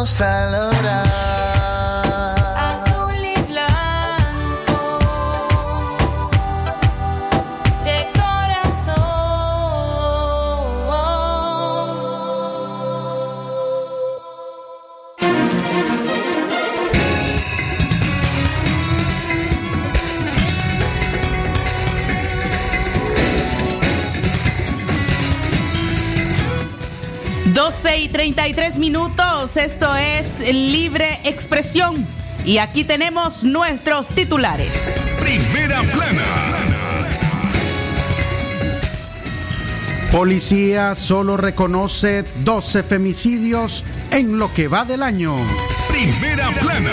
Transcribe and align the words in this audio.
Vamos 0.00 0.20
a 0.22 0.46
lograr. 0.46 1.04
Azul 2.56 3.22
y 3.22 3.34
blanco 3.52 4.98
de 7.84 8.08
corazón. 8.14 8.94
Doce 27.52 27.98
y 27.98 28.08
33 28.08 28.78
minutos, 28.78 29.29
esto 29.56 29.94
es 29.96 30.40
Libre 30.52 31.20
Expresión. 31.24 32.06
Y 32.44 32.58
aquí 32.58 32.84
tenemos 32.84 33.44
nuestros 33.44 34.08
titulares. 34.08 34.70
Primera 35.20 35.82
plana. 35.82 36.24
Policía 40.12 40.94
solo 40.94 41.36
reconoce 41.36 42.24
12 42.44 42.82
femicidios 42.82 43.84
en 44.10 44.38
lo 44.38 44.52
que 44.52 44.68
va 44.68 44.84
del 44.84 45.02
año. 45.02 45.36
Primera 45.88 46.50
plana. 46.50 46.90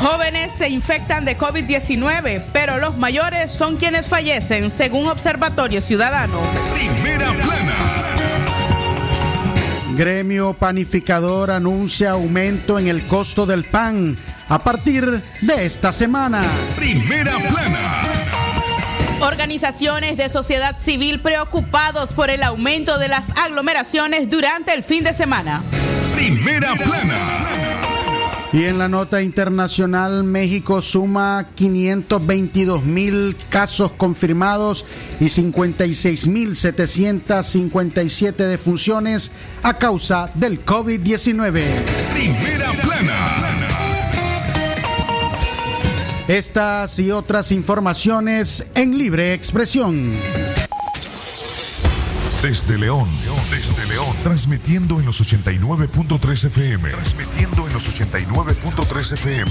Jóvenes 0.00 0.50
se 0.58 0.68
infectan 0.68 1.24
de 1.24 1.38
COVID-19, 1.38 2.42
pero 2.52 2.78
los 2.78 2.96
mayores 2.96 3.52
son 3.52 3.76
quienes 3.76 4.08
fallecen, 4.08 4.70
según 4.70 5.06
Observatorio 5.08 5.80
Ciudadano. 5.80 6.40
Primera 6.74 7.32
plana. 7.32 8.51
Gremio 9.96 10.54
Panificador 10.54 11.50
anuncia 11.50 12.12
aumento 12.12 12.78
en 12.78 12.88
el 12.88 13.06
costo 13.06 13.44
del 13.44 13.64
pan 13.64 14.16
a 14.48 14.58
partir 14.58 15.22
de 15.42 15.66
esta 15.66 15.92
semana. 15.92 16.42
Primera 16.76 17.36
plana. 17.38 18.02
Organizaciones 19.20 20.16
de 20.16 20.28
sociedad 20.30 20.80
civil 20.80 21.20
preocupados 21.20 22.12
por 22.12 22.30
el 22.30 22.42
aumento 22.42 22.98
de 22.98 23.08
las 23.08 23.24
aglomeraciones 23.36 24.30
durante 24.30 24.72
el 24.72 24.82
fin 24.82 25.04
de 25.04 25.12
semana. 25.12 25.62
Primera 26.14 26.74
plana. 26.74 27.21
Y 28.52 28.64
en 28.64 28.78
la 28.78 28.86
nota 28.86 29.22
internacional, 29.22 30.24
México 30.24 30.82
suma 30.82 31.48
522 31.54 32.84
mil 32.84 33.34
casos 33.48 33.92
confirmados 33.92 34.84
y 35.20 35.30
56 35.30 36.26
mil 36.28 36.54
757 36.54 38.44
defunciones 38.44 39.32
a 39.62 39.78
causa 39.78 40.30
del 40.34 40.62
COVID-19. 40.66 41.62
Primera 42.12 42.72
plana. 42.82 43.52
Estas 46.28 46.98
y 46.98 47.10
otras 47.10 47.52
informaciones 47.52 48.66
en 48.74 48.98
libre 48.98 49.32
expresión. 49.32 50.12
Desde 52.42 52.76
León, 52.76 53.08
transmitiendo 54.22 55.00
en 55.00 55.06
los 55.06 55.20
89.3 55.20 56.46
FM, 56.46 56.90
transmitiendo 56.90 57.66
en 57.66 57.72
los 57.72 57.88
89.3 57.88 59.12
FM. 59.14 59.50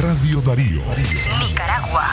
Radio 0.00 0.40
Darío. 0.42 0.82
Nicaragua. 1.48 2.12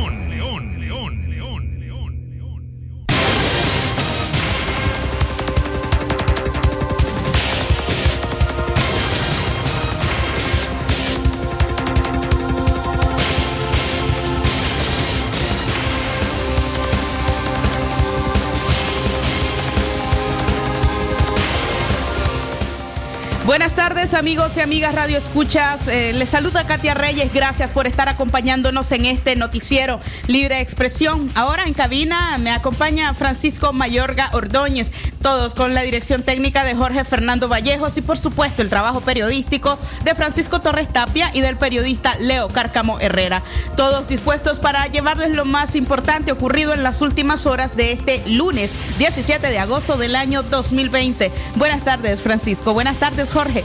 Amigos 24.21 24.51
y 24.55 24.59
amigas 24.59 24.93
Radio 24.93 25.17
Escuchas. 25.17 25.87
Eh, 25.87 26.13
les 26.13 26.29
saluda 26.29 26.67
Katia 26.67 26.93
Reyes. 26.93 27.33
Gracias 27.33 27.71
por 27.71 27.87
estar 27.87 28.07
acompañándonos 28.07 28.91
en 28.91 29.05
este 29.05 29.35
noticiero 29.35 29.99
Libre 30.27 30.59
Expresión. 30.59 31.31
Ahora 31.33 31.63
en 31.63 31.73
cabina 31.73 32.37
me 32.37 32.51
acompaña 32.51 33.15
Francisco 33.15 33.73
Mayorga 33.73 34.29
Ordóñez. 34.33 34.91
Todos 35.23 35.55
con 35.55 35.73
la 35.73 35.81
dirección 35.81 36.21
técnica 36.21 36.63
de 36.63 36.75
Jorge 36.75 37.03
Fernando 37.03 37.47
Vallejos 37.47 37.97
y 37.97 38.03
por 38.03 38.15
supuesto 38.15 38.61
el 38.61 38.69
trabajo 38.69 39.01
periodístico 39.01 39.79
de 40.03 40.13
Francisco 40.13 40.61
Torres 40.61 40.93
Tapia 40.93 41.31
y 41.33 41.41
del 41.41 41.57
periodista 41.57 42.15
Leo 42.19 42.47
Cárcamo 42.47 42.99
Herrera. 42.99 43.41
Todos 43.75 44.07
dispuestos 44.07 44.59
para 44.59 44.85
llevarles 44.85 45.31
lo 45.31 45.45
más 45.45 45.75
importante 45.75 46.31
ocurrido 46.31 46.75
en 46.75 46.83
las 46.83 47.01
últimas 47.01 47.47
horas 47.47 47.75
de 47.75 47.93
este 47.93 48.21
lunes 48.27 48.69
17 48.99 49.47
de 49.47 49.57
agosto 49.57 49.97
del 49.97 50.15
año 50.15 50.43
2020. 50.43 51.31
Buenas 51.55 51.83
tardes 51.83 52.21
Francisco. 52.21 52.73
Buenas 52.73 52.97
tardes 52.97 53.31
Jorge. 53.31 53.63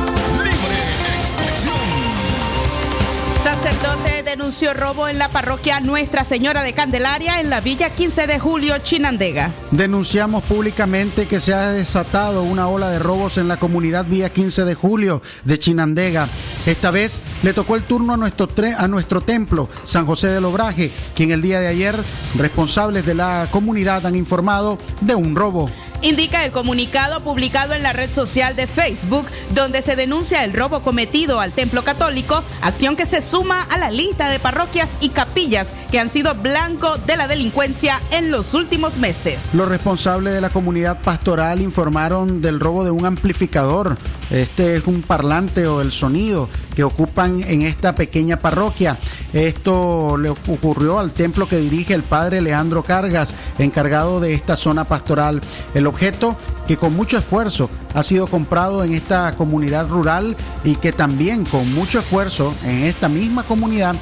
Denunció 4.38 4.76
robo 4.76 5.08
en 5.08 5.18
la 5.18 5.30
parroquia 5.30 5.80
Nuestra 5.80 6.24
Señora 6.24 6.62
de 6.62 6.74
Candelaria 6.74 7.40
en 7.40 7.50
la 7.50 7.60
Villa 7.60 7.90
15 7.90 8.28
de 8.28 8.38
Julio, 8.38 8.78
Chinandega. 8.84 9.52
Denunciamos 9.72 10.44
públicamente 10.44 11.26
que 11.26 11.40
se 11.40 11.56
ha 11.56 11.72
desatado 11.72 12.44
una 12.44 12.68
ola 12.68 12.92
de 12.92 13.00
robos 13.00 13.40
en 13.40 13.48
la 13.48 13.58
comunidad 13.58 14.06
Villa 14.06 14.30
15 14.32 14.64
de 14.64 14.76
Julio 14.76 15.24
de 15.44 15.58
Chinandega. 15.58 16.28
Esta 16.68 16.92
vez 16.92 17.20
le 17.42 17.54
tocó 17.54 17.76
el 17.76 17.82
turno 17.82 18.14
a 18.14 18.18
nuestro, 18.18 18.48
a 18.78 18.88
nuestro 18.88 19.22
templo, 19.22 19.70
San 19.84 20.06
José 20.06 20.28
del 20.28 20.46
Obraje, 20.46 20.92
quien 21.16 21.32
el 21.32 21.42
día 21.42 21.60
de 21.60 21.70
ayer 21.70 21.96
responsables 22.38 23.08
de 23.08 23.16
la 23.16 23.48
comunidad 23.50 24.06
han 24.06 24.16
informado 24.16 24.78
de 25.02 25.16
un 25.16 25.36
robo 25.36 25.68
indica 26.02 26.46
el 26.46 26.52
comunicado 26.52 27.22
publicado 27.22 27.74
en 27.74 27.84
la 27.84 27.94
red 27.94 28.14
social 28.14 28.56
de 28.56 28.68
Facebook, 28.68 29.26
donde 29.54 29.82
se 29.82 29.96
denuncia 29.96 30.44
el 30.44 30.54
robo 30.54 30.82
cometido 30.82 31.40
al 31.40 31.52
templo 31.52 31.84
católico, 31.84 32.44
acción 32.62 32.96
que 32.96 33.06
se 33.06 33.22
suma 33.22 33.64
a 33.64 33.78
la 33.78 33.92
lista 33.92 34.30
de 34.30 34.40
parroquias 34.40 34.90
y 35.00 35.10
capillas 35.10 35.74
que 35.92 36.00
han 36.00 36.10
sido 36.10 36.36
blanco 36.36 36.98
de 37.06 37.18
la 37.18 37.28
delincuencia 37.28 38.00
en 38.12 38.32
los 38.32 38.54
últimos 38.54 38.98
meses. 38.98 39.38
Los 39.54 39.68
responsables 39.68 40.34
de 40.34 40.42
la 40.42 40.50
comunidad 40.50 41.02
pastoral 41.02 41.62
informaron 41.62 42.42
del 42.42 42.60
robo 42.60 42.84
de 42.84 42.92
un 42.92 43.06
amplificador. 43.06 43.98
Este 44.30 44.76
es 44.76 44.88
un 44.88 45.02
parlante 45.02 45.68
o 45.68 45.82
el 45.82 45.92
sonido 45.92 46.50
que 46.78 46.84
ocupan 46.84 47.44
en 47.48 47.64
esta 47.64 47.96
pequeña 47.96 48.38
parroquia. 48.38 48.96
Esto 49.34 50.16
le 50.16 50.30
ocurrió 50.30 51.00
al 51.00 51.10
templo 51.10 51.48
que 51.48 51.58
dirige 51.58 51.96
el 51.96 52.04
padre 52.04 52.40
Leandro 52.40 52.84
Cargas, 52.84 53.34
encargado 53.58 54.20
de 54.20 54.34
esta 54.34 54.56
zona 54.56 54.84
pastoral. 54.84 55.42
El 55.74 55.88
objeto 55.88 56.38
que 56.68 56.78
con 56.78 56.96
mucho 56.96 57.18
esfuerzo 57.18 57.72
ha 57.96 58.04
sido 58.04 58.28
comprado 58.28 58.84
en 58.84 58.94
esta 58.94 59.32
comunidad 59.32 59.90
rural 59.90 60.36
y 60.64 60.76
que 60.76 60.92
también 60.92 61.46
con 61.46 61.74
mucho 61.74 61.98
esfuerzo 61.98 62.54
en 62.64 62.84
esta 62.84 63.10
misma 63.10 63.42
comunidad 63.42 63.96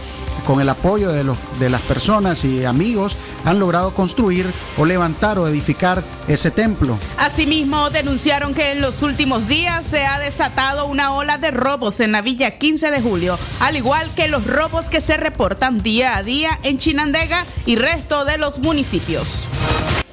con 0.45 0.62
el 0.62 0.69
apoyo 0.69 1.12
de, 1.12 1.24
los, 1.24 1.38
de 1.59 1.69
las 1.69 1.81
personas 1.81 2.45
y 2.45 2.63
amigos, 2.63 3.18
han 3.44 3.59
logrado 3.59 3.94
construir 3.94 4.45
o 4.77 4.86
levantar 4.86 5.39
o 5.39 5.47
edificar 5.47 6.03
ese 6.27 6.51
templo. 6.51 6.97
Asimismo, 7.18 7.89
denunciaron 7.89 8.53
que 8.53 8.71
en 8.71 8.81
los 8.81 9.01
últimos 9.01 9.47
días 9.47 9.83
se 9.89 10.06
ha 10.06 10.19
desatado 10.19 10.86
una 10.86 11.13
ola 11.13 11.38
de 11.38 11.51
robos 11.51 12.00
en 12.00 12.12
la 12.12 12.21
Villa 12.21 12.57
15 12.57 12.92
de 12.92 13.01
Julio, 13.01 13.38
al 13.59 13.75
igual 13.75 14.09
que 14.15 14.27
los 14.27 14.45
robos 14.45 14.89
que 14.89 15.01
se 15.01 15.18
reportan 15.18 15.80
día 15.80 16.18
a 16.18 16.24
día 16.24 16.59
en 16.63 16.77
Chinandega 16.77 17.45
y 17.65 17.75
resto 17.75 18.24
de 18.24 18.38
los 18.38 18.59
municipios. 18.59 19.48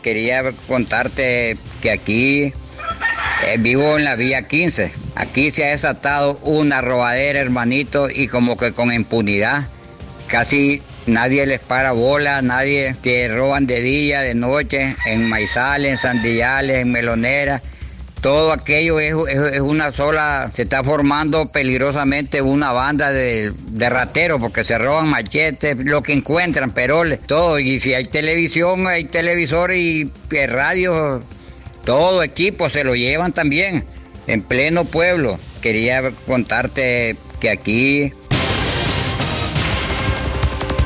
Quería 0.03 0.43
contarte 0.67 1.57
que 1.81 1.91
aquí 1.91 2.53
eh, 3.45 3.57
vivo 3.59 3.99
en 3.99 4.05
la 4.05 4.17
Villa 4.17 4.43
15. 4.43 4.93
Aquí 5.15 5.51
se 5.51 5.65
ha 5.65 5.71
desatado 5.71 6.39
una 6.43 6.81
robadera, 6.81 7.41
hermanito, 7.41 8.09
y 8.11 8.29
como 8.29 8.57
que 8.57 8.73
con 8.73 8.93
impunidad 8.93 9.67
casi 10.33 10.81
nadie 11.07 11.47
les 11.47 11.61
para 11.61 11.93
bola, 11.93 12.41
nadie 12.41 12.97
te 13.03 13.29
roban 13.29 13.67
de 13.67 13.83
día, 13.83 14.23
de 14.23 14.35
noche, 14.35 14.97
en 15.05 15.29
maizales, 15.29 15.91
en 15.91 15.97
sandillales, 15.99 16.79
en 16.79 16.91
meloneras. 16.91 17.61
Todo 18.23 18.53
aquello 18.53 18.99
es, 18.99 19.13
una 19.61 19.93
sola, 19.93 20.51
se 20.55 20.63
está 20.63 20.83
formando 20.83 21.49
peligrosamente 21.49 22.41
una 22.41 22.73
banda 22.73 23.13
de, 23.13 23.53
de 23.53 23.91
rateros 23.91 24.41
porque 24.41 24.65
se 24.65 24.79
roban 24.79 25.09
machetes, 25.09 25.77
lo 25.77 26.01
que 26.03 26.15
encuentran, 26.15 26.71
peroles, 26.71 27.21
todo. 27.27 27.59
Y 27.59 27.79
si 27.79 27.93
hay 27.93 28.05
televisión, 28.05 28.87
hay 28.87 29.05
televisor 29.05 29.75
y 29.75 30.11
radio, 30.49 31.23
todo 31.85 32.23
equipo 32.23 32.71
se 32.71 32.85
lo 32.85 32.95
llevan 32.95 33.35
también 33.35 33.85
en 34.27 34.41
pleno 34.41 34.87
pueblo. 34.87 35.39
Quería 35.61 36.11
contarte 36.27 37.17
que 37.39 37.51
aquí 37.51 38.13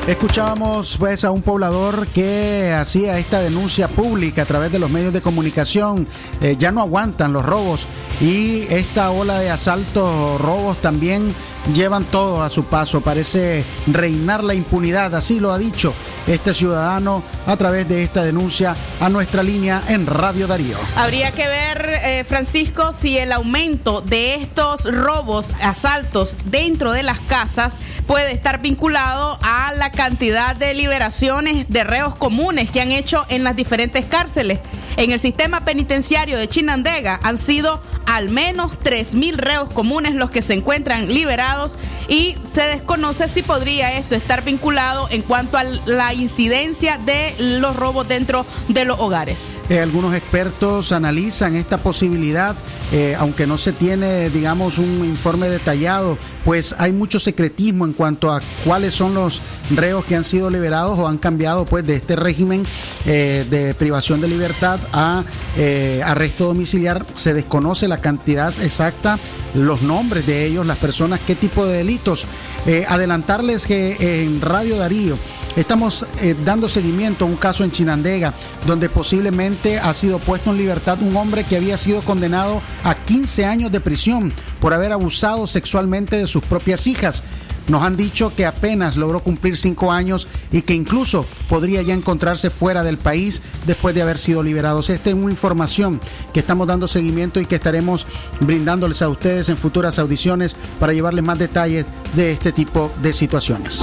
Escuchábamos 0.07 0.95
pues 0.97 1.25
a 1.25 1.31
un 1.31 1.41
poblador 1.41 2.07
que 2.07 2.71
hacía 2.71 3.19
esta 3.19 3.41
denuncia 3.41 3.89
pública 3.89 4.43
a 4.43 4.45
través 4.45 4.71
de 4.71 4.79
los 4.79 4.89
medios 4.89 5.11
de 5.11 5.21
comunicación. 5.21 6.07
Eh, 6.39 6.55
ya 6.57 6.71
no 6.71 6.79
aguantan 6.79 7.33
los 7.33 7.45
robos 7.45 7.89
y 8.21 8.61
esta 8.69 9.11
ola 9.11 9.39
de 9.39 9.49
asaltos, 9.49 10.39
robos 10.39 10.77
también 10.77 11.33
llevan 11.73 12.03
todo 12.05 12.41
a 12.41 12.49
su 12.49 12.65
paso. 12.65 13.01
Parece 13.01 13.63
reinar 13.87 14.43
la 14.43 14.53
impunidad, 14.53 15.15
así 15.15 15.39
lo 15.39 15.51
ha 15.51 15.57
dicho 15.57 15.93
este 16.25 16.53
ciudadano 16.53 17.23
a 17.45 17.55
través 17.57 17.87
de 17.87 18.03
esta 18.03 18.23
denuncia 18.23 18.75
a 18.99 19.09
nuestra 19.09 19.43
línea 19.43 19.81
en 19.87 20.05
Radio 20.05 20.47
Darío. 20.47 20.77
Habría 20.95 21.31
que 21.31 21.47
ver, 21.47 21.99
eh, 22.03 22.23
Francisco, 22.27 22.91
si 22.93 23.17
el 23.17 23.31
aumento 23.31 24.01
de 24.01 24.35
estos 24.35 24.83
robos, 24.83 25.53
asaltos 25.61 26.35
dentro 26.45 26.91
de 26.91 27.03
las 27.03 27.19
casas 27.19 27.73
puede 28.05 28.31
estar 28.31 28.61
vinculado 28.61 29.37
a 29.41 29.73
la 29.73 29.91
cantidad 29.91 30.55
de 30.55 30.73
liberaciones 30.73 31.67
de 31.69 31.83
reos 31.83 32.15
comunes 32.15 32.69
que 32.69 32.81
han 32.81 32.91
hecho 32.91 33.25
en 33.29 33.43
las 33.43 33.55
diferentes 33.55 34.05
cárceles. 34.05 34.59
En 34.95 35.11
el 35.11 35.19
sistema 35.19 35.63
penitenciario 35.63 36.37
de 36.37 36.47
Chinandega 36.49 37.19
han 37.21 37.37
sido 37.37 37.81
al 38.07 38.29
menos 38.29 38.71
3.000 38.83 39.35
reos 39.35 39.69
comunes 39.71 40.15
los 40.15 40.31
que 40.31 40.41
se 40.41 40.53
encuentran 40.53 41.09
liberados 41.09 41.77
y 42.07 42.37
se 42.51 42.61
desconoce 42.61 43.27
si 43.27 43.43
podría 43.43 43.97
esto 43.97 44.15
estar 44.15 44.43
vinculado 44.43 45.07
en 45.11 45.21
cuanto 45.21 45.57
a 45.57 45.63
la 45.63 46.13
incidencia 46.13 46.97
de 46.97 47.35
los 47.59 47.75
robos 47.75 48.07
dentro 48.07 48.45
de 48.69 48.85
los 48.85 48.99
hogares. 48.99 49.41
Eh, 49.69 49.79
algunos 49.79 50.15
expertos 50.15 50.93
analizan 50.93 51.55
esta 51.55 51.77
posibilidad, 51.77 52.55
eh, 52.93 53.15
aunque 53.19 53.45
no 53.45 53.57
se 53.57 53.73
tiene, 53.73 54.29
digamos, 54.29 54.77
un 54.77 55.03
informe 55.03 55.49
detallado, 55.49 56.17
pues 56.47 56.73
hay 56.77 56.93
mucho 56.93 57.19
secretismo 57.19 57.83
en 57.83 57.91
cuanto 57.91 58.31
a 58.31 58.41
cuáles 58.63 58.93
son 58.93 59.13
los 59.13 59.41
reos 59.75 60.05
que 60.05 60.15
han 60.15 60.23
sido 60.23 60.49
liberados 60.49 60.97
o 60.97 61.05
han 61.05 61.17
cambiado 61.17 61.65
pues 61.65 61.85
de 61.85 61.95
este 61.95 62.15
régimen 62.15 62.63
eh, 63.05 63.45
de 63.49 63.73
privación 63.73 64.21
de 64.21 64.29
libertad 64.29 64.79
a 64.93 65.25
arresto 66.05 66.45
domiciliar. 66.45 67.05
Se 67.15 67.33
desconoce 67.33 67.89
la 67.89 67.97
cantidad 67.97 68.53
exacta, 68.61 69.19
los 69.55 69.81
nombres 69.81 70.25
de 70.25 70.45
ellos, 70.45 70.65
las 70.65 70.77
personas, 70.77 71.19
qué 71.27 71.35
tipo 71.35 71.65
de 71.65 71.79
delitos. 71.79 72.25
adelantarles 72.87 73.67
que 73.67 74.23
en 74.23 74.39
Radio 74.39 74.77
Darío 74.77 75.17
Estamos 75.57 76.05
eh, 76.21 76.35
dando 76.45 76.69
seguimiento 76.69 77.25
a 77.25 77.27
un 77.27 77.35
caso 77.35 77.63
en 77.63 77.71
Chinandega, 77.71 78.31
donde 78.67 78.89
posiblemente 78.89 79.79
ha 79.79 79.91
sido 79.95 80.19
puesto 80.19 80.51
en 80.51 80.57
libertad 80.57 80.99
un 81.01 81.17
hombre 81.17 81.43
que 81.43 81.57
había 81.57 81.77
sido 81.77 82.01
condenado 82.03 82.61
a 82.83 82.93
15 82.93 83.43
años 83.43 83.71
de 83.71 83.81
prisión 83.81 84.31
por 84.61 84.75
haber 84.75 84.91
abusado 84.91 85.47
sexualmente 85.47 86.15
de 86.15 86.27
sus 86.27 86.43
propias 86.43 86.85
hijas. 86.85 87.23
Nos 87.69 87.81
han 87.81 87.97
dicho 87.97 88.33
que 88.35 88.45
apenas 88.45 88.97
logró 88.97 89.21
cumplir 89.21 89.57
cinco 89.57 89.91
años 89.91 90.27
y 90.51 90.61
que 90.61 90.75
incluso 90.75 91.25
podría 91.49 91.81
ya 91.81 91.95
encontrarse 91.95 92.51
fuera 92.51 92.83
del 92.83 92.99
país 92.99 93.41
después 93.65 93.95
de 93.95 94.03
haber 94.03 94.19
sido 94.19 94.43
liberados. 94.43 94.91
Esta 94.91 95.09
es 95.09 95.15
una 95.15 95.31
información 95.31 95.99
que 96.33 96.39
estamos 96.39 96.67
dando 96.67 96.87
seguimiento 96.87 97.41
y 97.41 97.47
que 97.47 97.55
estaremos 97.55 98.05
brindándoles 98.41 99.01
a 99.01 99.09
ustedes 99.09 99.49
en 99.49 99.57
futuras 99.57 99.97
audiciones 99.97 100.55
para 100.79 100.93
llevarles 100.93 101.25
más 101.25 101.39
detalles 101.39 101.87
de 102.15 102.31
este 102.31 102.51
tipo 102.51 102.91
de 103.01 103.11
situaciones. 103.11 103.81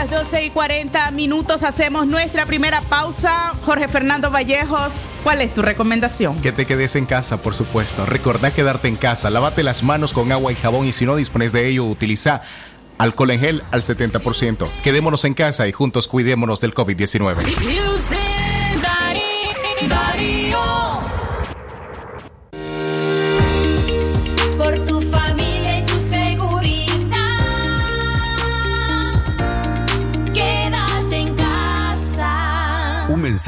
A 0.00 0.04
las 0.04 0.10
12 0.30 0.46
y 0.46 0.50
40 0.50 1.10
minutos 1.10 1.62
hacemos 1.62 2.06
nuestra 2.06 2.46
primera 2.46 2.80
pausa. 2.80 3.52
Jorge 3.66 3.86
Fernando 3.86 4.30
Vallejos, 4.30 4.92
¿cuál 5.22 5.42
es 5.42 5.52
tu 5.52 5.60
recomendación? 5.60 6.40
Que 6.40 6.52
te 6.52 6.64
quedes 6.64 6.96
en 6.96 7.04
casa, 7.04 7.42
por 7.42 7.54
supuesto. 7.54 8.06
Recordá 8.06 8.50
quedarte 8.50 8.88
en 8.88 8.96
casa. 8.96 9.28
Lávate 9.28 9.62
las 9.62 9.82
manos 9.82 10.14
con 10.14 10.32
agua 10.32 10.52
y 10.52 10.54
jabón 10.54 10.86
y 10.86 10.94
si 10.94 11.04
no 11.04 11.16
dispones 11.16 11.52
de 11.52 11.68
ello, 11.68 11.84
utiliza 11.84 12.40
alcohol 12.96 13.32
en 13.32 13.40
gel 13.40 13.62
al 13.72 13.82
70%. 13.82 14.70
Quedémonos 14.82 15.26
en 15.26 15.34
casa 15.34 15.68
y 15.68 15.72
juntos 15.72 16.08
cuidémonos 16.08 16.62
del 16.62 16.72
COVID-19. 16.72 18.29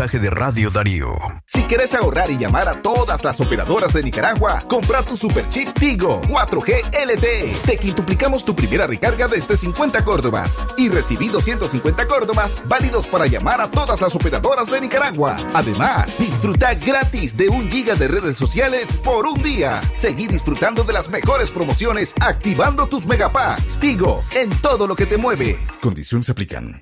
Mensaje 0.03 0.19
de 0.19 0.31
Radio 0.31 0.69
Darío. 0.69 1.15
Si 1.47 1.63
quieres 1.63 1.95
ahorrar 1.95 2.29
y 2.29 2.37
llamar 2.37 2.67
a 2.67 2.83
todas 2.83 3.23
las 3.23 3.41
operadoras 3.41 3.93
de 3.93 4.03
Nicaragua, 4.03 4.65
compra 4.69 5.05
tu 5.05 5.17
super 5.17 5.49
chip 5.49 5.79
Tigo 5.79 6.21
4G 6.23 7.07
LTE. 7.07 7.57
Te 7.65 7.77
quintuplicamos 7.77 8.45
tu 8.45 8.57
primera 8.57 8.89
recarga 8.89 9.29
desde 9.29 9.57
50 9.57 10.05
Córdobas 10.05 10.51
y 10.77 10.89
recibí 10.89 11.29
250 11.29 12.09
Córdobas 12.09 12.63
válidos 12.67 13.07
para 13.07 13.27
llamar 13.27 13.61
a 13.61 13.71
todas 13.71 14.01
las 14.01 14.17
operadoras 14.17 14.69
de 14.69 14.81
Nicaragua. 14.81 15.37
Además, 15.55 16.19
disfruta 16.19 16.75
gratis 16.75 17.37
de 17.37 17.49
un 17.49 17.71
giga 17.71 17.95
de 17.95 18.09
redes 18.09 18.37
sociales 18.37 18.97
por 19.05 19.27
un 19.27 19.41
día. 19.41 19.81
Seguí 19.95 20.27
disfrutando 20.27 20.83
de 20.83 20.95
las 20.95 21.11
mejores 21.11 21.51
promociones 21.51 22.13
activando 22.21 22.89
tus 22.89 23.07
megapacks. 23.07 23.79
Tigo, 23.79 24.25
en 24.35 24.51
todo 24.63 24.89
lo 24.89 24.97
que 24.97 25.07
te 25.07 25.17
mueve. 25.17 25.61
Condiciones 25.81 26.29
aplican. 26.29 26.81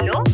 ¿Aló? 0.00 0.24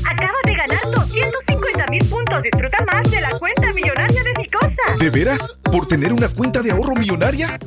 De 4.98 5.04
¿De 5.04 5.10
veras? 5.10 5.38
¿Por 5.62 5.86
tener 5.86 6.12
una 6.12 6.28
cuenta 6.28 6.62
de 6.62 6.70
ahorro 6.70 6.94
millonaria? 6.94 7.58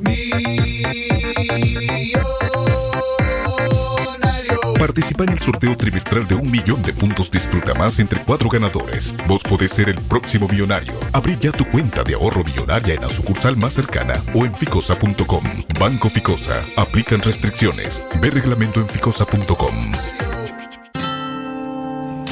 Participa 4.78 5.24
en 5.24 5.30
el 5.30 5.38
sorteo 5.40 5.76
trimestral 5.76 6.26
de 6.28 6.34
un 6.34 6.50
millón 6.50 6.82
de 6.82 6.92
puntos 6.92 7.30
Disfruta 7.30 7.74
Más 7.74 7.98
entre 7.98 8.20
cuatro 8.22 8.48
ganadores. 8.48 9.14
Vos 9.26 9.42
podés 9.42 9.72
ser 9.72 9.88
el 9.88 9.96
próximo 9.96 10.46
millonario. 10.48 10.94
Abrí 11.12 11.36
ya 11.40 11.52
tu 11.52 11.64
cuenta 11.66 12.04
de 12.04 12.14
ahorro 12.14 12.44
millonaria 12.44 12.94
en 12.94 13.02
la 13.02 13.10
sucursal 13.10 13.56
más 13.56 13.74
cercana 13.74 14.14
o 14.34 14.44
en 14.44 14.54
ficosa.com. 14.54 15.44
Banco 15.78 16.08
Ficosa. 16.08 16.64
Aplican 16.76 17.20
restricciones. 17.20 18.00
Ve 18.20 18.30
reglamento 18.30 18.80
en 18.80 18.88
ficosa.com. 18.88 19.92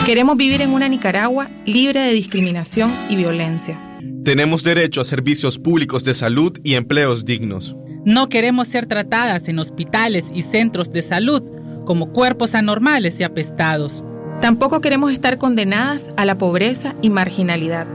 Queremos 0.06 0.36
vivir 0.36 0.60
en 0.60 0.70
una 0.70 0.86
Nicaragua 0.86 1.48
libre 1.64 2.00
de 2.00 2.12
discriminación 2.12 2.94
y 3.08 3.16
violencia. 3.16 3.78
Tenemos 4.24 4.64
derecho 4.64 5.02
a 5.02 5.04
servicios 5.04 5.58
públicos 5.58 6.02
de 6.02 6.14
salud 6.14 6.58
y 6.64 6.76
empleos 6.76 7.26
dignos. 7.26 7.76
No 8.06 8.30
queremos 8.30 8.68
ser 8.68 8.86
tratadas 8.86 9.48
en 9.48 9.58
hospitales 9.58 10.24
y 10.34 10.40
centros 10.40 10.90
de 10.94 11.02
salud 11.02 11.42
como 11.84 12.10
cuerpos 12.10 12.54
anormales 12.54 13.20
y 13.20 13.22
apestados. 13.22 14.02
Tampoco 14.40 14.80
queremos 14.80 15.12
estar 15.12 15.36
condenadas 15.36 16.10
a 16.16 16.24
la 16.24 16.38
pobreza 16.38 16.94
y 17.02 17.10
marginalidad. 17.10 17.86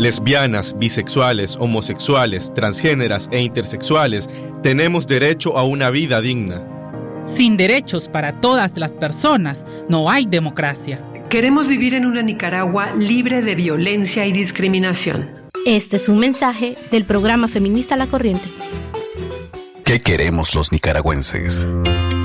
Lesbianas, 0.00 0.76
bisexuales, 0.76 1.56
homosexuales, 1.56 2.52
transgéneras 2.54 3.28
e 3.30 3.40
intersexuales 3.40 4.28
tenemos 4.64 5.06
derecho 5.06 5.56
a 5.56 5.62
una 5.62 5.90
vida 5.90 6.20
digna. 6.20 6.66
Sin 7.24 7.56
derechos 7.56 8.08
para 8.08 8.40
todas 8.40 8.76
las 8.76 8.94
personas 8.94 9.64
no 9.88 10.10
hay 10.10 10.26
democracia. 10.26 11.00
Queremos 11.30 11.68
vivir 11.68 11.94
en 11.94 12.04
una 12.04 12.22
Nicaragua 12.22 12.96
libre 12.96 13.42
de 13.42 13.54
violencia 13.54 14.26
y 14.26 14.32
discriminación. 14.32 15.37
Este 15.68 15.96
es 15.96 16.08
un 16.08 16.18
mensaje 16.18 16.78
del 16.90 17.04
programa 17.04 17.46
feminista 17.46 17.94
La 17.98 18.06
Corriente. 18.06 18.48
¿Qué 19.84 20.00
queremos 20.00 20.54
los 20.54 20.72
nicaragüenses? 20.72 21.66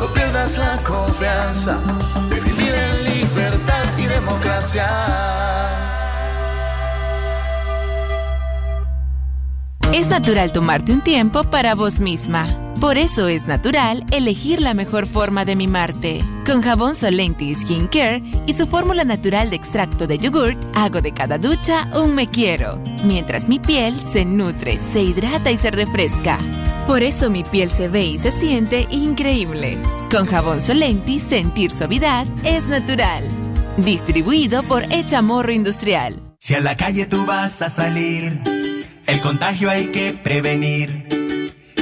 No 0.00 0.06
pierdas 0.06 0.56
la 0.56 0.78
confianza 0.78 1.78
de 2.30 2.40
vivir 2.40 2.72
en 2.74 3.20
libertad 3.20 3.84
y 3.98 4.06
democracia. 4.06 4.88
Es 9.92 10.08
natural 10.08 10.52
tomarte 10.52 10.92
un 10.92 11.02
tiempo 11.02 11.44
para 11.44 11.74
vos 11.74 12.00
misma. 12.00 12.48
Por 12.80 12.96
eso 12.96 13.28
es 13.28 13.46
natural 13.46 14.06
elegir 14.10 14.62
la 14.62 14.72
mejor 14.72 15.04
forma 15.04 15.44
de 15.44 15.54
mimarte. 15.54 16.24
Con 16.46 16.62
jabón 16.62 16.94
Solenti 16.94 17.54
Skin 17.54 17.86
Care 17.88 18.22
y 18.46 18.54
su 18.54 18.66
fórmula 18.66 19.04
natural 19.04 19.50
de 19.50 19.56
extracto 19.56 20.06
de 20.06 20.16
yogurt, 20.16 20.64
hago 20.74 21.02
de 21.02 21.12
cada 21.12 21.36
ducha 21.36 21.90
un 21.94 22.14
me 22.14 22.26
quiero, 22.26 22.78
mientras 23.04 23.50
mi 23.50 23.58
piel 23.58 23.94
se 24.00 24.24
nutre, 24.24 24.80
se 24.80 25.02
hidrata 25.02 25.50
y 25.50 25.58
se 25.58 25.70
refresca. 25.70 26.38
Por 26.86 27.02
eso 27.02 27.30
mi 27.30 27.44
piel 27.44 27.70
se 27.70 27.88
ve 27.88 28.04
y 28.04 28.18
se 28.18 28.32
siente 28.32 28.86
increíble. 28.90 29.78
Con 30.10 30.26
jabón 30.26 30.60
Solenti, 30.60 31.18
sentir 31.18 31.70
suavidad 31.70 32.26
es 32.44 32.66
natural. 32.66 33.28
Distribuido 33.76 34.62
por 34.64 34.82
Echamorro 34.92 35.52
Industrial. 35.52 36.20
Si 36.38 36.54
a 36.54 36.60
la 36.60 36.76
calle 36.76 37.06
tú 37.06 37.24
vas 37.26 37.62
a 37.62 37.68
salir, 37.68 38.40
el 39.06 39.20
contagio 39.20 39.70
hay 39.70 39.88
que 39.88 40.12
prevenir. 40.12 41.06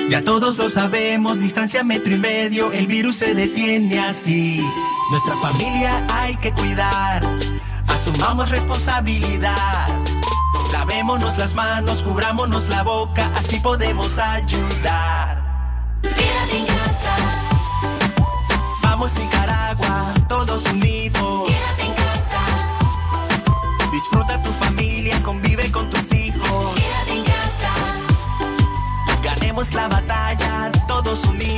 Ya 0.08 0.22
todos 0.22 0.56
lo 0.58 0.70
sabemos, 0.70 1.38
distancia 1.38 1.84
metro 1.84 2.14
y 2.14 2.18
medio, 2.18 2.72
el 2.72 2.86
virus 2.86 3.16
se 3.16 3.34
detiene 3.34 4.00
así. 4.00 4.64
Nuestra 5.10 5.36
familia 5.36 6.06
hay 6.08 6.34
que 6.36 6.52
cuidar, 6.52 7.22
asumamos 7.86 8.48
responsabilidad. 8.48 9.86
Lavémonos 10.72 11.38
las 11.38 11.54
manos, 11.54 12.02
cubrámonos 12.02 12.68
la 12.68 12.82
boca, 12.82 13.30
así 13.36 13.58
podemos 13.60 14.18
ayudar. 14.18 15.44
Quédate 16.02 16.58
en 16.58 16.66
casa. 16.66 17.16
Vamos 18.82 19.12
Nicaragua, 19.14 20.14
todos 20.28 20.64
unidos. 20.66 21.48
Quédate 21.48 21.82
en 21.86 21.94
casa. 21.94 22.40
Disfruta 23.92 24.42
tu 24.42 24.50
familia, 24.52 25.22
convive 25.22 25.70
con 25.72 25.88
tus 25.90 26.12
hijos. 26.12 26.74
Quédate 26.74 27.12
en 27.12 27.24
casa. 27.24 27.72
Ganemos 29.22 29.72
la 29.74 29.88
batalla, 29.88 30.70
todos 30.86 31.24
unidos. 31.24 31.57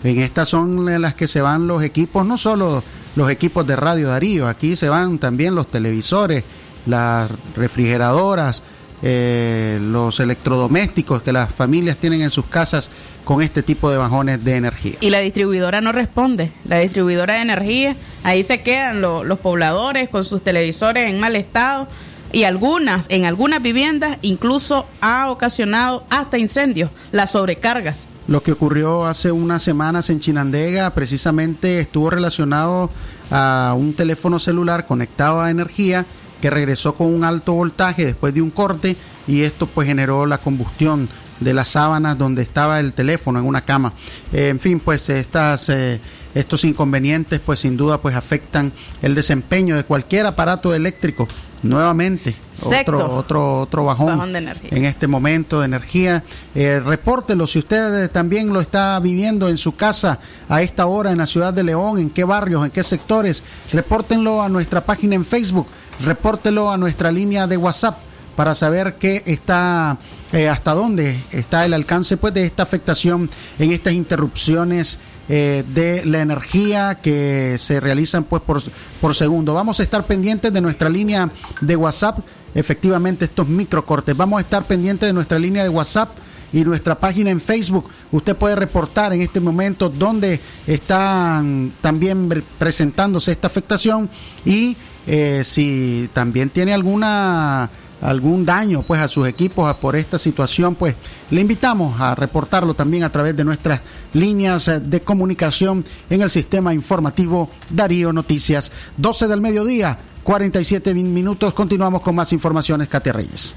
en 0.03 0.23
estas 0.23 0.49
son 0.49 1.01
las 1.03 1.15
que 1.15 1.29
se 1.29 1.43
van 1.43 1.67
los 1.67 1.83
equipos, 1.83 2.27
no 2.27 2.39
solo 2.39 2.83
los 3.17 3.31
equipos 3.31 3.67
de 3.67 3.77
Radio 3.77 4.09
Darío, 4.09 4.49
aquí 4.49 4.77
se 4.77 4.89
van 4.89 5.19
también 5.19 5.55
los 5.55 5.67
televisores, 5.67 6.43
las 6.87 7.31
refrigeradoras, 7.55 8.63
eh, 9.03 9.79
los 9.83 10.21
electrodomésticos 10.21 11.21
que 11.21 11.33
las 11.33 11.53
familias 11.53 11.99
tienen 11.99 12.23
en 12.23 12.31
sus 12.31 12.47
casas 12.47 12.91
con 13.27 13.43
este 13.43 13.65
tipo 13.65 13.91
de 13.91 13.97
bajones 13.97 14.45
de 14.45 14.55
energía. 14.55 14.95
Y 15.01 15.11
la 15.11 15.19
distribuidora 15.19 15.81
no 15.81 15.91
responde. 15.91 16.53
La 16.65 16.79
distribuidora 16.79 17.35
de 17.35 17.41
energía, 17.43 17.97
ahí 18.23 18.45
se 18.45 18.63
quedan 18.63 19.01
lo- 19.01 19.25
los 19.25 19.41
pobladores 19.41 20.09
con 20.09 20.25
sus 20.25 20.43
televisores 20.45 21.11
en 21.11 21.19
mal 21.19 21.35
estado 21.35 21.89
y 22.33 22.45
algunas, 22.45 23.05
en 23.09 23.25
algunas 23.25 23.61
viviendas, 23.61 24.19
incluso 24.23 24.87
ha 25.01 25.29
ocasionado 25.29 26.05
hasta 26.09 26.39
incendios, 26.39 26.91
las 27.11 27.33
sobrecargas. 27.33 28.07
Lo 28.29 28.45
que 28.45 28.53
ocurrió 28.53 29.05
hace 29.07 29.33
unas 29.33 29.61
semanas 29.65 30.09
en 30.09 30.21
Chinandega 30.21 30.91
precisamente 30.95 31.81
estuvo 31.81 32.11
relacionado 32.11 32.91
a 33.33 33.75
un 33.77 33.93
teléfono 33.95 34.39
celular 34.39 34.87
conectado 34.87 35.41
a 35.41 35.51
energía 35.51 36.07
que 36.41 36.49
regresó 36.51 36.95
con 36.95 37.13
un 37.13 37.25
alto 37.25 37.55
voltaje 37.55 38.05
después 38.05 38.33
de 38.35 38.41
un 38.43 38.51
corte 38.51 38.95
y 39.27 39.43
esto 39.43 39.67
pues 39.67 39.89
generó 39.89 40.27
la 40.27 40.39
combustión 40.39 41.09
de 41.41 41.55
las 41.55 41.69
sábanas 41.69 42.19
donde 42.19 42.43
estaba 42.43 42.81
el 42.81 42.93
teléfono 42.93 43.39
en 43.39 43.47
una 43.47 43.63
cama. 43.63 43.93
Eh, 44.33 44.49
en 44.49 44.61
fin, 44.61 44.81
pues 44.81 45.09
estas 45.09 45.69
eh, 45.69 46.01
estos 46.37 46.65
inconvenientes 46.65 47.41
pues 47.41 47.61
sin 47.61 47.77
duda 47.77 47.99
pues 47.99 48.15
afectan 48.15 48.71
el 49.03 49.15
desempeño 49.15 49.75
de 49.75 49.85
cualquier 49.85 50.27
aparato 50.27 50.75
eléctrico. 50.75 51.27
Nuevamente, 51.63 52.37
otro 52.63 53.13
otro 53.15 53.61
otro 53.61 53.85
bajón, 53.85 54.09
Bajón 54.09 54.33
de 54.35 54.39
energía. 54.39 54.71
en 54.71 54.85
este 54.85 55.07
momento 55.07 55.61
de 55.61 55.65
energía. 55.65 56.23
Eh, 56.55 56.81
repórtelo 56.85 57.47
si 57.47 57.59
usted 57.59 58.05
eh, 58.05 58.09
también 58.09 58.53
lo 58.53 58.61
está 58.61 59.01
viviendo 59.01 59.49
en 59.49 59.57
su 59.57 59.75
casa 59.75 60.21
a 60.49 60.61
esta 60.61 60.87
hora 60.87 61.11
en 61.11 61.19
la 61.19 61.27
ciudad 61.27 61.55
de 61.55 61.65
León, 61.65 61.99
en 61.99 62.11
qué 62.11 62.25
barrios, 62.25 62.65
en 62.65 62.71
qué 62.71 62.83
sectores. 62.85 63.43
Repórtenlo 63.73 64.43
a 64.43 64.51
nuestra 64.51 64.85
página 64.85 65.15
en 65.15 65.25
Facebook, 65.25 65.67
repórtelo 66.05 66.71
a 66.71 66.77
nuestra 66.77 67.11
línea 67.11 67.47
de 67.47 67.57
WhatsApp 67.57 67.99
para 68.37 68.55
saber 68.55 68.97
qué 69.01 69.23
está, 69.27 69.97
eh, 70.33 70.49
hasta 70.49 70.75
dónde 70.75 71.19
está 71.33 71.65
el 71.65 71.75
alcance 71.75 72.17
pues, 72.17 72.35
de 72.35 72.45
esta 72.45 72.63
afectación 72.63 73.29
en 73.59 73.73
estas 73.73 73.95
interrupciones 73.95 74.99
eh, 75.29 75.65
de 75.75 76.05
la 76.05 76.21
energía 76.21 76.99
que 77.03 77.57
se 77.59 77.81
realizan 77.81 78.25
pues 78.25 78.43
por, 78.43 79.15
segundo. 79.15 79.55
Vamos 79.55 79.81
a 79.81 79.83
estar 79.83 80.07
pendientes 80.07 80.53
de 80.53 80.61
nuestra 80.61 80.89
línea 80.89 81.31
de 81.61 81.75
WhatsApp, 81.75 82.19
efectivamente 82.55 83.25
estos 83.25 83.49
microcortes. 83.49 84.17
Vamos 84.17 84.39
a 84.39 84.43
estar 84.43 84.65
pendientes 84.65 85.09
de 85.09 85.13
nuestra 85.13 85.39
línea 85.39 85.63
de 85.65 85.69
WhatsApp 85.69 86.17
y 86.53 86.65
nuestra 86.65 86.95
página 86.95 87.31
en 87.31 87.41
Facebook. 87.41 87.91
Usted 88.13 88.37
puede 88.37 88.55
reportar 88.55 89.13
en 89.13 89.21
este 89.21 89.41
momento 89.41 89.89
dónde 89.89 90.41
están 90.67 91.73
también 91.81 92.29
pre- 92.29 92.45
presentándose 92.59 93.33
esta 93.33 93.49
afectación 93.49 94.09
y 94.45 94.77
eh, 95.09 95.43
si 95.45 96.09
también 96.13 96.51
tiene 96.51 96.73
alguna 96.73 97.69
algún 98.03 98.45
daño 98.45 98.83
pues 98.83 99.01
a 99.01 99.09
sus 99.09 99.27
equipos 99.27 99.75
por 99.77 99.97
esta 99.97 100.19
situación 100.19 100.75
pues 100.75 100.95
le 101.31 101.41
invitamos 101.41 101.99
a 102.01 102.15
reportarlo 102.15 102.75
también 102.75 103.05
a 103.05 103.11
través 103.11 103.37
de 103.37 103.45
nuestras 103.45 103.81
líneas 104.13 104.69
eh, 104.69 104.81
de 104.81 105.01
comunicación 105.01 105.85
en 106.11 106.23
el 106.23 106.31
sistema 106.31 106.75
informativo 106.75 107.49
Darío 107.71 108.13
Noticias. 108.13 108.71
12 108.97 109.27
del 109.29 109.41
mediodía 109.41 109.99
47 110.23 110.93
min- 110.95 111.13
minutos. 111.15 111.55
Continuamos 111.55 112.03
con 112.03 112.15
más 112.15 112.33
informaciones 112.33 112.89
Katia 112.89 113.13
Reyes 113.13 113.57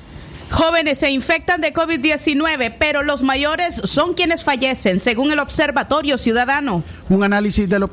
Jóvenes 0.52 0.98
se 0.98 1.12
infectan 1.12 1.62
de 1.62 1.74
COVID-19, 1.74 2.74
pero 2.80 3.04
los 3.04 3.22
mayores 3.24 3.82
son 3.84 4.14
quienes 4.16 4.44
fallecen, 4.44 5.00
según 5.00 5.32
el 5.32 5.40
Observatorio 5.40 6.18
Ciudadano. 6.18 6.84
Un 7.08 7.24
análisis 7.24 7.70
del, 7.70 7.84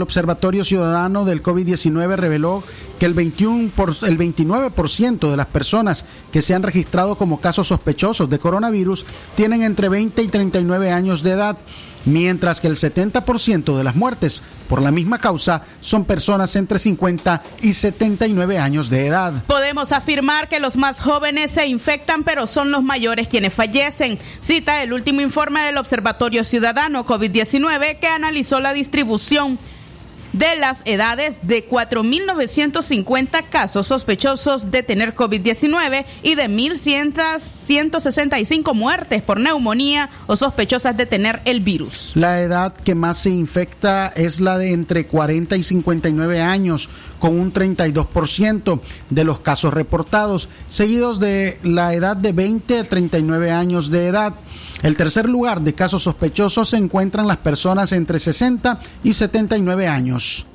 Observatorio 0.00 0.64
Ciudadano 0.64 1.24
del 1.24 1.42
COVID-19 1.42 2.16
reveló 2.16 2.62
que 3.00 3.06
el, 3.06 3.14
21 3.14 3.70
por- 3.74 3.96
el 4.02 4.16
29% 4.16 5.28
de 5.30 5.36
las 5.36 5.46
personas 5.46 6.04
que 6.32 6.40
se 6.40 6.54
han 6.54 6.62
registrado 6.62 7.16
como 7.16 7.40
casos 7.40 7.66
sospechosos 7.68 8.30
de 8.30 8.38
coronavirus 8.38 9.04
tienen 9.36 9.62
entre 9.62 9.88
20 9.88 10.22
y 10.22 10.28
39 10.28 10.92
años 10.92 11.22
de 11.24 11.32
edad, 11.32 11.56
mientras 12.04 12.60
que 12.60 12.68
el 12.68 12.76
70% 12.76 13.76
de 13.76 13.84
las 13.84 13.94
muertes 13.94 14.42
por 14.68 14.82
la 14.82 14.90
misma 14.90 15.18
causa 15.18 15.62
son 15.80 16.04
personas 16.04 16.56
entre 16.56 16.78
50 16.78 17.42
y 17.62 17.72
79 17.72 18.58
años 18.58 18.90
de 18.90 19.06
edad. 19.06 19.44
Podemos 19.46 19.92
afirmar 19.92 20.48
que 20.48 20.60
los 20.60 20.76
más 20.76 21.00
jóvenes 21.00 21.50
se 21.52 21.66
infectan, 21.66 22.24
pero 22.24 22.46
son 22.46 22.70
los 22.70 22.82
mayores 22.82 23.28
quienes 23.28 23.52
fallecen. 23.52 24.18
Cita 24.40 24.82
el 24.82 24.92
último 24.92 25.20
informe 25.20 25.62
del 25.62 25.78
Observatorio 25.78 26.44
Ciudadano 26.44 27.04
COVID-19 27.04 27.98
que 27.98 28.06
analizó 28.08 28.60
la 28.60 28.72
distribución 28.72 29.58
de 30.34 30.56
las 30.56 30.82
edades 30.84 31.38
de 31.42 31.66
4.950 31.68 33.48
casos 33.48 33.86
sospechosos 33.86 34.72
de 34.72 34.82
tener 34.82 35.14
COVID-19 35.14 36.04
y 36.22 36.34
de 36.34 36.50
1.165 36.50 38.74
muertes 38.74 39.22
por 39.22 39.38
neumonía 39.38 40.10
o 40.26 40.34
sospechosas 40.36 40.96
de 40.96 41.06
tener 41.06 41.40
el 41.44 41.60
virus. 41.60 42.10
La 42.14 42.40
edad 42.40 42.74
que 42.74 42.96
más 42.96 43.18
se 43.18 43.30
infecta 43.30 44.08
es 44.08 44.40
la 44.40 44.58
de 44.58 44.72
entre 44.72 45.06
40 45.06 45.56
y 45.56 45.62
59 45.62 46.42
años, 46.42 46.88
con 47.20 47.38
un 47.38 47.52
32% 47.52 48.80
de 49.10 49.24
los 49.24 49.38
casos 49.40 49.72
reportados, 49.72 50.48
seguidos 50.68 51.20
de 51.20 51.60
la 51.62 51.94
edad 51.94 52.16
de 52.16 52.32
20 52.32 52.80
a 52.80 52.84
39 52.84 53.52
años 53.52 53.88
de 53.90 54.08
edad. 54.08 54.34
El 54.84 54.98
tercer 54.98 55.26
lugar 55.30 55.62
de 55.62 55.72
casos 55.72 56.02
sospechosos 56.02 56.68
se 56.68 56.76
encuentran 56.76 57.26
las 57.26 57.38
personas 57.38 57.92
entre 57.92 58.18
60 58.18 58.80
y 59.02 59.14
79 59.14 59.88
años. 59.88 60.46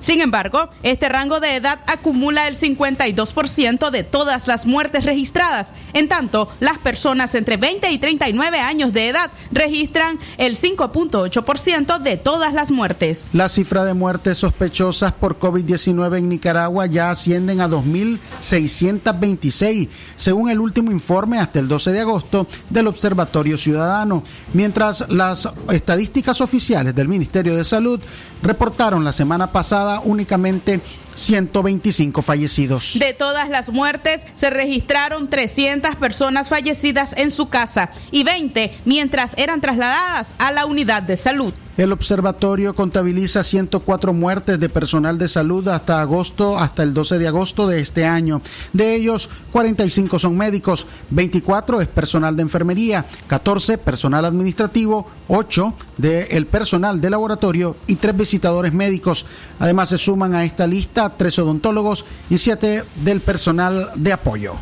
Sin 0.00 0.20
embargo, 0.20 0.68
este 0.82 1.08
rango 1.08 1.38
de 1.40 1.56
edad 1.56 1.80
acumula 1.86 2.48
el 2.48 2.56
52% 2.56 3.90
de 3.90 4.04
todas 4.04 4.46
las 4.46 4.66
muertes 4.66 5.04
registradas. 5.04 5.72
En 5.92 6.08
tanto, 6.08 6.48
las 6.60 6.78
personas 6.78 7.34
entre 7.34 7.56
20 7.56 7.90
y 7.90 7.98
39 7.98 8.60
años 8.60 8.92
de 8.92 9.08
edad 9.08 9.32
registran 9.50 10.18
el 10.36 10.56
5.8% 10.56 11.98
de 11.98 12.16
todas 12.16 12.54
las 12.54 12.70
muertes. 12.70 13.26
La 13.32 13.48
cifra 13.48 13.84
de 13.84 13.94
muertes 13.94 14.38
sospechosas 14.38 15.10
por 15.12 15.36
COVID-19 15.38 16.18
en 16.18 16.28
Nicaragua 16.28 16.86
ya 16.86 17.10
ascienden 17.10 17.60
a 17.60 17.68
2.626, 17.68 19.88
según 20.16 20.50
el 20.50 20.60
último 20.60 20.92
informe 20.92 21.38
hasta 21.38 21.58
el 21.58 21.66
12 21.68 21.92
de 21.92 22.00
agosto 22.00 22.46
del 22.70 22.86
Observatorio 22.86 23.58
Ciudadano, 23.58 24.22
mientras 24.52 25.06
las 25.08 25.48
estadísticas 25.70 26.40
oficiales 26.40 26.94
del 26.94 27.08
Ministerio 27.08 27.56
de 27.56 27.64
Salud 27.64 28.00
reportaron 28.42 29.04
la 29.04 29.12
semana 29.12 29.52
pasada 29.52 30.00
únicamente 30.04 30.80
125 31.18 32.22
fallecidos. 32.22 32.98
De 32.98 33.12
todas 33.12 33.48
las 33.48 33.70
muertes, 33.70 34.26
se 34.34 34.50
registraron 34.50 35.28
300 35.28 35.96
personas 35.96 36.48
fallecidas 36.48 37.14
en 37.16 37.30
su 37.30 37.48
casa 37.48 37.90
y 38.10 38.24
20 38.24 38.78
mientras 38.84 39.32
eran 39.36 39.60
trasladadas 39.60 40.34
a 40.38 40.52
la 40.52 40.66
unidad 40.66 41.02
de 41.02 41.16
salud. 41.16 41.52
El 41.78 41.92
observatorio 41.92 42.74
contabiliza 42.74 43.44
104 43.44 44.12
muertes 44.12 44.58
de 44.58 44.68
personal 44.68 45.16
de 45.16 45.28
salud 45.28 45.68
hasta 45.68 46.00
agosto, 46.00 46.58
hasta 46.58 46.82
el 46.82 46.92
12 46.92 47.20
de 47.20 47.28
agosto 47.28 47.68
de 47.68 47.80
este 47.80 48.04
año. 48.04 48.42
De 48.72 48.96
ellos, 48.96 49.30
45 49.52 50.18
son 50.18 50.36
médicos, 50.36 50.88
24 51.10 51.80
es 51.80 51.86
personal 51.86 52.34
de 52.34 52.42
enfermería, 52.42 53.06
14 53.28 53.78
personal 53.78 54.24
administrativo, 54.24 55.06
8 55.28 55.72
del 55.98 56.46
personal 56.46 57.00
de 57.00 57.10
laboratorio 57.10 57.76
y 57.86 57.94
3 57.94 58.16
visitadores 58.16 58.72
médicos. 58.72 59.24
Además, 59.58 59.88
se 59.88 59.98
suman 59.98 60.34
a 60.34 60.44
esta 60.44 60.66
lista 60.66 61.12
3 61.16 61.38
odontólogos 61.40 62.04
y 62.30 62.38
7 62.38 62.84
del 62.96 63.20
personal 63.20 63.90
de 63.94 64.12
apoyo. 64.12 64.54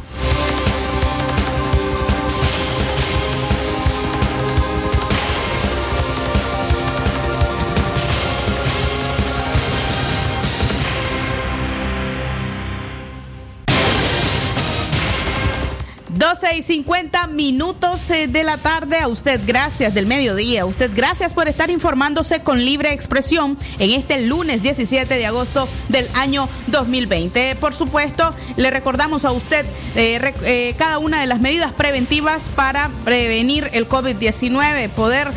50 16.66 17.28
minutos 17.28 18.10
eh, 18.10 18.26
de 18.26 18.42
la 18.42 18.58
tarde. 18.58 18.98
A 18.98 19.06
usted, 19.06 19.40
gracias 19.46 19.94
del 19.94 20.06
mediodía. 20.06 20.62
A 20.62 20.64
usted, 20.64 20.90
gracias 20.94 21.32
por 21.32 21.46
estar 21.46 21.70
informándose 21.70 22.40
con 22.40 22.64
libre 22.64 22.92
expresión 22.92 23.56
en 23.78 23.90
este 23.90 24.26
lunes 24.26 24.62
17 24.62 25.14
de 25.14 25.26
agosto 25.26 25.68
del 25.88 26.08
año 26.14 26.48
2020. 26.66 27.54
Por 27.56 27.72
supuesto, 27.72 28.34
le 28.56 28.70
recordamos 28.70 29.24
a 29.24 29.30
usted 29.30 29.64
eh, 29.94 30.34
eh, 30.42 30.74
cada 30.76 30.98
una 30.98 31.20
de 31.20 31.26
las 31.26 31.40
medidas 31.40 31.72
preventivas 31.72 32.48
para 32.56 32.90
prevenir 33.04 33.70
el 33.72 33.88
COVID-19, 33.88 34.88
poder 34.90 35.30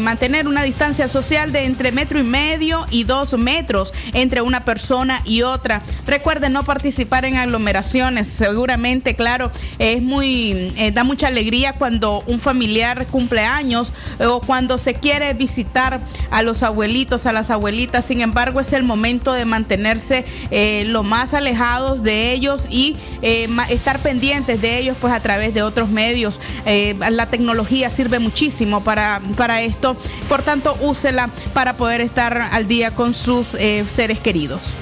mantener 0.00 0.46
una 0.46 0.62
distancia 0.62 1.08
social 1.08 1.50
de 1.50 1.64
entre 1.64 1.92
metro 1.92 2.18
y 2.18 2.22
medio 2.22 2.86
y 2.90 3.04
dos 3.04 3.36
metros 3.38 3.92
entre 4.12 4.42
una 4.42 4.64
persona 4.64 5.22
y 5.24 5.42
otra. 5.42 5.82
Recuerde 6.06 6.50
no 6.50 6.62
participar 6.64 7.24
en 7.24 7.36
aglomeraciones. 7.36 8.28
Seguramente, 8.28 9.16
claro, 9.16 9.50
es 9.78 10.02
muy 10.02 10.73
eh, 10.76 10.90
da 10.92 11.04
mucha 11.04 11.28
alegría 11.28 11.74
cuando 11.74 12.22
un 12.26 12.40
familiar 12.40 13.06
cumple 13.06 13.44
años 13.44 13.92
eh, 14.18 14.26
o 14.26 14.40
cuando 14.40 14.78
se 14.78 14.94
quiere 14.94 15.32
visitar 15.34 16.00
a 16.30 16.42
los 16.42 16.62
abuelitos, 16.62 17.26
a 17.26 17.32
las 17.32 17.50
abuelitas. 17.50 18.04
Sin 18.04 18.20
embargo, 18.20 18.60
es 18.60 18.72
el 18.72 18.82
momento 18.82 19.32
de 19.32 19.44
mantenerse 19.44 20.24
eh, 20.50 20.84
lo 20.86 21.02
más 21.02 21.34
alejados 21.34 22.02
de 22.02 22.32
ellos 22.32 22.66
y 22.70 22.96
estar 23.70 23.98
pendientes 24.00 24.60
de 24.60 24.78
ellos, 24.78 24.96
pues 25.00 25.12
a 25.12 25.20
través 25.20 25.54
de 25.54 25.62
otros 25.62 25.88
medios. 25.88 26.40
La 26.64 27.26
tecnología 27.26 27.90
sirve 27.90 28.18
muchísimo 28.18 28.84
para, 28.84 29.20
para 29.36 29.62
esto. 29.62 29.96
Por 30.28 30.42
tanto, 30.42 30.76
úsela 30.80 31.30
para 31.52 31.76
poder 31.76 32.00
estar 32.00 32.36
al 32.52 32.68
día 32.68 32.90
con 32.90 33.14
sus 33.14 33.48
seres 33.48 34.20
queridos. 34.20 34.72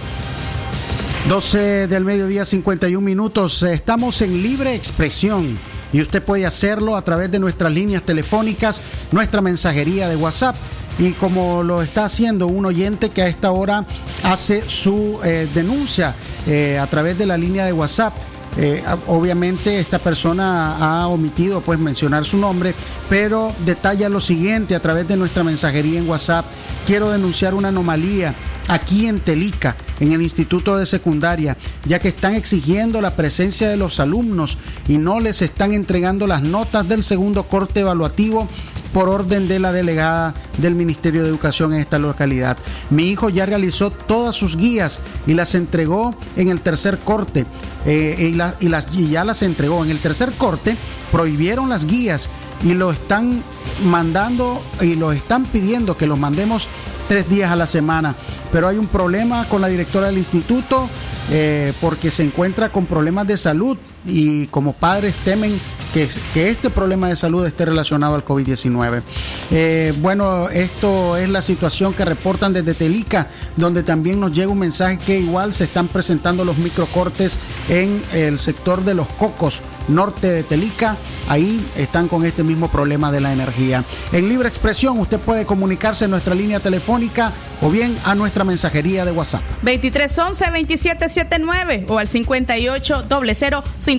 12 1.29 1.87
del 1.87 2.05
mediodía, 2.05 2.45
51 2.45 3.01
minutos. 3.01 3.63
Estamos 3.63 4.21
en 4.23 4.43
libre 4.43 4.75
expresión 4.75 5.59
y 5.93 6.01
usted 6.01 6.23
puede 6.23 6.47
hacerlo 6.47 6.97
a 6.97 7.03
través 7.03 7.31
de 7.31 7.39
nuestras 7.39 7.73
líneas 7.73 8.03
telefónicas, 8.03 8.83
nuestra 9.11 9.41
mensajería 9.41 10.09
de 10.09 10.17
WhatsApp. 10.17 10.57
Y 10.99 11.13
como 11.13 11.63
lo 11.63 11.83
está 11.83 12.05
haciendo 12.05 12.47
un 12.47 12.67
oyente 12.67 13.11
que 13.11 13.23
a 13.23 13.29
esta 13.29 13.51
hora 13.51 13.87
hace 14.25 14.63
su 14.69 15.19
eh, 15.25 15.49
denuncia 15.55 16.15
eh, 16.47 16.79
a 16.79 16.87
través 16.87 17.17
de 17.19 17.27
la 17.27 17.37
línea 17.37 17.65
de 17.65 17.73
WhatsApp. 17.73 18.15
Eh, 18.59 18.83
obviamente 19.07 19.81
esta 19.81 19.99
persona 19.99 20.77
ha 20.77 21.09
omitido 21.09 21.63
pues 21.63 21.79
mencionar 21.79 22.27
su 22.27 22.37
nombre, 22.37 22.75
pero 23.09 23.51
detalla 23.65 24.11
lo 24.11 24.21
siguiente 24.21 24.75
a 24.75 24.81
través 24.81 25.09
de 25.09 25.17
nuestra 25.17 25.43
mensajería 25.43 25.99
en 25.99 26.09
WhatsApp. 26.09 26.45
Quiero 26.87 27.11
denunciar 27.11 27.55
una 27.55 27.69
anomalía 27.69 28.35
aquí 28.69 29.07
en 29.07 29.19
Telica, 29.21 29.77
en 30.01 30.13
el 30.13 30.23
Instituto 30.23 30.77
de 30.77 30.87
Secundaria, 30.87 31.57
ya 31.85 31.99
que 31.99 32.09
están 32.09 32.35
exigiendo 32.35 33.01
la 33.01 33.15
presencia 33.17 33.69
de 33.69 33.77
los 33.77 34.01
alumnos 34.01 34.59
y 34.89 34.99
no 34.99 35.21
les 35.21 35.43
están 35.43 35.73
entregando 35.73 36.27
las 36.27 36.43
notas 36.43 36.89
del 36.89 37.03
segundo 37.03 37.45
corte 37.45 37.81
evaluativo 37.81 38.49
por 38.93 39.09
orden 39.09 39.49
de 39.49 39.59
la 39.59 39.73
delegada 39.73 40.35
del 40.59 40.75
Ministerio 40.75 41.23
de 41.23 41.29
Educación 41.31 41.73
en 41.73 41.81
esta 41.81 41.99
localidad. 41.99 42.59
Mi 42.91 43.05
hijo 43.09 43.31
ya 43.31 43.47
realizó 43.47 43.91
todas 43.91 44.35
sus 44.35 44.55
guías 44.57 45.01
y 45.27 45.33
las 45.33 45.55
entregó 45.55 46.15
en 46.37 46.49
el 46.49 46.61
tercer 46.61 46.99
corte 46.99 47.47
eh, 47.87 48.29
y, 48.33 48.35
la- 48.35 48.55
y 48.61 48.69
las, 48.69 48.87
y 48.95 49.07
ya 49.09 49.25
las 49.25 49.41
entregó. 49.43 49.83
En 49.83 49.91
el 49.91 49.99
tercer 49.99 50.33
corte 50.33 50.77
prohibieron 51.11 51.71
las 51.71 51.87
guías 51.87 52.29
y 52.65 52.75
lo 52.75 52.93
están 52.93 53.43
mandando 53.87 54.63
y 54.83 54.95
lo 54.95 55.11
están 55.13 55.45
pidiendo 55.47 55.97
que 55.97 56.07
los 56.07 56.19
mandemos 56.19 56.69
tres 57.13 57.29
días 57.29 57.51
a 57.51 57.57
la 57.57 57.67
semana. 57.67 58.15
Pero 58.51 58.67
hay 58.69 58.79
un 58.79 58.87
problema 58.87 59.45
con 59.45 59.61
la 59.61 59.69
directora 59.69 60.07
del 60.07 60.17
instituto 60.17 60.89
eh, 61.31 61.75
porque 61.79 62.11
se 62.11 62.23
encuentra 62.23 62.71
con 62.71 62.87
problemas 62.87 63.27
de 63.27 63.37
salud 63.37 63.77
y 64.05 64.47
como 64.49 64.73
padres 64.73 65.15
temen 65.25 65.59
que, 65.93 66.09
este 66.35 66.71
problema 66.71 67.09
de 67.09 67.17
salud 67.17 67.47
esté 67.47 67.67
relacionado 67.67 68.15
al 68.15 68.25
COVID-19. 68.25 69.03
Eh, 69.51 69.95
bueno, 70.01 70.49
esto 70.49 71.17
es 71.17 71.29
la 71.29 71.43
situación 71.43 71.93
que 71.93 72.05
reportan 72.05 72.53
desde 72.53 72.75
Telica, 72.75 73.29
donde 73.57 73.83
también 73.83 74.19
nos 74.19 74.33
llega 74.33 74.51
un 74.51 74.59
mensaje 74.59 74.99
que 74.99 75.21
igual 75.21 75.53
se 75.53 75.65
están 75.65 75.89
presentando 75.89 76.45
los 76.45 76.59
microcortes 76.59 77.37
en 77.69 78.03
el 78.13 78.39
sector 78.39 78.85
de 78.85 78.95
los 78.95 79.07
cocos 79.09 79.63
norte 79.89 80.31
de 80.31 80.43
Telica. 80.43 80.97
Ahí 81.29 81.65
están 81.77 82.09
con 82.09 82.25
este 82.25 82.43
mismo 82.43 82.71
problema 82.71 83.13
de 83.13 83.21
la 83.21 83.33
energía. 83.33 83.85
En 84.13 84.29
libre 84.29 84.49
expresión 84.49 84.99
usted 84.99 85.21
puede 85.21 85.47
comunicarse 85.47 86.07
en 86.07 86.11
nuestra 86.11 86.35
línea 86.35 86.59
telefónica 86.61 87.33
o 87.61 87.71
bien 87.71 87.97
a 88.05 88.15
nuestra 88.15 88.45
mensajería 88.45 89.05
de 89.05 89.11
WhatsApp. 89.13 89.43
2311-2779 89.63 91.85
o 91.89 91.99
al 91.99 92.09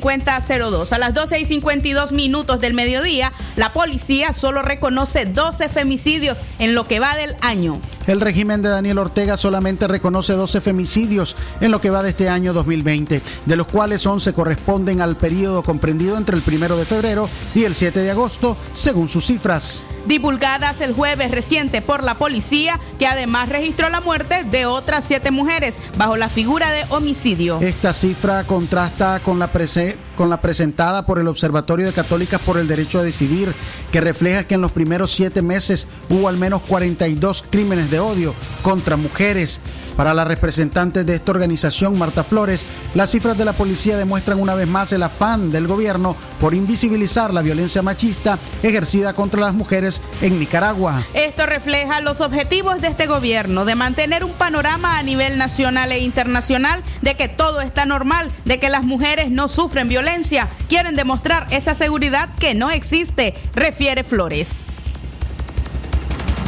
5800-5002. 0.01 0.91
A 0.91 0.97
las 0.97 1.13
12 1.13 1.39
y 1.39 1.45
52 1.45 2.11
minutos 2.11 2.59
del 2.59 2.73
mediodía, 2.73 3.31
la 3.55 3.73
policía 3.73 4.33
solo 4.33 4.61
reconoce 4.61 5.25
12 5.25 5.69
femicidios 5.69 6.41
en 6.59 6.75
lo 6.75 6.87
que 6.87 6.99
va 6.99 7.15
del 7.15 7.35
año. 7.41 7.79
El 8.05 8.19
régimen 8.19 8.61
de 8.61 8.69
Daniel 8.69 8.97
Ortega 8.97 9.37
solamente 9.37 9.87
reconoce 9.87 10.33
12 10.33 10.59
femicidios 10.59 11.35
en 11.61 11.71
lo 11.71 11.79
que 11.79 11.89
va 11.89 12.03
de 12.03 12.09
este 12.09 12.27
año 12.27 12.51
2020, 12.51 13.21
de 13.45 13.55
los 13.55 13.67
cuales 13.67 14.05
11 14.05 14.33
corresponden 14.33 14.99
al 15.01 15.15
periodo 15.15 15.63
comprendido 15.63 16.17
entre 16.17 16.35
el 16.35 16.41
primero 16.41 16.75
de 16.75 16.85
febrero 16.85 17.29
y 17.55 17.63
el 17.63 17.75
7 17.75 17.99
de 18.01 18.11
agosto, 18.11 18.57
según 18.73 19.07
sus 19.07 19.25
cifras. 19.27 19.85
Divulgadas 20.05 20.81
el 20.81 20.93
jueves 20.93 21.31
reciente 21.31 21.81
por 21.81 22.03
la 22.03 22.15
policía, 22.17 22.77
que 22.99 23.07
además 23.07 23.47
registró 23.47 23.87
la 23.87 24.01
muerte 24.01 24.43
de 24.43 24.65
otras 24.65 25.05
siete 25.05 25.31
mujeres 25.31 25.75
bajo 25.97 26.17
la 26.17 26.27
figura 26.27 26.71
de 26.71 26.83
homicidio. 26.89 27.59
Esta 27.61 27.93
cifra 27.93 28.43
contrasta 28.43 29.21
con 29.23 29.39
la, 29.39 29.51
prese- 29.53 29.95
con 30.15 30.29
la 30.29 30.41
presentada 30.41 31.05
por 31.05 31.19
el 31.19 31.27
Observatorio 31.27 31.85
de 31.85 31.93
Católicas 31.93 32.41
por 32.41 32.57
el 32.57 32.67
Derecho 32.67 32.99
a 32.99 33.03
Decidir, 33.03 33.53
que 33.91 34.01
refleja 34.01 34.45
que 34.45 34.55
en 34.55 34.61
los 34.61 34.71
primeros 34.71 35.11
siete 35.11 35.41
meses 35.41 35.87
hubo 36.09 36.27
al 36.27 36.37
menos 36.37 36.61
42 36.63 37.43
crímenes 37.49 37.89
de 37.91 37.99
odio 37.99 38.33
contra 38.61 38.97
mujeres. 38.97 39.59
Para 39.95 40.13
la 40.13 40.25
representante 40.25 41.03
de 41.03 41.13
esta 41.13 41.31
organización, 41.31 41.97
Marta 41.97 42.23
Flores, 42.23 42.65
las 42.95 43.11
cifras 43.11 43.37
de 43.37 43.45
la 43.45 43.53
policía 43.53 43.95
demuestran 43.95 44.39
una 44.39 44.55
vez 44.55 44.67
más 44.67 44.91
el 44.91 45.03
afán 45.03 45.51
del 45.51 45.67
gobierno 45.67 46.15
por 46.39 46.53
invisibilizar 46.53 47.33
la 47.33 47.41
violencia 47.41 47.81
machista 47.81 48.39
ejercida 48.63 49.13
contra 49.13 49.41
las 49.41 49.53
mujeres 49.53 50.01
en 50.21 50.39
Nicaragua. 50.39 51.01
Esto 51.13 51.45
refleja 51.45 52.01
los 52.01 52.21
objetivos 52.21 52.81
de 52.81 52.87
este 52.87 53.05
gobierno 53.05 53.65
de 53.65 53.75
mantener 53.75 54.23
un 54.23 54.33
panorama 54.33 54.97
a 54.97 55.03
nivel 55.03 55.37
nacional 55.37 55.91
e 55.91 55.99
internacional 55.99 56.83
de 57.01 57.15
que 57.15 57.27
todo 57.27 57.61
está 57.61 57.85
normal, 57.85 58.31
de 58.45 58.59
que 58.59 58.69
las 58.69 58.83
mujeres 58.83 59.29
no 59.29 59.47
sufren 59.47 59.89
violencia. 59.89 60.49
Quieren 60.69 60.95
demostrar 60.95 61.47
esa 61.51 61.75
seguridad 61.75 62.29
que 62.39 62.55
no 62.55 62.71
existe, 62.71 63.35
refiere 63.53 64.03
Flores. 64.03 64.47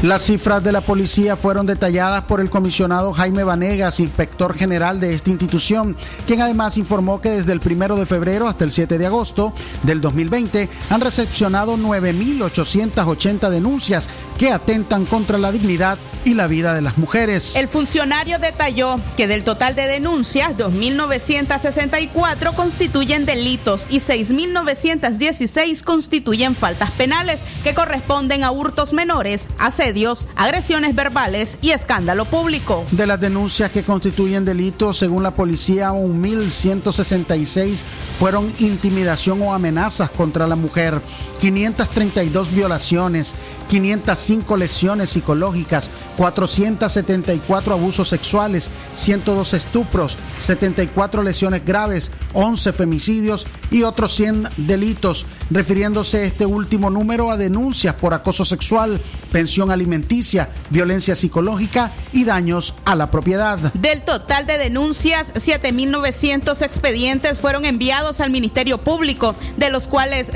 Las 0.05 0.21
cifras 0.21 0.63
de 0.63 0.71
la 0.71 0.81
policía 0.81 1.35
fueron 1.35 1.65
detalladas 1.65 2.21
por 2.25 2.39
el 2.39 2.51
comisionado 2.51 3.11
Jaime 3.11 3.43
Vanegas, 3.43 3.99
inspector 3.99 4.55
general 4.55 4.99
de 4.99 5.15
esta 5.15 5.31
institución, 5.31 5.97
quien 6.27 6.43
además 6.43 6.77
informó 6.77 7.21
que 7.21 7.31
desde 7.31 7.53
el 7.53 7.59
primero 7.59 7.95
de 7.95 8.05
febrero 8.05 8.47
hasta 8.47 8.65
el 8.65 8.71
7 8.71 8.99
de 8.99 9.07
agosto 9.07 9.51
del 9.81 10.01
2020 10.01 10.69
han 10.91 11.01
recepcionado 11.01 11.75
9.880 11.75 13.49
denuncias 13.49 14.07
que 14.37 14.51
atentan 14.51 15.05
contra 15.05 15.39
la 15.39 15.51
dignidad 15.51 15.97
y 16.23 16.35
la 16.35 16.47
vida 16.47 16.75
de 16.75 16.81
las 16.81 16.97
mujeres. 16.97 17.55
El 17.55 17.67
funcionario 17.67 18.37
detalló 18.39 18.97
que 19.17 19.27
del 19.27 19.43
total 19.43 19.75
de 19.75 19.87
denuncias, 19.87 20.55
2.964 20.57 22.53
constituyen 22.53 23.25
delitos 23.25 23.87
y 23.89 24.01
6.916 24.01 25.81
constituyen 25.83 26.55
faltas 26.55 26.91
penales 26.91 27.39
que 27.63 27.73
corresponden 27.73 28.43
a 28.43 28.51
hurtos 28.51 28.93
menores, 28.93 29.47
agresiones 30.35 30.93
verbales 30.93 31.57
y 31.61 31.71
escándalo 31.71 32.25
público. 32.25 32.83
De 32.91 33.07
las 33.07 33.19
denuncias 33.19 33.71
que 33.71 33.83
constituyen 33.83 34.43
delitos, 34.43 34.97
según 34.97 35.23
la 35.23 35.31
policía, 35.31 35.91
1.166 35.91 37.83
fueron 38.19 38.51
intimidación 38.59 39.41
o 39.41 39.53
amenazas 39.53 40.09
contra 40.09 40.47
la 40.47 40.55
mujer, 40.55 40.99
532 41.45 42.55
violaciones, 42.55 43.35
505 43.69 44.57
lesiones 44.57 45.11
psicológicas, 45.11 45.91
474 46.17 47.73
abusos 47.73 48.07
sexuales, 48.09 48.71
102 48.93 49.53
estupros, 49.53 50.17
74 50.39 51.21
lesiones 51.21 51.63
graves, 51.63 52.09
11 52.33 52.73
femicidios 52.73 53.45
y 53.69 53.83
otros 53.83 54.15
100 54.15 54.49
delitos, 54.57 55.27
refiriéndose 55.51 56.25
este 56.25 56.47
último 56.47 56.89
número 56.89 57.29
a 57.29 57.37
denuncias 57.37 57.93
por 57.93 58.15
acoso 58.15 58.43
sexual, 58.43 58.99
pensión 59.31 59.69
alimenticia, 59.69 60.49
violencia 60.71 61.15
psicológica 61.15 61.91
y 62.11 62.23
daños 62.23 62.73
a 62.85 62.95
la 62.95 63.11
propiedad. 63.11 63.59
Del 63.73 64.01
total 64.01 64.47
de 64.47 64.57
denuncias, 64.57 65.31
7.900 65.35 66.63
expedientes 66.63 67.39
fueron 67.39 67.65
enviados 67.65 68.19
al 68.19 68.31
Ministerio 68.31 68.79
Público, 68.79 69.35
de 69.57 69.69
los 69.69 69.87
cuales 69.87 70.29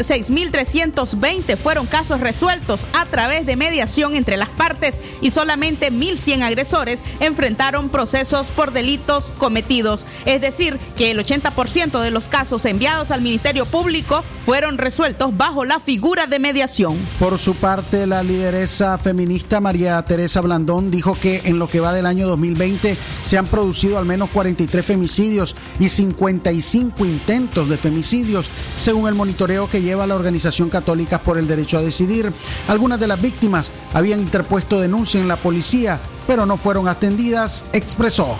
6.320 0.99 1.57
fueron 1.57 1.85
casos 1.85 2.19
resueltos 2.19 2.85
a 2.93 3.05
través 3.05 3.45
de 3.45 3.55
mediación 3.55 4.15
entre 4.15 4.37
las 4.37 4.49
partes 4.49 4.95
y 5.21 5.31
solamente 5.31 5.91
1.100 5.91 6.43
agresores 6.43 6.99
enfrentaron 7.19 7.89
procesos 7.89 8.51
por 8.51 8.71
delitos 8.71 9.33
cometidos. 9.37 10.05
Es 10.25 10.41
decir, 10.41 10.77
que 10.97 11.11
el 11.11 11.19
80% 11.19 12.01
de 12.01 12.11
los 12.11 12.27
casos 12.27 12.65
enviados 12.65 13.11
al 13.11 13.21
Ministerio 13.21 13.65
Público 13.65 14.23
fueron 14.45 14.77
resueltos 14.77 15.35
bajo 15.35 15.65
la 15.65 15.79
figura 15.79 16.27
de 16.27 16.39
mediación. 16.39 16.97
Por 17.19 17.37
su 17.37 17.55
parte, 17.55 18.07
la 18.07 18.23
lideresa 18.23 18.97
feminista 18.97 19.61
María 19.61 20.01
Teresa 20.03 20.41
Blandón 20.41 20.91
dijo 20.91 21.17
que 21.19 21.41
en 21.45 21.59
lo 21.59 21.69
que 21.69 21.79
va 21.79 21.93
del 21.93 22.05
año 22.05 22.27
2020 22.27 22.97
se 23.23 23.37
han 23.37 23.45
producido 23.45 23.97
al 23.97 24.05
menos 24.05 24.29
43 24.29 24.85
femicidios 24.85 25.55
y 25.79 25.89
55 25.89 27.05
intentos 27.05 27.69
de 27.69 27.77
femicidios, 27.77 28.49
según 28.77 29.07
el 29.07 29.15
monitoreo 29.15 29.69
que 29.69 29.81
lleva 29.81 30.07
la 30.07 30.15
Organización 30.15 30.69
Católica 30.79 31.19
por 31.19 31.37
el 31.37 31.47
Derecho 31.47 31.77
a 31.77 31.81
Decidir. 31.81 32.31
Algunas 32.69 32.99
de 32.99 33.07
las 33.07 33.21
víctimas 33.21 33.71
habían 33.93 34.19
interpuesto 34.19 34.79
denuncia 34.79 35.19
en 35.19 35.27
la 35.27 35.35
policía, 35.35 35.99
pero 36.25 36.45
no 36.45 36.55
fueron 36.55 36.87
atendidas, 36.87 37.65
expresó. 37.73 38.37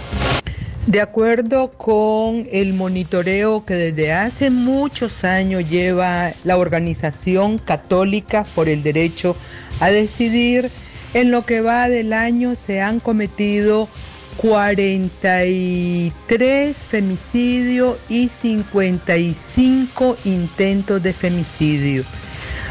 De 0.88 1.02
acuerdo 1.02 1.74
con 1.74 2.48
el 2.52 2.74
monitoreo 2.74 3.66
que 3.66 3.76
desde 3.76 4.14
hace 4.14 4.50
muchos 4.50 5.26
años 5.26 5.70
lleva 5.70 6.32
la 6.46 6.56
Organización 6.58 7.58
Católica 7.58 8.46
por 8.56 8.70
el 8.70 8.84
Derecho 8.84 9.36
a 9.82 9.90
Decidir, 9.90 10.72
en 11.14 11.30
lo 11.30 11.46
que 11.46 11.60
va 11.62 11.90
del 11.90 12.14
año 12.14 12.56
se 12.56 12.82
han 12.82 13.02
cometido 13.02 13.90
43 14.38 16.78
femicidios 16.78 17.98
y 18.08 18.30
55 18.30 20.16
intentos 20.24 21.04
de 21.04 21.12
femicidio. 21.12 22.06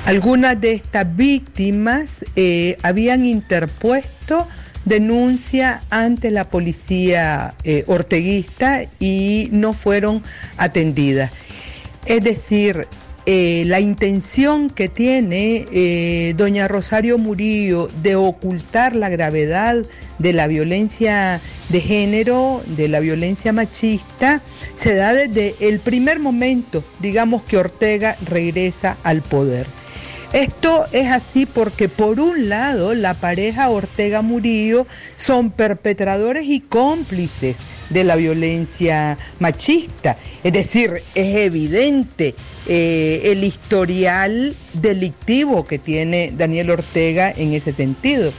Algunas 0.04 0.60
de 0.60 0.72
estas 0.72 1.16
víctimas 1.16 2.24
eh, 2.34 2.78
habían 2.82 3.26
interpuesto 3.26 4.48
denuncia 4.84 5.82
ante 5.90 6.30
la 6.30 6.48
policía 6.48 7.54
eh, 7.64 7.84
orteguista 7.86 8.84
y 8.98 9.48
no 9.52 9.74
fueron 9.74 10.22
atendidas. 10.56 11.30
Es 12.06 12.24
decir, 12.24 12.86
eh, 13.26 13.64
la 13.66 13.80
intención 13.80 14.70
que 14.70 14.88
tiene 14.88 16.34
doña 16.38 16.68
Rosario 16.68 17.18
Murillo 17.18 17.88
de 18.02 18.16
ocultar 18.16 18.96
la 18.96 19.10
gravedad 19.10 19.76
de 20.18 20.32
la 20.32 20.46
violencia 20.46 21.42
de 21.68 21.80
género, 21.82 22.62
de 22.66 22.88
la 22.88 23.00
violencia 23.00 23.52
machista, 23.52 24.40
se 24.74 24.94
da 24.94 25.12
desde 25.12 25.54
el 25.60 25.80
primer 25.80 26.18
momento, 26.18 26.82
digamos 26.98 27.42
que 27.42 27.58
Ortega 27.58 28.16
regresa 28.24 28.96
al 29.02 29.20
poder. 29.20 29.77
Esto 30.34 30.84
es 30.92 31.10
así 31.10 31.46
porque 31.46 31.88
por 31.88 32.20
un 32.20 32.50
lado 32.50 32.94
la 32.94 33.14
pareja 33.14 33.70
Ortega 33.70 34.20
Murillo 34.20 34.86
son 35.16 35.50
perpetradores 35.50 36.44
y 36.44 36.60
cómplices 36.60 37.60
de 37.88 38.04
la 38.04 38.14
violencia 38.14 39.16
machista. 39.38 40.18
Es 40.44 40.52
decir, 40.52 41.02
es 41.14 41.34
evidente 41.34 42.34
eh, 42.66 43.22
el 43.24 43.42
historial 43.42 44.54
delictivo 44.74 45.64
que 45.64 45.78
tiene 45.78 46.30
Daniel 46.36 46.72
Ortega 46.72 47.32
en 47.34 47.54
ese 47.54 47.72
sentido. 47.72 48.30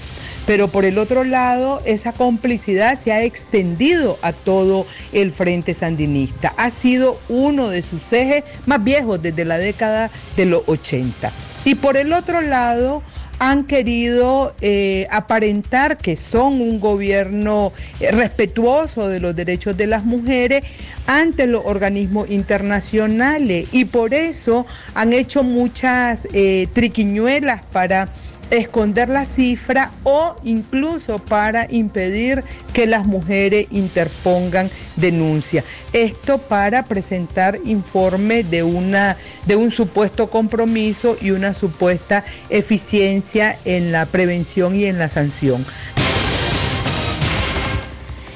Pero 0.46 0.68
por 0.68 0.86
el 0.86 1.00
otro 1.00 1.24
lado, 1.24 1.82
esa 1.86 2.14
complicidad 2.14 3.00
se 3.04 3.14
ha 3.14 3.24
extendido 3.24 4.20
a 4.22 4.32
todo 4.32 4.86
el 5.12 5.32
Frente 5.32 5.74
Sandinista. 5.74 6.54
Ha 6.56 6.70
sido 6.70 7.20
uno 7.30 7.70
de 7.70 7.82
sus 7.82 8.14
ejes 8.14 8.44
más 8.68 8.84
viejos 8.84 9.20
desde 9.22 9.44
la 9.44 9.58
década 9.58 10.12
de 10.38 10.46
los 10.46 10.62
80. 10.68 11.32
Y 11.66 11.76
por 11.76 11.98
el 11.98 12.14
otro 12.14 12.42
lado, 12.42 13.04
han 13.40 13.64
querido 13.64 14.54
eh, 14.60 15.08
aparentar 15.10 15.98
que 15.98 16.18
son 16.18 16.62
un 16.62 16.80
gobierno 16.80 17.72
eh, 18.00 18.12
respetuoso 18.12 19.08
de 19.08 19.22
los 19.22 19.36
derechos 19.36 19.78
de 19.78 19.88
las 19.88 20.04
mujeres 20.04 20.66
ante 21.08 21.48
los 21.48 21.66
organismos 21.66 22.30
internacionales. 22.30 23.70
Y 23.72 23.86
por 23.86 24.14
eso 24.14 24.68
han 24.94 25.14
hecho 25.14 25.44
muchas 25.44 26.28
eh, 26.34 26.68
triquiñuelas 26.74 27.62
para 27.72 28.10
esconder 28.52 29.10
la 29.10 29.26
cifra 29.26 29.92
o 30.04 30.36
incluso 30.44 31.20
para 31.20 31.68
impedir 31.70 32.44
que 32.74 32.88
las 32.88 33.06
mujeres 33.06 33.68
interpongan 33.72 34.70
denuncia. 34.96 35.64
Esto 35.94 36.38
para 36.38 36.84
presentar 36.84 37.60
informe 37.66 38.44
de 38.44 38.64
una 38.64 39.18
de 39.46 39.56
un 39.56 39.72
supuesto 39.72 40.30
compromiso 40.30 41.18
y 41.20 41.32
una 41.32 41.54
supuesta 41.54 42.24
eficiencia 42.50 43.58
en 43.66 43.92
la 43.92 44.06
prevención 44.06 44.76
y 44.76 44.86
en 44.86 45.00
la 45.00 45.10
sanción. 45.10 45.66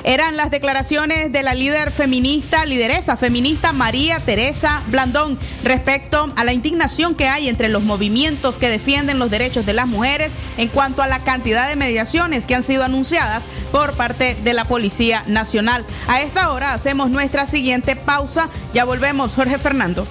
Eran 0.04 0.36
las 0.36 0.52
declaraciones 0.52 1.32
de 1.32 1.44
la 1.44 1.54
líder 1.54 1.92
feminista, 1.92 2.66
lideresa 2.66 3.16
feminista 3.16 3.72
María 3.72 4.20
Teresa 4.20 4.84
Blandón 4.88 5.39
respecto 5.63 6.32
a 6.36 6.44
la 6.44 6.52
indignación 6.52 7.16
que 7.16 7.28
hay 7.28 7.48
entre 7.48 7.70
los 7.70 7.84
movimientos 7.84 8.58
que 8.58 8.70
defienden 8.70 9.18
los 9.18 9.32
derechos 9.32 9.66
de 9.66 9.74
las 9.74 9.88
mujeres 9.88 10.32
en 10.58 10.68
cuanto 10.68 11.02
a 11.02 11.08
la 11.08 11.24
cantidad 11.24 11.70
de 11.70 11.78
mediaciones 11.78 12.46
que 12.46 12.56
han 12.56 12.63
sido 12.63 12.84
anunciadas 12.84 13.44
por 13.72 13.94
parte 13.94 14.36
de 14.44 14.54
la 14.54 14.66
Policía 14.66 15.24
Nacional. 15.28 15.86
A 16.08 16.22
esta 16.22 16.52
hora 16.52 16.74
hacemos 16.74 17.10
nuestra 17.10 17.46
siguiente 17.46 17.96
pausa. 17.96 18.50
Ya 18.74 18.84
volvemos, 18.84 19.36
Jorge 19.36 19.58
Fernando. 19.58 20.06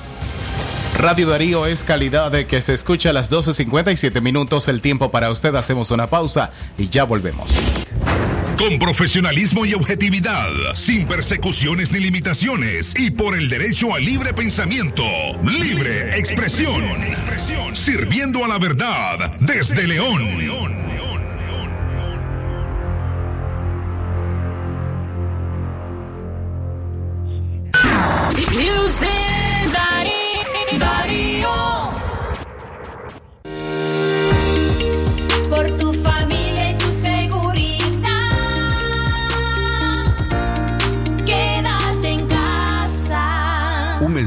Radio 0.99 1.29
Darío 1.29 1.67
es 1.67 1.85
calidad 1.85 2.31
de 2.31 2.47
que 2.47 2.63
se 2.63 2.75
escucha 2.75 3.11
a 3.11 3.13
las 3.13 3.31
12.57 3.31 4.21
minutos. 4.21 4.69
El 4.69 4.81
tiempo 4.81 5.11
para 5.11 5.31
usted. 5.31 5.55
Hacemos 5.55 5.91
una 5.91 6.07
pausa 6.07 6.51
y 6.79 6.89
ya 6.89 7.05
volvemos. 7.05 7.55
Con 8.59 8.79
profesionalismo 8.79 9.67
y 9.67 9.75
objetividad, 9.75 10.49
sin 10.75 11.07
persecuciones 11.07 11.91
ni 11.93 12.01
limitaciones 12.01 12.95
y 12.99 13.11
por 13.11 13.37
el 13.37 13.49
derecho 13.49 13.95
al 13.95 14.05
libre 14.05 14.33
pensamiento, 14.33 15.05
libre 15.43 16.19
expresión, 16.19 16.85
sirviendo 17.73 18.45
a 18.45 18.49
la 18.49 18.59
verdad 18.59 19.35
desde 19.41 19.87
León. 19.87 20.82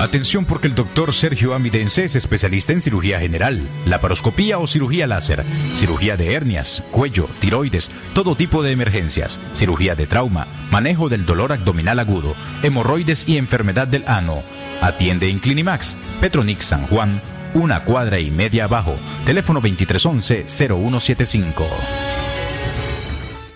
Atención 0.00 0.44
porque 0.44 0.68
el 0.68 0.76
doctor 0.76 1.12
Sergio 1.12 1.54
Amidense 1.54 2.04
es 2.04 2.14
especialista 2.14 2.72
en 2.72 2.80
cirugía 2.80 3.18
general, 3.18 3.60
laparoscopía 3.84 4.58
o 4.58 4.68
cirugía 4.68 5.08
láser, 5.08 5.44
cirugía 5.74 6.16
de 6.16 6.34
hernias, 6.34 6.84
cuello, 6.92 7.28
tiroides, 7.40 7.90
todo 8.14 8.36
tipo 8.36 8.62
de 8.62 8.70
emergencias, 8.70 9.40
cirugía 9.54 9.96
de 9.96 10.06
trauma, 10.06 10.46
manejo 10.70 11.08
del 11.08 11.26
dolor 11.26 11.52
abdominal 11.52 11.98
agudo, 11.98 12.36
hemorroides 12.62 13.28
y 13.28 13.38
enfermedad 13.38 13.88
del 13.88 14.04
ano. 14.06 14.44
Atiende 14.80 15.30
en 15.30 15.40
Clinimax, 15.40 15.96
Petronix 16.20 16.66
San 16.66 16.86
Juan, 16.86 17.20
una 17.54 17.82
cuadra 17.82 18.20
y 18.20 18.30
media 18.30 18.62
abajo, 18.64 18.94
teléfono 19.26 19.60
2311-0175. 19.62 21.66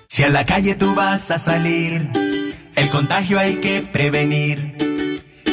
Si 0.09 0.25
a 0.25 0.29
la 0.29 0.45
calle 0.45 0.75
tú 0.75 0.93
vas 0.97 1.31
a 1.31 1.39
salir, 1.39 2.11
el 2.75 2.91
contagio 2.91 3.39
hay 3.39 3.55
que 3.57 3.83
prevenir. 3.83 4.82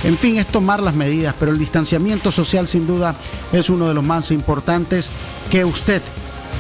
En 0.05 0.17
fin, 0.17 0.39
es 0.39 0.47
tomar 0.47 0.83
las 0.83 0.95
medidas, 0.95 1.35
pero 1.39 1.53
el 1.53 1.59
distanciamiento 1.59 2.31
social 2.33 2.67
sin 2.67 2.87
duda 2.87 3.17
es 3.53 3.71
uno 3.71 3.89
de 3.89 3.95
los 3.95 4.05
más 4.05 4.31
importantes 4.31 5.11
que 5.51 5.65
usted 5.65 6.03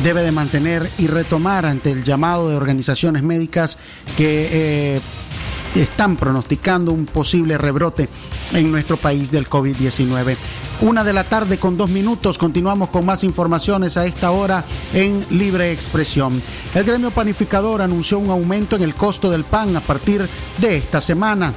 debe 0.02 0.22
de 0.22 0.32
mantener 0.32 0.88
y 0.98 1.06
retomar 1.06 1.66
ante 1.66 1.92
el 1.92 2.02
llamado 2.02 2.48
de 2.48 2.56
organizaciones 2.56 3.22
médicas 3.22 3.78
que 4.16 4.48
eh, 4.50 5.00
están 5.74 6.16
pronosticando 6.16 6.92
un 6.92 7.06
posible 7.06 7.56
rebrote 7.58 8.08
en 8.52 8.70
nuestro 8.70 8.96
país 8.96 9.30
del 9.30 9.48
COVID-19. 9.48 10.36
Una 10.82 11.04
de 11.04 11.12
la 11.12 11.24
tarde 11.24 11.58
con 11.58 11.76
dos 11.76 11.90
minutos, 11.90 12.38
continuamos 12.38 12.90
con 12.90 13.06
más 13.06 13.24
informaciones 13.24 13.96
a 13.96 14.04
esta 14.04 14.30
hora 14.32 14.64
en 14.92 15.24
Libre 15.30 15.72
Expresión. 15.72 16.42
El 16.74 16.84
gremio 16.84 17.10
panificador 17.10 17.80
anunció 17.80 18.18
un 18.18 18.30
aumento 18.30 18.76
en 18.76 18.82
el 18.82 18.94
costo 18.94 19.30
del 19.30 19.44
pan 19.44 19.76
a 19.76 19.80
partir 19.80 20.28
de 20.58 20.76
esta 20.76 21.00
semana 21.00 21.54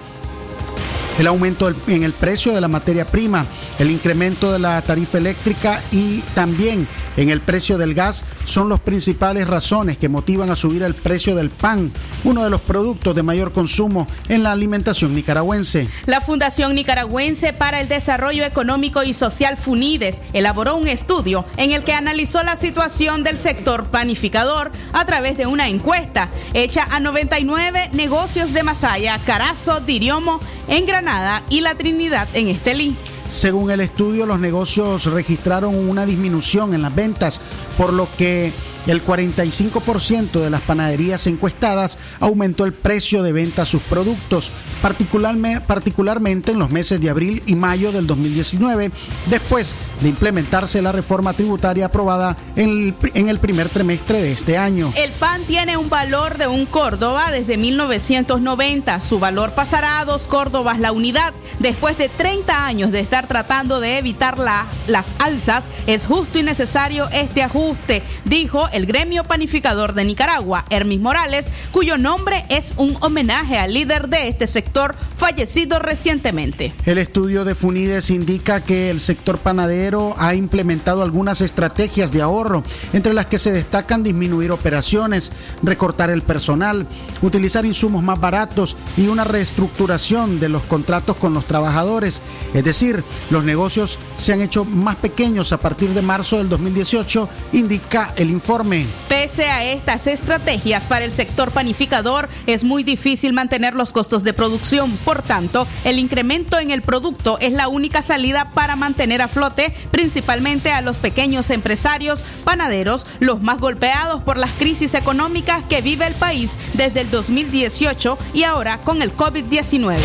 el 1.17 1.27
aumento 1.27 1.73
en 1.87 2.03
el 2.03 2.11
precio 2.11 2.53
de 2.53 2.61
la 2.61 2.67
materia 2.67 3.05
prima, 3.05 3.45
el 3.79 3.89
incremento 3.89 4.51
de 4.51 4.59
la 4.59 4.81
tarifa 4.81 5.17
eléctrica 5.17 5.81
y 5.91 6.19
también 6.33 6.87
en 7.15 7.29
el 7.29 7.39
precio 7.39 7.77
del 7.77 7.93
gas 7.93 8.25
son 8.43 8.67
las 8.67 8.81
principales 8.81 9.47
razones 9.47 9.97
que 9.97 10.09
motivan 10.09 10.49
a 10.49 10.55
subir 10.55 10.83
el 10.83 10.93
precio 10.93 11.35
del 11.35 11.49
pan, 11.49 11.91
uno 12.25 12.43
de 12.43 12.49
los 12.49 12.59
productos 12.61 13.15
de 13.15 13.23
mayor 13.23 13.53
consumo 13.53 14.07
en 14.27 14.43
la 14.43 14.51
alimentación 14.51 15.15
nicaragüense. 15.15 15.87
La 16.05 16.19
Fundación 16.19 16.75
Nicaragüense 16.75 17.53
para 17.53 17.79
el 17.79 17.87
Desarrollo 17.87 18.43
Económico 18.43 19.03
y 19.03 19.13
Social 19.13 19.55
FUNIDES 19.55 20.21
elaboró 20.33 20.75
un 20.75 20.87
estudio 20.87 21.45
en 21.55 21.71
el 21.71 21.83
que 21.83 21.93
analizó 21.93 22.43
la 22.43 22.57
situación 22.57 23.23
del 23.23 23.37
sector 23.37 23.85
panificador 23.85 24.71
a 24.91 25.05
través 25.05 25.37
de 25.37 25.45
una 25.45 25.69
encuesta 25.69 26.29
hecha 26.53 26.85
a 26.91 26.99
99 26.99 27.91
negocios 27.93 28.51
de 28.51 28.63
Masaya, 28.63 29.19
Carazo, 29.25 29.79
Diriomo, 29.79 30.39
en 30.67 30.85
Granada 30.85 31.04
y 31.49 31.61
La 31.61 31.75
Trinidad 31.75 32.27
en 32.33 32.47
Estelí. 32.47 32.95
Según 33.29 33.69
el 33.69 33.79
estudio, 33.79 34.25
los 34.25 34.39
negocios 34.39 35.05
registraron 35.05 35.75
una 35.75 36.03
disminución 36.03 36.73
en 36.73 36.81
las 36.81 36.95
ventas, 36.95 37.41
por 37.77 37.93
lo 37.93 38.07
que 38.17 38.51
el 38.91 39.03
45% 39.03 40.39
de 40.41 40.49
las 40.49 40.61
panaderías 40.61 41.27
encuestadas 41.27 41.97
aumentó 42.19 42.65
el 42.65 42.73
precio 42.73 43.23
de 43.23 43.31
venta 43.31 43.63
a 43.63 43.65
sus 43.65 43.81
productos, 43.81 44.51
particularmente 44.81 46.51
en 46.51 46.59
los 46.59 46.69
meses 46.69 47.01
de 47.01 47.09
abril 47.09 47.43
y 47.45 47.55
mayo 47.55 47.91
del 47.91 48.07
2019, 48.07 48.91
después 49.29 49.75
de 50.01 50.09
implementarse 50.09 50.81
la 50.81 50.91
reforma 50.91 51.33
tributaria 51.33 51.87
aprobada 51.87 52.35
en 52.55 52.95
el, 53.13 53.39
primer 53.39 53.69
trimestre 53.69 54.21
de 54.21 54.31
este 54.31 54.57
año. 54.57 54.91
El 54.95 55.11
pan 55.11 55.41
tiene 55.43 55.77
un 55.77 55.89
valor 55.89 56.37
de 56.37 56.47
un 56.47 56.65
Córdoba 56.65 57.31
desde 57.31 57.57
1990. 57.57 59.01
Su 59.01 59.19
valor 59.19 59.51
pasará 59.51 59.99
a 59.99 60.05
dos 60.05 60.27
Córdobas 60.27 60.79
la 60.79 60.91
unidad. 60.91 61.33
Después 61.59 61.97
de 61.97 62.09
30 62.09 62.65
años 62.65 62.91
de 62.91 62.99
estar 62.99 63.27
tratando 63.27 63.79
de 63.79 63.97
evitar 63.97 64.37
las 64.39 65.05
alzas, 65.19 65.65
es 65.87 66.05
justo 66.05 66.39
y 66.39 66.43
necesario 66.43 67.07
este 67.11 67.43
ajuste, 67.43 68.03
dijo 68.25 68.67
el 68.75 68.85
gremio 68.85 69.23
panificador 69.23 69.93
de 69.93 70.03
Nicaragua, 70.03 70.65
Hermis 70.69 70.99
Morales, 70.99 71.47
cuyo 71.71 71.97
nombre 71.97 72.45
es 72.49 72.73
un 72.75 72.97
homenaje 72.99 73.57
al 73.57 73.73
líder 73.73 74.09
de 74.09 74.27
este 74.27 74.47
sector 74.47 74.97
fallecido 75.15 75.79
recientemente. 75.79 76.73
El 76.85 76.97
estudio 76.97 77.45
de 77.45 77.55
Funides 77.55 78.09
indica 78.09 78.59
que 78.59 78.89
el 78.89 78.99
sector 78.99 79.37
panadero 79.37 80.13
ha 80.19 80.35
implementado 80.35 81.03
algunas 81.03 81.39
estrategias 81.39 82.11
de 82.11 82.21
ahorro, 82.21 82.63
entre 82.91 83.13
las 83.13 83.27
que 83.27 83.39
se 83.39 83.53
destacan 83.53 84.03
disminuir 84.03 84.51
operaciones, 84.51 85.31
recortar 85.63 86.09
el 86.09 86.21
personal, 86.21 86.85
utilizar 87.21 87.65
insumos 87.65 88.03
más 88.03 88.19
baratos 88.19 88.75
y 88.97 89.07
una 89.07 89.23
reestructuración 89.23 90.41
de 90.41 90.49
los 90.49 90.63
contratos 90.63 91.15
con 91.15 91.33
los 91.33 91.45
trabajadores. 91.45 92.21
Es 92.53 92.65
decir, 92.65 93.05
los 93.29 93.45
negocios 93.45 93.97
se 94.17 94.33
han 94.33 94.41
hecho 94.41 94.65
más 94.65 94.97
pequeños 94.97 95.53
a 95.53 95.61
partir 95.61 95.91
de 95.91 96.01
marzo 96.01 96.39
del 96.39 96.49
2018, 96.49 97.29
indica 97.53 98.13
el 98.17 98.29
informe 98.29 98.64
Pese 99.07 99.45
a 99.45 99.63
estas 99.63 100.07
estrategias 100.07 100.83
para 100.83 101.05
el 101.05 101.11
sector 101.11 101.51
panificador, 101.51 102.29
es 102.47 102.63
muy 102.63 102.83
difícil 102.83 103.31
mantener 103.31 103.75
los 103.75 103.91
costos 103.91 104.23
de 104.23 104.33
producción. 104.33 104.97
Por 104.97 105.21
tanto, 105.21 105.67
el 105.83 105.99
incremento 105.99 106.57
en 106.57 106.71
el 106.71 106.81
producto 106.81 107.37
es 107.39 107.53
la 107.53 107.67
única 107.67 108.01
salida 108.01 108.51
para 108.53 108.75
mantener 108.75 109.21
a 109.21 109.27
flote 109.27 109.73
principalmente 109.91 110.71
a 110.71 110.81
los 110.81 110.97
pequeños 110.97 111.49
empresarios 111.51 112.23
panaderos, 112.43 113.05
los 113.19 113.41
más 113.41 113.59
golpeados 113.59 114.23
por 114.23 114.37
las 114.37 114.51
crisis 114.51 114.93
económicas 114.95 115.63
que 115.69 115.81
vive 115.81 116.07
el 116.07 116.15
país 116.15 116.51
desde 116.73 117.01
el 117.01 117.11
2018 117.11 118.17
y 118.33 118.43
ahora 118.43 118.81
con 118.81 119.01
el 119.01 119.15
COVID-19. 119.15 119.97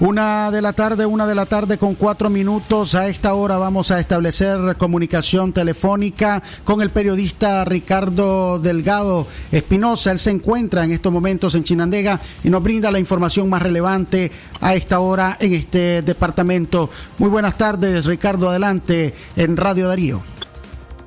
Una 0.00 0.50
de 0.50 0.60
la 0.60 0.72
tarde, 0.72 1.06
una 1.06 1.24
de 1.24 1.36
la 1.36 1.46
tarde 1.46 1.78
con 1.78 1.94
cuatro 1.94 2.28
minutos. 2.28 2.96
A 2.96 3.06
esta 3.06 3.34
hora 3.34 3.58
vamos 3.58 3.92
a 3.92 4.00
establecer 4.00 4.74
comunicación 4.76 5.52
telefónica 5.52 6.42
con 6.64 6.82
el 6.82 6.90
periodista 6.90 7.64
Ricardo 7.64 8.58
Delgado 8.58 9.28
Espinosa. 9.52 10.10
Él 10.10 10.18
se 10.18 10.32
encuentra 10.32 10.82
en 10.82 10.90
estos 10.90 11.12
momentos 11.12 11.54
en 11.54 11.62
Chinandega 11.62 12.18
y 12.42 12.50
nos 12.50 12.60
brinda 12.60 12.90
la 12.90 12.98
información 12.98 13.48
más 13.48 13.62
relevante 13.62 14.32
a 14.60 14.74
esta 14.74 14.98
hora 14.98 15.36
en 15.38 15.54
este 15.54 16.02
departamento. 16.02 16.90
Muy 17.18 17.30
buenas 17.30 17.56
tardes, 17.56 18.06
Ricardo. 18.06 18.50
Adelante 18.50 19.14
en 19.36 19.56
Radio 19.56 19.86
Darío. 19.86 20.22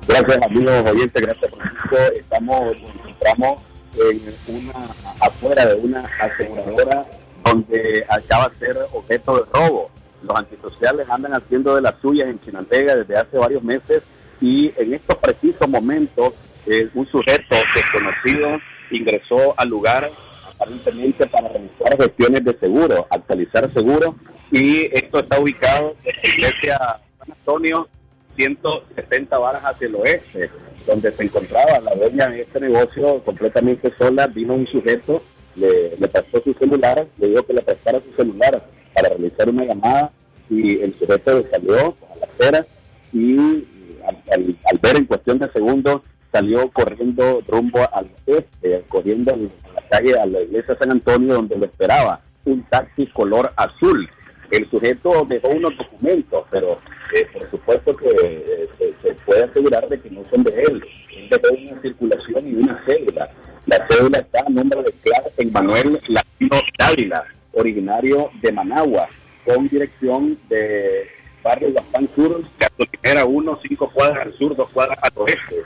Gracias, 0.08 0.42
amigos 0.42 0.90
oyentes. 0.90 1.22
Gracias, 1.22 1.50
Francisco. 1.50 1.96
Estamos, 2.16 2.60
nos 2.80 2.90
encontramos 2.90 3.62
en 3.98 4.56
una, 4.56 4.88
afuera 5.20 5.66
de 5.66 5.74
una 5.74 6.08
aseguradora 6.20 7.06
donde 7.48 8.04
acaba 8.08 8.48
de 8.48 8.54
ser 8.56 8.76
objeto 8.92 9.36
de 9.36 9.42
robo. 9.52 9.90
Los 10.22 10.36
antisociales 10.36 11.08
andan 11.08 11.34
haciendo 11.34 11.74
de 11.74 11.82
las 11.82 11.94
suyas 12.00 12.28
en 12.28 12.40
Chinandega 12.40 12.96
desde 12.96 13.16
hace 13.16 13.38
varios 13.38 13.62
meses 13.62 14.02
y 14.40 14.72
en 14.76 14.94
estos 14.94 15.16
precisos 15.16 15.68
momentos 15.68 16.34
eh, 16.66 16.88
un 16.94 17.06
sujeto 17.06 17.56
desconocido 17.74 18.58
ingresó 18.90 19.54
al 19.56 19.68
lugar 19.68 20.10
aparentemente 20.54 21.26
para 21.28 21.48
realizar 21.48 21.96
gestiones 21.96 22.44
de 22.44 22.58
seguro, 22.58 23.06
actualizar 23.10 23.72
seguro 23.72 24.16
y 24.50 24.88
esto 24.92 25.20
está 25.20 25.38
ubicado 25.38 25.94
en 26.04 26.16
la 26.16 26.28
iglesia 26.28 26.78
San 27.18 27.32
Antonio 27.32 27.88
170 28.36 29.38
varas 29.38 29.62
hacia 29.64 29.88
el 29.88 29.96
oeste, 29.96 30.50
donde 30.86 31.10
se 31.12 31.24
encontraba 31.24 31.80
la 31.80 31.94
dueña 31.94 32.28
de 32.28 32.42
este 32.42 32.60
negocio 32.60 33.22
completamente 33.24 33.92
sola, 33.98 34.28
vino 34.28 34.54
un 34.54 34.66
sujeto 34.66 35.22
le, 35.58 35.96
le 35.96 36.08
prestó 36.08 36.42
su 36.42 36.54
celular, 36.54 37.06
le 37.18 37.28
dijo 37.28 37.42
que 37.44 37.54
le 37.54 37.62
prestara 37.62 38.00
su 38.00 38.12
celular 38.16 38.64
para 38.94 39.08
realizar 39.10 39.48
una 39.48 39.64
llamada 39.64 40.12
y 40.50 40.80
el 40.80 40.94
sujeto 40.94 41.44
salió 41.50 41.96
a 42.10 42.18
la 42.18 42.26
acera 42.26 42.66
y 43.12 43.64
al, 44.06 44.78
ver 44.80 44.96
en 44.96 45.04
cuestión 45.04 45.38
de 45.38 45.50
segundos 45.52 46.02
salió 46.32 46.70
corriendo 46.70 47.42
rumbo 47.46 47.80
al 47.92 48.10
este, 48.26 48.82
corriendo 48.88 49.34
a 49.34 49.36
la 49.36 49.88
calle, 49.88 50.14
a 50.18 50.26
la 50.26 50.40
iglesia 50.42 50.76
San 50.78 50.92
Antonio 50.92 51.34
donde 51.34 51.56
lo 51.56 51.64
esperaba 51.64 52.20
un 52.44 52.62
taxi 52.64 53.06
color 53.08 53.52
azul. 53.56 54.08
El 54.50 54.68
sujeto 54.70 55.26
dejó 55.28 55.48
unos 55.48 55.76
documentos, 55.76 56.44
pero 56.50 56.78
eh, 57.14 57.26
por 57.32 57.50
supuesto 57.50 57.94
que 57.96 58.08
eh, 58.08 58.68
se, 59.02 59.14
puede 59.26 59.44
asegurar 59.44 59.86
de 59.88 60.00
que 60.00 60.10
no 60.10 60.22
son 60.30 60.42
de 60.44 60.62
él. 60.62 60.82
Él 61.14 61.28
dejó 61.30 61.54
una 61.54 61.82
circulación 61.82 62.48
y 62.48 62.54
una 62.54 62.82
cédula. 62.86 63.30
La 63.68 63.86
cédula 63.86 64.20
está 64.20 64.40
a 64.46 64.48
nombre 64.48 64.82
de 64.82 64.92
Clark 64.92 65.52
Manuel 65.52 66.00
Latino 66.08 66.56
Dávila, 66.78 67.26
originario 67.52 68.30
de 68.40 68.50
Managua, 68.50 69.10
con 69.44 69.68
dirección 69.68 70.38
de 70.48 71.06
barrio 71.44 71.72
Guapán 71.72 72.08
Sur, 72.14 72.44
gasolinera 72.58 73.26
1, 73.26 73.60
5 73.68 73.90
cuadras 73.92 74.26
al 74.26 74.32
sur, 74.38 74.56
2 74.56 74.70
cuadras 74.70 74.98
al 75.02 75.12
oeste. 75.16 75.56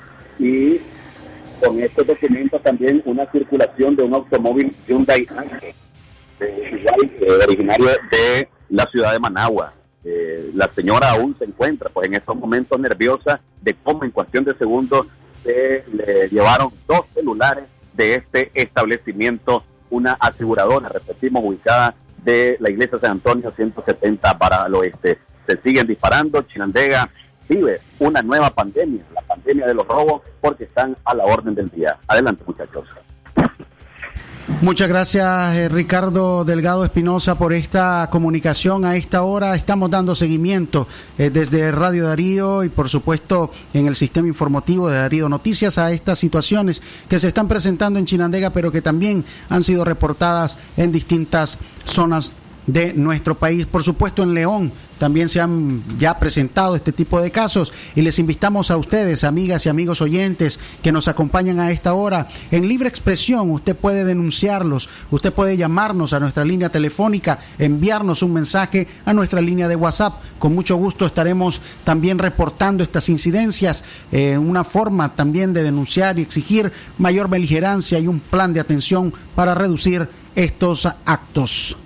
Y 0.40 0.80
con 1.64 1.80
estos 1.80 2.04
documentos 2.04 2.60
también 2.64 3.02
una 3.04 3.30
circulación 3.30 3.94
de 3.94 4.02
un 4.02 4.14
automóvil 4.14 4.74
Hyundai 4.88 5.24
originario 7.46 7.86
de 7.86 8.48
la 8.68 8.84
ciudad 8.86 9.12
de 9.12 9.20
Managua. 9.20 9.74
Eh, 10.04 10.50
la 10.54 10.68
señora 10.74 11.12
aún 11.12 11.36
se 11.38 11.44
encuentra 11.44 11.88
pues 11.88 12.08
en 12.08 12.14
estos 12.14 12.34
momentos 12.34 12.80
nerviosa 12.80 13.40
de 13.60 13.74
cómo 13.74 14.02
en 14.02 14.10
cuestión 14.10 14.42
de 14.42 14.56
segundos 14.56 15.06
se 15.44 15.84
le 15.92 16.28
llevaron 16.28 16.72
dos 16.88 17.02
celulares 17.14 17.64
de 17.94 18.14
este 18.14 18.50
establecimiento, 18.54 19.64
una 19.90 20.12
aseguradora, 20.14 20.88
repetimos, 20.88 21.44
ubicada 21.44 21.94
de 22.24 22.56
la 22.60 22.70
iglesia 22.70 22.98
San 22.98 23.12
Antonio 23.12 23.50
170 23.50 24.38
para 24.38 24.66
el 24.66 24.74
oeste. 24.74 25.18
Se 25.46 25.60
siguen 25.60 25.86
disparando, 25.86 26.42
Chinandega 26.42 27.10
vive 27.48 27.80
una 27.98 28.22
nueva 28.22 28.50
pandemia, 28.50 29.02
la 29.14 29.22
pandemia 29.22 29.66
de 29.66 29.74
los 29.74 29.86
robos, 29.86 30.22
porque 30.40 30.64
están 30.64 30.96
a 31.04 31.14
la 31.14 31.24
orden 31.24 31.54
del 31.54 31.68
día. 31.70 31.98
Adelante, 32.06 32.42
muchachos. 32.46 32.88
Muchas 34.62 34.88
gracias 34.88 35.56
eh, 35.56 35.68
Ricardo 35.68 36.44
Delgado 36.44 36.84
Espinosa 36.84 37.36
por 37.36 37.52
esta 37.52 38.08
comunicación 38.12 38.84
a 38.84 38.94
esta 38.94 39.24
hora. 39.24 39.56
Estamos 39.56 39.90
dando 39.90 40.14
seguimiento 40.14 40.86
eh, 41.18 41.30
desde 41.30 41.72
Radio 41.72 42.06
Darío 42.06 42.62
y 42.62 42.68
por 42.68 42.88
supuesto 42.88 43.50
en 43.74 43.88
el 43.88 43.96
sistema 43.96 44.28
informativo 44.28 44.88
de 44.88 44.98
Darío 44.98 45.28
Noticias 45.28 45.78
a 45.78 45.90
estas 45.90 46.20
situaciones 46.20 46.80
que 47.08 47.18
se 47.18 47.26
están 47.26 47.48
presentando 47.48 47.98
en 47.98 48.06
Chinandega 48.06 48.50
pero 48.50 48.70
que 48.70 48.82
también 48.82 49.24
han 49.48 49.64
sido 49.64 49.84
reportadas 49.84 50.56
en 50.76 50.92
distintas 50.92 51.58
zonas 51.84 52.32
de 52.66 52.92
nuestro 52.94 53.36
país. 53.36 53.66
Por 53.66 53.82
supuesto, 53.82 54.22
en 54.22 54.34
León 54.34 54.72
también 55.02 55.28
se 55.28 55.40
han 55.40 55.82
ya 55.98 56.16
presentado 56.16 56.76
este 56.76 56.92
tipo 56.92 57.20
de 57.20 57.32
casos 57.32 57.72
y 57.96 58.02
les 58.02 58.20
invitamos 58.20 58.70
a 58.70 58.76
ustedes, 58.76 59.24
amigas 59.24 59.66
y 59.66 59.68
amigos 59.68 60.00
oyentes 60.00 60.60
que 60.80 60.92
nos 60.92 61.08
acompañan 61.08 61.58
a 61.58 61.72
esta 61.72 61.94
hora, 61.94 62.28
en 62.52 62.68
libre 62.68 62.88
expresión, 62.88 63.50
usted 63.50 63.74
puede 63.74 64.04
denunciarlos, 64.04 64.88
usted 65.10 65.32
puede 65.32 65.56
llamarnos 65.56 66.12
a 66.12 66.20
nuestra 66.20 66.44
línea 66.44 66.68
telefónica, 66.68 67.40
enviarnos 67.58 68.22
un 68.22 68.32
mensaje 68.32 68.86
a 69.04 69.12
nuestra 69.12 69.40
línea 69.40 69.66
de 69.66 69.74
WhatsApp. 69.74 70.20
Con 70.38 70.54
mucho 70.54 70.76
gusto 70.76 71.04
estaremos 71.04 71.60
también 71.82 72.20
reportando 72.20 72.84
estas 72.84 73.08
incidencias, 73.08 73.82
eh, 74.12 74.38
una 74.38 74.62
forma 74.62 75.16
también 75.16 75.52
de 75.52 75.64
denunciar 75.64 76.20
y 76.20 76.22
exigir 76.22 76.70
mayor 76.98 77.28
beligerancia 77.28 77.98
y 77.98 78.06
un 78.06 78.20
plan 78.20 78.54
de 78.54 78.60
atención 78.60 79.12
para 79.34 79.56
reducir 79.56 80.08
estos 80.36 80.86
actos. 81.04 81.76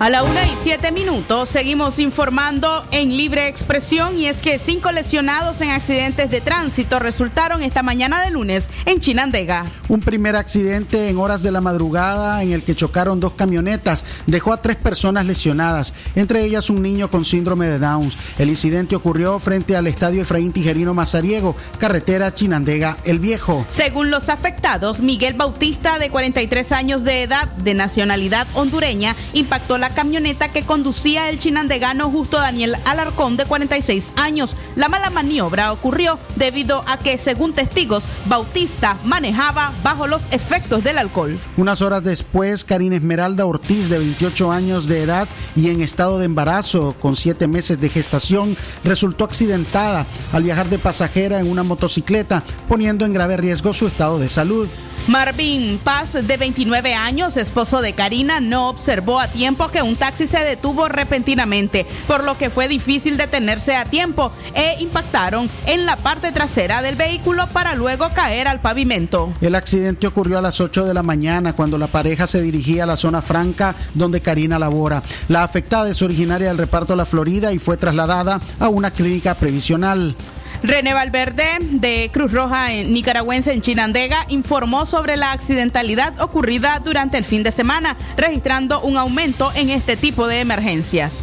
A 0.00 0.10
la 0.10 0.22
una 0.22 0.46
y 0.46 0.54
siete 0.62 0.92
minutos 0.92 1.48
seguimos 1.48 1.98
informando 1.98 2.86
en 2.92 3.16
libre 3.16 3.48
expresión 3.48 4.16
y 4.16 4.26
es 4.26 4.40
que 4.40 4.60
cinco 4.60 4.92
lesionados 4.92 5.60
en 5.60 5.70
accidentes 5.70 6.30
de 6.30 6.40
tránsito 6.40 7.00
resultaron 7.00 7.64
esta 7.64 7.82
mañana 7.82 8.22
de 8.22 8.30
lunes 8.30 8.70
en 8.86 9.00
Chinandega. 9.00 9.64
Un 9.88 9.98
primer 9.98 10.36
accidente 10.36 11.08
en 11.08 11.18
horas 11.18 11.42
de 11.42 11.50
la 11.50 11.60
madrugada 11.60 12.44
en 12.44 12.52
el 12.52 12.62
que 12.62 12.76
chocaron 12.76 13.18
dos 13.18 13.32
camionetas 13.32 14.04
dejó 14.28 14.52
a 14.52 14.62
tres 14.62 14.76
personas 14.76 15.26
lesionadas, 15.26 15.92
entre 16.14 16.44
ellas 16.44 16.70
un 16.70 16.80
niño 16.80 17.10
con 17.10 17.24
síndrome 17.24 17.66
de 17.66 17.80
Downs. 17.80 18.16
El 18.38 18.50
incidente 18.50 18.94
ocurrió 18.94 19.40
frente 19.40 19.74
al 19.74 19.88
estadio 19.88 20.22
Efraín 20.22 20.52
Tijerino 20.52 20.94
Mazariego, 20.94 21.56
carretera 21.80 22.32
Chinandega 22.32 22.98
El 23.02 23.18
Viejo. 23.18 23.66
Según 23.68 24.12
los 24.12 24.28
afectados, 24.28 25.00
Miguel 25.00 25.34
Bautista, 25.34 25.98
de 25.98 26.08
43 26.08 26.70
años 26.70 27.02
de 27.02 27.24
edad, 27.24 27.48
de 27.48 27.74
nacionalidad 27.74 28.46
hondureña, 28.54 29.16
impactó 29.32 29.76
la 29.76 29.87
camioneta 29.90 30.50
que 30.50 30.62
conducía 30.64 31.28
el 31.28 31.38
chinandegano 31.38 32.10
justo 32.10 32.36
Daniel 32.36 32.76
Alarcón 32.84 33.36
de 33.36 33.44
46 33.44 34.12
años. 34.16 34.56
La 34.76 34.88
mala 34.88 35.10
maniobra 35.10 35.72
ocurrió 35.72 36.18
debido 36.36 36.84
a 36.86 36.98
que, 36.98 37.18
según 37.18 37.52
testigos, 37.52 38.04
Bautista 38.26 38.96
manejaba 39.04 39.72
bajo 39.82 40.06
los 40.06 40.22
efectos 40.30 40.84
del 40.84 40.98
alcohol. 40.98 41.38
Unas 41.56 41.82
horas 41.82 42.02
después, 42.02 42.64
Karina 42.64 42.96
Esmeralda 42.96 43.46
Ortiz, 43.46 43.88
de 43.88 43.98
28 43.98 44.52
años 44.52 44.86
de 44.86 45.02
edad 45.02 45.28
y 45.56 45.70
en 45.70 45.80
estado 45.80 46.18
de 46.18 46.26
embarazo 46.26 46.94
con 47.00 47.16
7 47.16 47.46
meses 47.48 47.80
de 47.80 47.88
gestación, 47.88 48.56
resultó 48.84 49.24
accidentada 49.24 50.06
al 50.32 50.42
viajar 50.42 50.68
de 50.68 50.78
pasajera 50.78 51.40
en 51.40 51.50
una 51.50 51.62
motocicleta, 51.62 52.42
poniendo 52.68 53.04
en 53.04 53.12
grave 53.12 53.36
riesgo 53.36 53.72
su 53.72 53.86
estado 53.86 54.18
de 54.18 54.28
salud. 54.28 54.68
Marvin 55.08 55.80
Paz, 55.82 56.12
de 56.12 56.36
29 56.36 56.92
años, 56.92 57.38
esposo 57.38 57.80
de 57.80 57.94
Karina, 57.94 58.40
no 58.40 58.68
observó 58.68 59.20
a 59.20 59.26
tiempo 59.26 59.68
que 59.68 59.80
un 59.80 59.96
taxi 59.96 60.26
se 60.26 60.44
detuvo 60.44 60.86
repentinamente, 60.86 61.86
por 62.06 62.24
lo 62.24 62.36
que 62.36 62.50
fue 62.50 62.68
difícil 62.68 63.16
detenerse 63.16 63.74
a 63.74 63.86
tiempo 63.86 64.32
e 64.54 64.76
impactaron 64.80 65.48
en 65.64 65.86
la 65.86 65.96
parte 65.96 66.30
trasera 66.30 66.82
del 66.82 66.96
vehículo 66.96 67.46
para 67.54 67.74
luego 67.74 68.10
caer 68.10 68.48
al 68.48 68.60
pavimento. 68.60 69.32
El 69.40 69.54
accidente 69.54 70.06
ocurrió 70.06 70.36
a 70.36 70.42
las 70.42 70.60
8 70.60 70.84
de 70.84 70.92
la 70.92 71.02
mañana 71.02 71.54
cuando 71.54 71.78
la 71.78 71.86
pareja 71.86 72.26
se 72.26 72.42
dirigía 72.42 72.84
a 72.84 72.86
la 72.86 72.98
zona 72.98 73.22
franca 73.22 73.74
donde 73.94 74.20
Karina 74.20 74.58
labora. 74.58 75.02
La 75.28 75.42
afectada 75.42 75.88
es 75.88 76.02
originaria 76.02 76.48
del 76.48 76.58
reparto 76.58 76.94
La 76.94 77.06
Florida 77.06 77.50
y 77.54 77.58
fue 77.58 77.78
trasladada 77.78 78.40
a 78.60 78.68
una 78.68 78.90
clínica 78.90 79.34
previsional. 79.34 80.14
René 80.62 80.92
Valverde, 80.92 81.44
de 81.60 82.10
Cruz 82.12 82.32
Roja 82.32 82.72
en 82.72 82.92
Nicaragüense 82.92 83.52
en 83.52 83.62
Chinandega, 83.62 84.26
informó 84.28 84.86
sobre 84.86 85.16
la 85.16 85.32
accidentalidad 85.32 86.20
ocurrida 86.20 86.80
durante 86.84 87.16
el 87.16 87.24
fin 87.24 87.42
de 87.42 87.52
semana, 87.52 87.96
registrando 88.16 88.80
un 88.80 88.96
aumento 88.96 89.52
en 89.54 89.70
este 89.70 89.96
tipo 89.96 90.26
de 90.26 90.40
emergencias. 90.40 91.14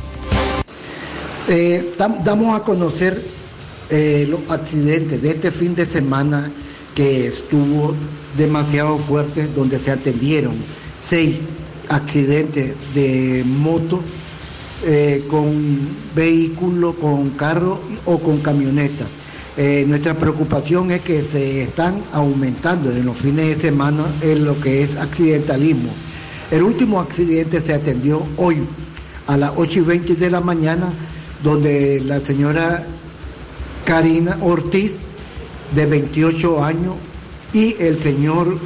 Eh, 1.49 1.93
damos 2.23 2.59
a 2.59 2.63
conocer 2.63 3.21
eh, 3.89 4.25
los 4.29 4.49
accidentes 4.49 5.21
de 5.21 5.29
este 5.29 5.51
fin 5.51 5.75
de 5.75 5.85
semana 5.85 6.49
que 6.95 7.27
estuvo 7.27 7.93
demasiado 8.37 8.97
fuerte, 8.97 9.47
donde 9.47 9.79
se 9.79 9.91
atendieron 9.91 10.55
seis 10.97 11.41
accidentes 11.89 12.73
de 12.93 13.43
moto 13.45 14.01
eh, 14.85 15.25
con 15.29 15.77
vehículo, 16.15 16.95
con 16.95 17.31
carro 17.31 17.81
o 18.05 18.19
con 18.19 18.39
camioneta. 18.39 19.05
Eh, 19.57 19.85
nuestra 19.87 20.13
preocupación 20.13 20.91
es 20.91 21.01
que 21.01 21.23
se 21.23 21.61
están 21.61 22.03
aumentando 22.11 22.91
en 22.91 23.05
los 23.05 23.15
fines 23.15 23.47
de 23.47 23.55
semana 23.55 24.03
en 24.21 24.43
lo 24.43 24.59
que 24.59 24.83
es 24.83 24.97
accidentalismo. 24.97 25.91
El 26.51 26.63
último 26.63 26.99
accidente 26.99 27.61
se 27.61 27.73
atendió 27.73 28.21
hoy 28.35 28.57
a 29.27 29.37
las 29.37 29.53
8 29.55 29.79
y 29.79 29.81
20 29.83 30.15
de 30.15 30.29
la 30.29 30.41
mañana, 30.41 30.91
donde 31.41 32.01
la 32.01 32.19
señora 32.19 32.83
Karina 33.85 34.37
Ortiz, 34.41 34.99
de 35.73 35.85
28 35.85 36.63
años, 36.63 36.95
y 37.53 37.77
el 37.79 37.97
señor 37.97 38.57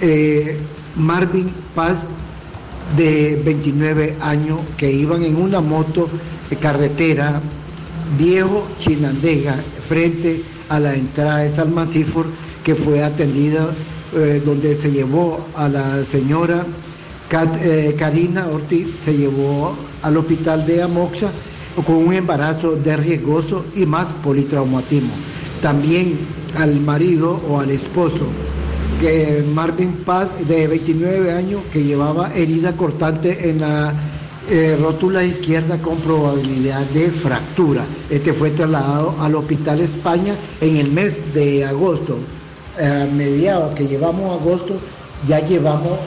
eh, 0.00 0.58
Marvin 0.96 1.48
Paz, 1.76 2.08
de 2.96 3.40
29 3.44 4.16
años, 4.20 4.58
que 4.76 4.90
iban 4.90 5.22
en 5.22 5.36
una 5.36 5.60
moto 5.60 6.08
de 6.50 6.56
carretera 6.56 7.40
viejo 8.18 8.66
Chinandega, 8.80 9.56
frente 9.88 10.42
a 10.68 10.80
la 10.80 10.94
entrada 10.94 11.38
de 11.38 11.50
Salmancifor, 11.50 12.26
que 12.62 12.74
fue 12.74 13.02
atendida, 13.02 13.68
eh, 14.16 14.42
donde 14.44 14.76
se 14.76 14.90
llevó 14.90 15.44
a 15.56 15.68
la 15.68 16.04
señora 16.04 16.64
eh, 17.62 17.96
Karina 17.98 18.46
Ortiz, 18.46 18.86
se 19.04 19.16
llevó 19.16 19.74
al 20.02 20.16
hospital 20.16 20.64
de 20.66 20.82
Amoxa 20.82 21.30
con 21.84 21.96
un 21.96 22.12
embarazo 22.12 22.76
de 22.76 22.96
riesgoso 22.96 23.64
y 23.74 23.86
más 23.86 24.12
politraumatismo. 24.22 25.12
También 25.60 26.18
al 26.56 26.78
marido 26.80 27.40
o 27.48 27.58
al 27.58 27.70
esposo, 27.70 28.26
que 29.00 29.44
Marvin 29.52 29.92
Paz, 30.04 30.30
de 30.46 30.68
29 30.68 31.32
años, 31.32 31.62
que 31.72 31.82
llevaba 31.82 32.32
herida 32.34 32.76
cortante 32.76 33.50
en 33.50 33.60
la 33.60 33.92
eh, 34.48 34.76
rótula 34.80 35.24
izquierda 35.24 35.78
con 35.80 35.98
probabilidad 35.98 36.82
de 36.90 37.10
fractura. 37.10 37.84
Este 38.10 38.32
fue 38.32 38.50
trasladado 38.50 39.14
al 39.20 39.34
Hospital 39.34 39.80
España 39.80 40.34
en 40.60 40.76
el 40.76 40.90
mes 40.92 41.20
de 41.32 41.64
agosto. 41.64 42.18
A 42.78 43.06
mediados 43.06 43.74
que 43.74 43.86
llevamos 43.86 44.40
agosto, 44.40 44.76
ya 45.28 45.40
llevamos 45.40 45.98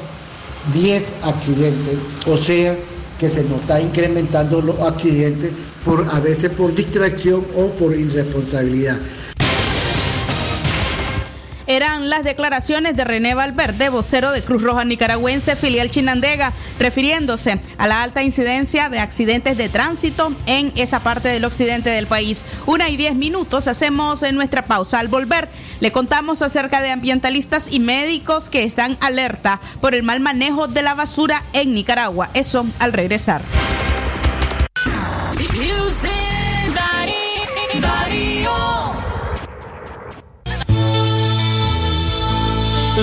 10 0.74 1.14
accidentes, 1.24 1.98
o 2.26 2.38
sea 2.38 2.78
que 3.20 3.30
se 3.30 3.44
nos 3.46 3.62
está 3.62 3.82
incrementando 3.82 4.62
los 4.62 4.80
accidentes 4.82 5.52
por 5.84 6.06
a 6.12 6.20
veces 6.20 6.52
por 6.52 6.76
distracción 6.76 7.44
o 7.56 7.70
por 7.72 7.96
irresponsabilidad. 7.96 8.98
Eran 11.68 12.10
las 12.10 12.24
declaraciones 12.24 12.96
de 12.96 13.04
René 13.04 13.34
Valverde, 13.34 13.90
vocero 13.90 14.32
de 14.32 14.42
Cruz 14.42 14.62
Roja 14.62 14.86
Nicaragüense, 14.86 15.58
filial 15.58 15.92
Chinandega, 15.92 16.54
refiriéndose 16.80 17.60
a 17.78 17.88
la 17.88 18.02
alta 18.02 18.24
incidencia 18.24 18.88
de 18.88 19.00
accidentes 19.00 19.58
de 19.58 19.68
tránsito 19.68 20.32
en 20.46 20.72
esa 20.78 21.02
parte 21.02 21.28
del 21.28 21.44
occidente 21.44 21.90
del 21.90 22.08
país. 22.08 22.44
Una 22.66 22.88
y 22.88 22.96
diez 22.96 23.16
minutos 23.16 23.68
hacemos 23.68 24.24
en 24.24 24.36
nuestra 24.36 24.64
pausa. 24.64 25.00
Al 25.00 25.10
volver, 25.10 25.50
le 25.82 25.92
contamos 25.92 26.42
acerca 26.42 26.82
de 26.82 26.92
ambientalistas 26.92 27.68
y 27.70 27.82
médicos 27.82 28.48
que 28.48 28.64
están 28.64 28.98
alerta 29.02 29.60
por 29.82 29.94
el 29.94 30.04
mal 30.04 30.22
manejo 30.22 30.70
de 30.70 30.84
la 30.84 30.94
basura 30.94 31.44
en 31.52 31.74
Nicaragua. 31.74 32.30
Eso 32.34 32.66
al 32.80 32.94
regresar. 32.94 33.42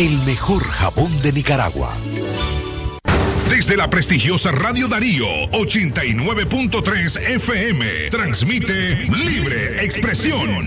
el 0.00 0.18
mejor 0.20 0.64
jabón 0.64 1.20
de 1.20 1.30
Nicaragua. 1.30 1.94
Desde 3.50 3.76
la 3.76 3.90
prestigiosa 3.90 4.50
Radio 4.50 4.88
Darío 4.88 5.26
89.3 5.52 7.20
FM 7.34 8.08
transmite 8.08 8.94
Libre 8.94 9.84
Expresión, 9.84 10.66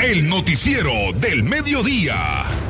el 0.00 0.26
noticiero 0.26 0.90
del 1.20 1.42
mediodía. 1.42 2.65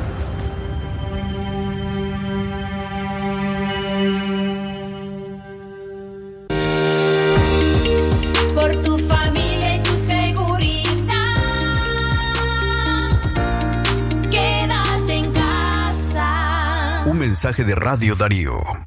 De 17.55 17.75
Radio 17.75 18.13
Darío. 18.13 18.86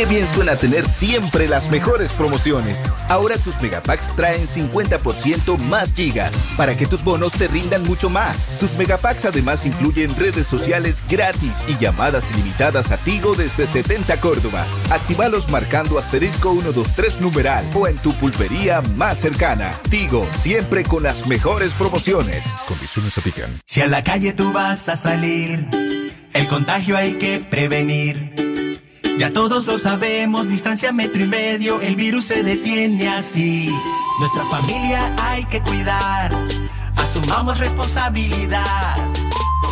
Qué 0.00 0.06
bien 0.06 0.26
suena 0.34 0.56
tener 0.56 0.88
siempre 0.88 1.46
las 1.46 1.68
mejores 1.68 2.14
promociones. 2.14 2.78
Ahora 3.10 3.36
tus 3.36 3.60
megapacks 3.60 4.16
traen 4.16 4.48
50% 4.48 5.58
más 5.58 5.92
gigas 5.92 6.32
para 6.56 6.74
que 6.74 6.86
tus 6.86 7.04
bonos 7.04 7.34
te 7.34 7.48
rindan 7.48 7.82
mucho 7.82 8.08
más. 8.08 8.34
Tus 8.58 8.72
megapacks 8.76 9.26
además 9.26 9.66
incluyen 9.66 10.16
redes 10.16 10.46
sociales 10.46 11.02
gratis 11.06 11.52
y 11.68 11.76
llamadas 11.76 12.24
ilimitadas 12.32 12.90
a 12.92 12.96
Tigo 12.96 13.34
desde 13.34 13.66
70 13.66 14.18
Córdobas. 14.20 14.66
Actívalos 14.90 15.50
marcando 15.50 15.98
asterisco 15.98 16.52
123 16.52 17.20
numeral 17.20 17.70
o 17.74 17.86
en 17.86 17.98
tu 17.98 18.14
pulpería 18.14 18.80
más 18.96 19.18
cercana. 19.18 19.78
Tigo, 19.90 20.26
siempre 20.40 20.82
con 20.82 21.02
las 21.02 21.26
mejores 21.26 21.74
promociones. 21.74 22.42
Condiciones 22.66 23.18
aplican. 23.18 23.60
Si 23.66 23.82
a 23.82 23.86
la 23.86 24.02
calle 24.02 24.32
tú 24.32 24.50
vas 24.50 24.88
a 24.88 24.96
salir, 24.96 25.68
el 26.32 26.48
contagio 26.48 26.96
hay 26.96 27.18
que 27.18 27.40
prevenir. 27.40 28.49
Ya 29.18 29.32
todos 29.32 29.66
lo 29.66 29.78
sabemos, 29.78 30.48
distancia 30.48 30.92
metro 30.92 31.22
y 31.22 31.26
medio, 31.26 31.80
el 31.80 31.96
virus 31.96 32.26
se 32.26 32.42
detiene 32.42 33.08
así. 33.08 33.70
Nuestra 34.18 34.44
familia 34.46 35.14
hay 35.18 35.44
que 35.44 35.60
cuidar, 35.62 36.32
asumamos 36.96 37.58
responsabilidad. 37.58 38.96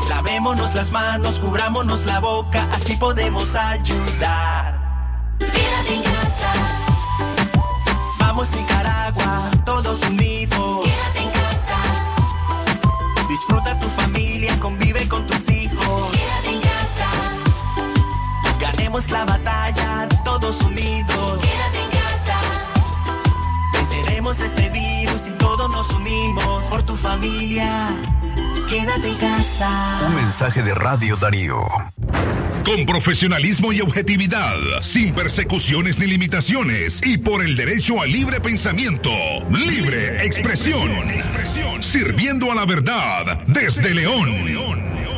Lavémonos 0.08 0.74
las 0.74 0.90
manos, 0.90 1.38
cubrámonos 1.38 2.04
la 2.04 2.20
boca, 2.20 2.66
así 2.72 2.96
podemos 2.96 3.54
ayudar. 3.54 4.88
Casa. 5.38 6.52
Vamos 8.18 8.50
Nicaragua, 8.52 9.50
todos 9.64 10.02
unidos. 10.02 10.27
La 19.06 19.24
batalla, 19.24 20.08
todos 20.24 20.60
unidos. 20.62 21.40
Quédate 21.40 21.80
en 21.80 21.88
casa. 21.88 22.36
Venceremos 23.72 24.40
este 24.40 24.68
virus 24.70 25.28
y 25.28 25.32
todos 25.34 25.70
nos 25.70 25.88
unimos 25.90 26.64
por 26.64 26.82
tu 26.82 26.96
familia. 26.96 27.90
Quédate 28.68 29.08
en 29.08 29.14
casa. 29.14 30.00
Un 30.04 30.16
mensaje 30.16 30.64
de 30.64 30.74
Radio 30.74 31.14
Darío. 31.14 31.60
Con 32.64 32.86
profesionalismo 32.86 33.72
y 33.72 33.80
objetividad, 33.82 34.56
sin 34.82 35.14
persecuciones 35.14 36.00
ni 36.00 36.06
limitaciones 36.06 37.00
y 37.06 37.18
por 37.18 37.44
el 37.44 37.56
derecho 37.56 38.02
al 38.02 38.10
libre 38.10 38.40
pensamiento, 38.40 39.12
libre 39.48 40.26
expresión, 40.26 40.90
sirviendo 41.78 42.50
a 42.50 42.56
la 42.56 42.64
verdad 42.66 43.40
desde 43.46 43.94
León. 43.94 45.17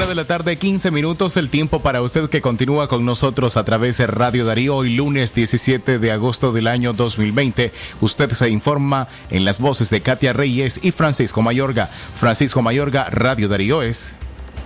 Una 0.00 0.08
de 0.08 0.14
la 0.14 0.24
tarde, 0.24 0.56
15 0.56 0.90
minutos, 0.92 1.36
el 1.36 1.50
tiempo 1.50 1.80
para 1.80 2.00
usted 2.00 2.30
que 2.30 2.40
continúa 2.40 2.88
con 2.88 3.04
nosotros 3.04 3.58
a 3.58 3.66
través 3.66 3.98
de 3.98 4.06
Radio 4.06 4.46
Darío 4.46 4.76
hoy 4.76 4.96
lunes 4.96 5.34
17 5.34 5.98
de 5.98 6.10
agosto 6.10 6.52
del 6.52 6.68
año 6.68 6.94
2020. 6.94 7.70
Usted 8.00 8.30
se 8.30 8.48
informa 8.48 9.08
en 9.28 9.44
las 9.44 9.58
voces 9.60 9.90
de 9.90 10.00
Katia 10.00 10.32
Reyes 10.32 10.80
y 10.82 10.92
Francisco 10.92 11.42
Mayorga. 11.42 11.90
Francisco 12.14 12.62
Mayorga, 12.62 13.10
Radio 13.10 13.46
Darío 13.50 13.82
es... 13.82 14.14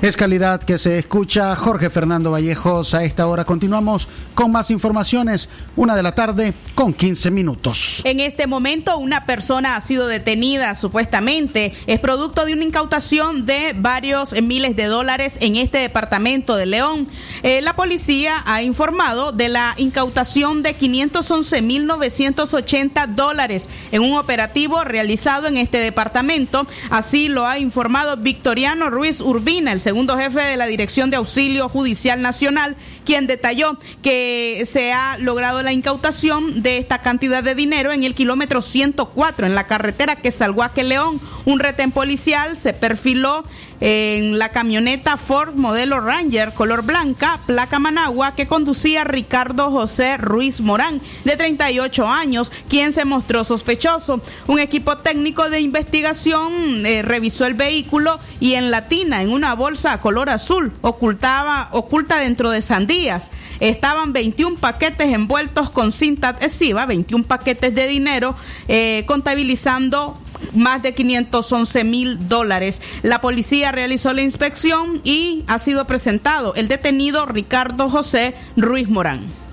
Es 0.05 0.17
calidad 0.19 0.63
que 0.63 0.77
se 0.77 0.99
escucha. 0.99 1.57
Jorge 1.57 1.89
Fernando 1.89 2.31
Vallejos, 2.31 2.93
a 2.93 3.05
esta 3.05 3.27
hora 3.27 3.47
continuamos 3.47 4.07
con 4.35 4.53
más 4.53 4.71
informaciones. 4.71 5.49
Una 5.77 5.97
de 5.97 6.03
la 6.03 6.13
tarde 6.13 6.53
con 6.75 6.93
15 6.93 7.31
minutos. 7.31 8.03
En 8.05 8.21
este 8.21 8.47
momento, 8.47 8.99
una 8.99 9.25
persona 9.25 9.77
ha 9.77 9.81
sido 9.81 10.07
detenida 10.07 10.75
supuestamente. 10.75 11.73
Es 11.87 12.01
producto 12.01 12.45
de 12.45 12.53
una 12.53 12.65
incautación 12.65 13.47
de 13.47 13.73
varios 13.75 14.39
miles 14.43 14.77
de 14.77 14.85
dólares 14.85 15.39
en 15.41 15.57
este 15.57 15.79
departamento 15.79 16.55
de 16.55 16.67
León. 16.67 17.09
Eh, 17.43 17.63
la 17.63 17.75
policía 17.75 18.43
ha 18.45 18.61
informado 18.61 19.33
de 19.33 19.49
la 19.49 19.73
incautación 19.79 20.63
de 20.63 20.77
511.980 20.77 23.15
dólares 23.15 23.71
en 23.91 24.03
un 24.03 24.19
operativo 24.19 24.85
realizado 24.85 25.47
en 25.47 25.57
este 25.57 25.79
departamento. 25.79 26.67
Así 26.91 27.29
lo 27.29 27.47
ha 27.47 27.59
informado 27.59 28.19
Victoriano 28.19 28.91
Ruiz 28.91 29.23
Urbina, 29.23 29.73
el 29.73 29.81
segundo 29.81 29.94
segundo 29.95 30.19
jefe 30.19 30.41
de 30.41 30.57
la 30.57 30.67
Dirección 30.67 31.11
de 31.11 31.19
Auxilio 31.19 31.69
Judicial 31.69 32.21
Nacional, 32.21 32.75
quien 33.05 33.29
detalló 33.29 33.79
que 34.03 34.65
se 34.69 34.93
ha 34.93 35.19
logrado 35.19 35.63
la 35.63 35.73
incautación 35.73 36.65
de 36.65 36.79
esta 36.79 37.01
cantidad 37.01 37.45
de 37.45 37.55
dinero 37.55 37.93
en 37.93 38.03
el 38.03 38.17
kilómetro 38.17 38.61
104 38.61 39.47
en 39.47 39.55
la 39.55 39.69
carretera 39.69 40.17
que 40.17 40.33
Salguaque 40.33 40.83
León. 40.83 41.21
Un 41.45 41.61
retén 41.61 41.93
policial 41.93 42.57
se 42.57 42.73
perfiló 42.73 43.45
en 43.81 44.39
la 44.39 44.49
camioneta 44.49 45.17
Ford 45.17 45.55
modelo 45.55 46.01
Ranger 46.01 46.55
color 46.55 46.83
blanca, 46.83 47.39
placa 47.47 47.79
Managua, 47.79 48.35
que 48.35 48.49
conducía 48.49 49.05
Ricardo 49.05 49.71
José 49.71 50.17
Ruiz 50.17 50.61
Morán, 50.61 51.01
de 51.25 51.37
38 51.37 52.09
años, 52.09 52.51
quien 52.69 52.93
se 52.93 53.05
mostró 53.05 53.45
sospechoso. 53.45 54.23
Un 54.49 54.59
equipo 54.59 54.99
técnico 54.99 55.51
de 55.51 55.61
investigación 55.61 56.85
eh, 56.85 57.03
revisó 57.03 57.47
el 57.47 57.55
vehículo 57.55 58.19
y 58.41 58.55
en 58.55 58.71
latina, 58.73 59.23
en 59.23 59.31
una 59.31 59.55
bolsa 59.55 59.74
color 60.01 60.31
azul, 60.31 60.73
ocultaba, 60.81 61.69
oculta 61.73 62.19
dentro 62.19 62.51
de 62.51 62.63
sandías, 62.63 63.31
estaban 63.61 64.13
21 64.13 64.57
paquetes 64.57 65.13
envueltos 65.13 65.71
con 65.71 65.93
cinta 65.93 66.31
adhesiva, 66.31 66.87
21 66.87 67.25
paquetes 67.25 67.75
de 67.75 67.87
dinero, 67.87 68.35
eh, 68.69 69.05
contabilizando 69.07 70.17
más 70.55 70.83
de 70.83 70.95
511 70.95 71.85
mil 71.85 72.29
dólares. 72.29 72.83
La 73.03 73.21
policía 73.21 73.73
realizó 73.73 74.13
la 74.13 74.23
inspección 74.23 75.01
y 75.05 75.45
ha 75.47 75.59
sido 75.59 75.87
presentado 75.87 76.55
el 76.55 76.69
detenido 76.69 77.27
Ricardo 77.27 77.89
José 77.89 78.35
Ruiz 78.57 78.89
Morán. 78.89 79.44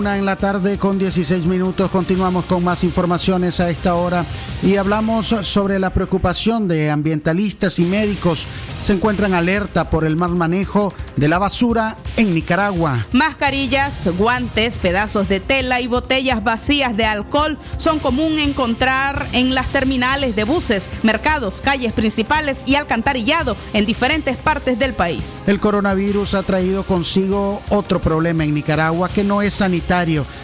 Una, 0.00 0.16
en 0.16 0.24
la 0.24 0.36
tarde 0.36 0.78
con 0.78 0.98
16 0.98 1.44
minutos. 1.44 1.90
Continuamos 1.90 2.46
con 2.46 2.64
más 2.64 2.84
informaciones 2.84 3.60
a 3.60 3.68
esta 3.68 3.96
hora 3.96 4.24
y 4.62 4.76
hablamos 4.76 5.26
sobre 5.26 5.78
la 5.78 5.92
preocupación 5.92 6.68
de 6.68 6.88
ambientalistas 6.88 7.78
y 7.78 7.84
médicos. 7.84 8.46
Se 8.82 8.94
encuentran 8.94 9.34
alerta 9.34 9.90
por 9.90 10.06
el 10.06 10.16
mal 10.16 10.34
manejo 10.36 10.94
de 11.16 11.28
la 11.28 11.38
basura 11.38 11.98
en 12.16 12.34
Nicaragua. 12.34 13.06
Mascarillas, 13.12 14.08
guantes, 14.16 14.78
pedazos 14.78 15.28
de 15.28 15.38
tela 15.38 15.82
y 15.82 15.86
botellas 15.86 16.42
vacías 16.42 16.96
de 16.96 17.04
alcohol 17.04 17.58
son 17.76 17.98
común 17.98 18.38
encontrar 18.38 19.26
en 19.32 19.54
las 19.54 19.66
terminales 19.66 20.34
de 20.34 20.44
buses, 20.44 20.88
mercados, 21.02 21.60
calles 21.60 21.92
principales 21.92 22.56
y 22.64 22.76
alcantarillado 22.76 23.54
en 23.74 23.84
diferentes 23.84 24.38
partes 24.38 24.78
del 24.78 24.94
país. 24.94 25.24
El 25.46 25.60
coronavirus 25.60 26.32
ha 26.34 26.42
traído 26.42 26.86
consigo 26.86 27.60
otro 27.68 28.00
problema 28.00 28.44
en 28.44 28.54
Nicaragua 28.54 29.10
que 29.10 29.24
no 29.24 29.42
es 29.42 29.52
sanitario, 29.52 29.89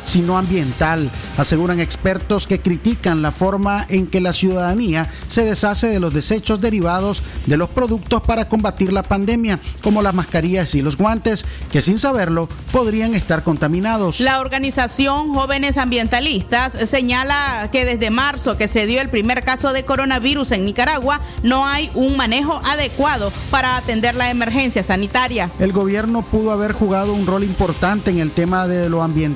sino 0.02 0.38
ambiental, 0.38 1.08
aseguran 1.38 1.78
expertos 1.78 2.48
que 2.48 2.60
critican 2.60 3.22
la 3.22 3.30
forma 3.30 3.86
en 3.88 4.08
que 4.08 4.20
la 4.20 4.32
ciudadanía 4.32 5.08
se 5.28 5.44
deshace 5.44 5.86
de 5.86 6.00
los 6.00 6.12
desechos 6.12 6.60
derivados 6.60 7.22
de 7.46 7.56
los 7.56 7.68
productos 7.68 8.22
para 8.22 8.48
combatir 8.48 8.92
la 8.92 9.04
pandemia, 9.04 9.60
como 9.84 10.02
las 10.02 10.14
mascarillas 10.14 10.74
y 10.74 10.82
los 10.82 10.96
guantes, 10.96 11.44
que 11.70 11.80
sin 11.80 12.00
saberlo 12.00 12.48
podrían 12.72 13.14
estar 13.14 13.44
contaminados. 13.44 14.18
La 14.18 14.40
organización 14.40 15.32
Jóvenes 15.32 15.78
Ambientalistas 15.78 16.72
señala 16.88 17.68
que 17.70 17.84
desde 17.84 18.10
marzo 18.10 18.56
que 18.56 18.66
se 18.66 18.86
dio 18.86 19.00
el 19.00 19.10
primer 19.10 19.44
caso 19.44 19.72
de 19.72 19.84
coronavirus 19.84 20.52
en 20.52 20.64
Nicaragua, 20.64 21.20
no 21.44 21.68
hay 21.68 21.88
un 21.94 22.16
manejo 22.16 22.60
adecuado 22.64 23.32
para 23.52 23.76
atender 23.76 24.16
la 24.16 24.28
emergencia 24.30 24.82
sanitaria. 24.82 25.52
El 25.60 25.72
gobierno 25.72 26.22
pudo 26.22 26.50
haber 26.50 26.72
jugado 26.72 27.14
un 27.14 27.26
rol 27.26 27.44
importante 27.44 28.10
en 28.10 28.18
el 28.18 28.32
tema 28.32 28.66
de 28.66 28.88
lo 28.88 29.02
ambiental, 29.02 29.35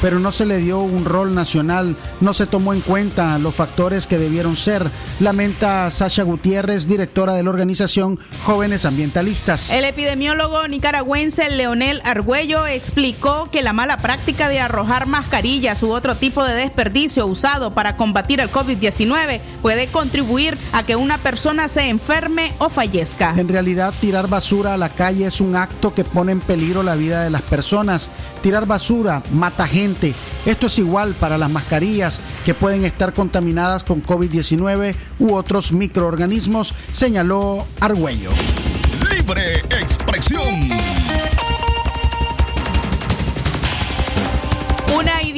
pero 0.00 0.18
no 0.18 0.32
se 0.32 0.46
le 0.46 0.58
dio 0.58 0.80
un 0.80 1.04
rol 1.04 1.34
nacional, 1.34 1.96
no 2.20 2.34
se 2.34 2.46
tomó 2.46 2.74
en 2.74 2.80
cuenta 2.80 3.38
los 3.38 3.54
factores 3.54 4.06
que 4.06 4.18
debieron 4.18 4.56
ser, 4.56 4.90
lamenta 5.20 5.90
Sasha 5.90 6.22
Gutiérrez, 6.22 6.88
directora 6.88 7.34
de 7.34 7.42
la 7.42 7.50
organización 7.50 8.18
Jóvenes 8.44 8.84
Ambientalistas. 8.84 9.70
El 9.70 9.84
epidemiólogo 9.84 10.66
nicaragüense 10.68 11.48
Leonel 11.50 12.00
Argüello 12.04 12.66
explicó 12.66 13.48
que 13.50 13.62
la 13.62 13.72
mala 13.72 13.98
práctica 13.98 14.48
de 14.48 14.60
arrojar 14.60 15.06
mascarillas 15.06 15.82
u 15.82 15.90
otro 15.90 16.16
tipo 16.16 16.44
de 16.44 16.54
desperdicio 16.54 17.26
usado 17.26 17.74
para 17.74 17.96
combatir 17.96 18.40
el 18.40 18.50
COVID-19 18.50 19.40
puede 19.62 19.86
contribuir 19.86 20.58
a 20.72 20.82
que 20.82 20.96
una 20.96 21.18
persona 21.18 21.68
se 21.68 21.88
enferme 21.88 22.54
o 22.58 22.68
fallezca. 22.68 23.34
En 23.36 23.48
realidad, 23.48 23.94
tirar 24.00 24.28
basura 24.28 24.74
a 24.74 24.76
la 24.76 24.90
calle 24.90 25.26
es 25.26 25.40
un 25.40 25.56
acto 25.56 25.94
que 25.94 26.04
pone 26.04 26.32
en 26.32 26.40
peligro 26.40 26.82
la 26.82 26.96
vida 26.96 27.22
de 27.22 27.30
las 27.30 27.42
personas. 27.42 28.10
Tirar 28.42 28.66
basura 28.66 29.22
mata 29.32 29.66
gente. 29.66 30.14
Esto 30.46 30.66
es 30.66 30.78
igual 30.78 31.14
para 31.14 31.38
las 31.38 31.50
mascarillas 31.50 32.20
que 32.44 32.54
pueden 32.54 32.84
estar 32.84 33.12
contaminadas 33.12 33.84
con 33.84 34.02
COVID-19 34.02 34.94
u 35.18 35.34
otros 35.34 35.72
microorganismos, 35.72 36.74
señaló 36.92 37.66
Argüello. 37.80 38.30
Libre 39.10 39.58
expresión. 39.70 40.97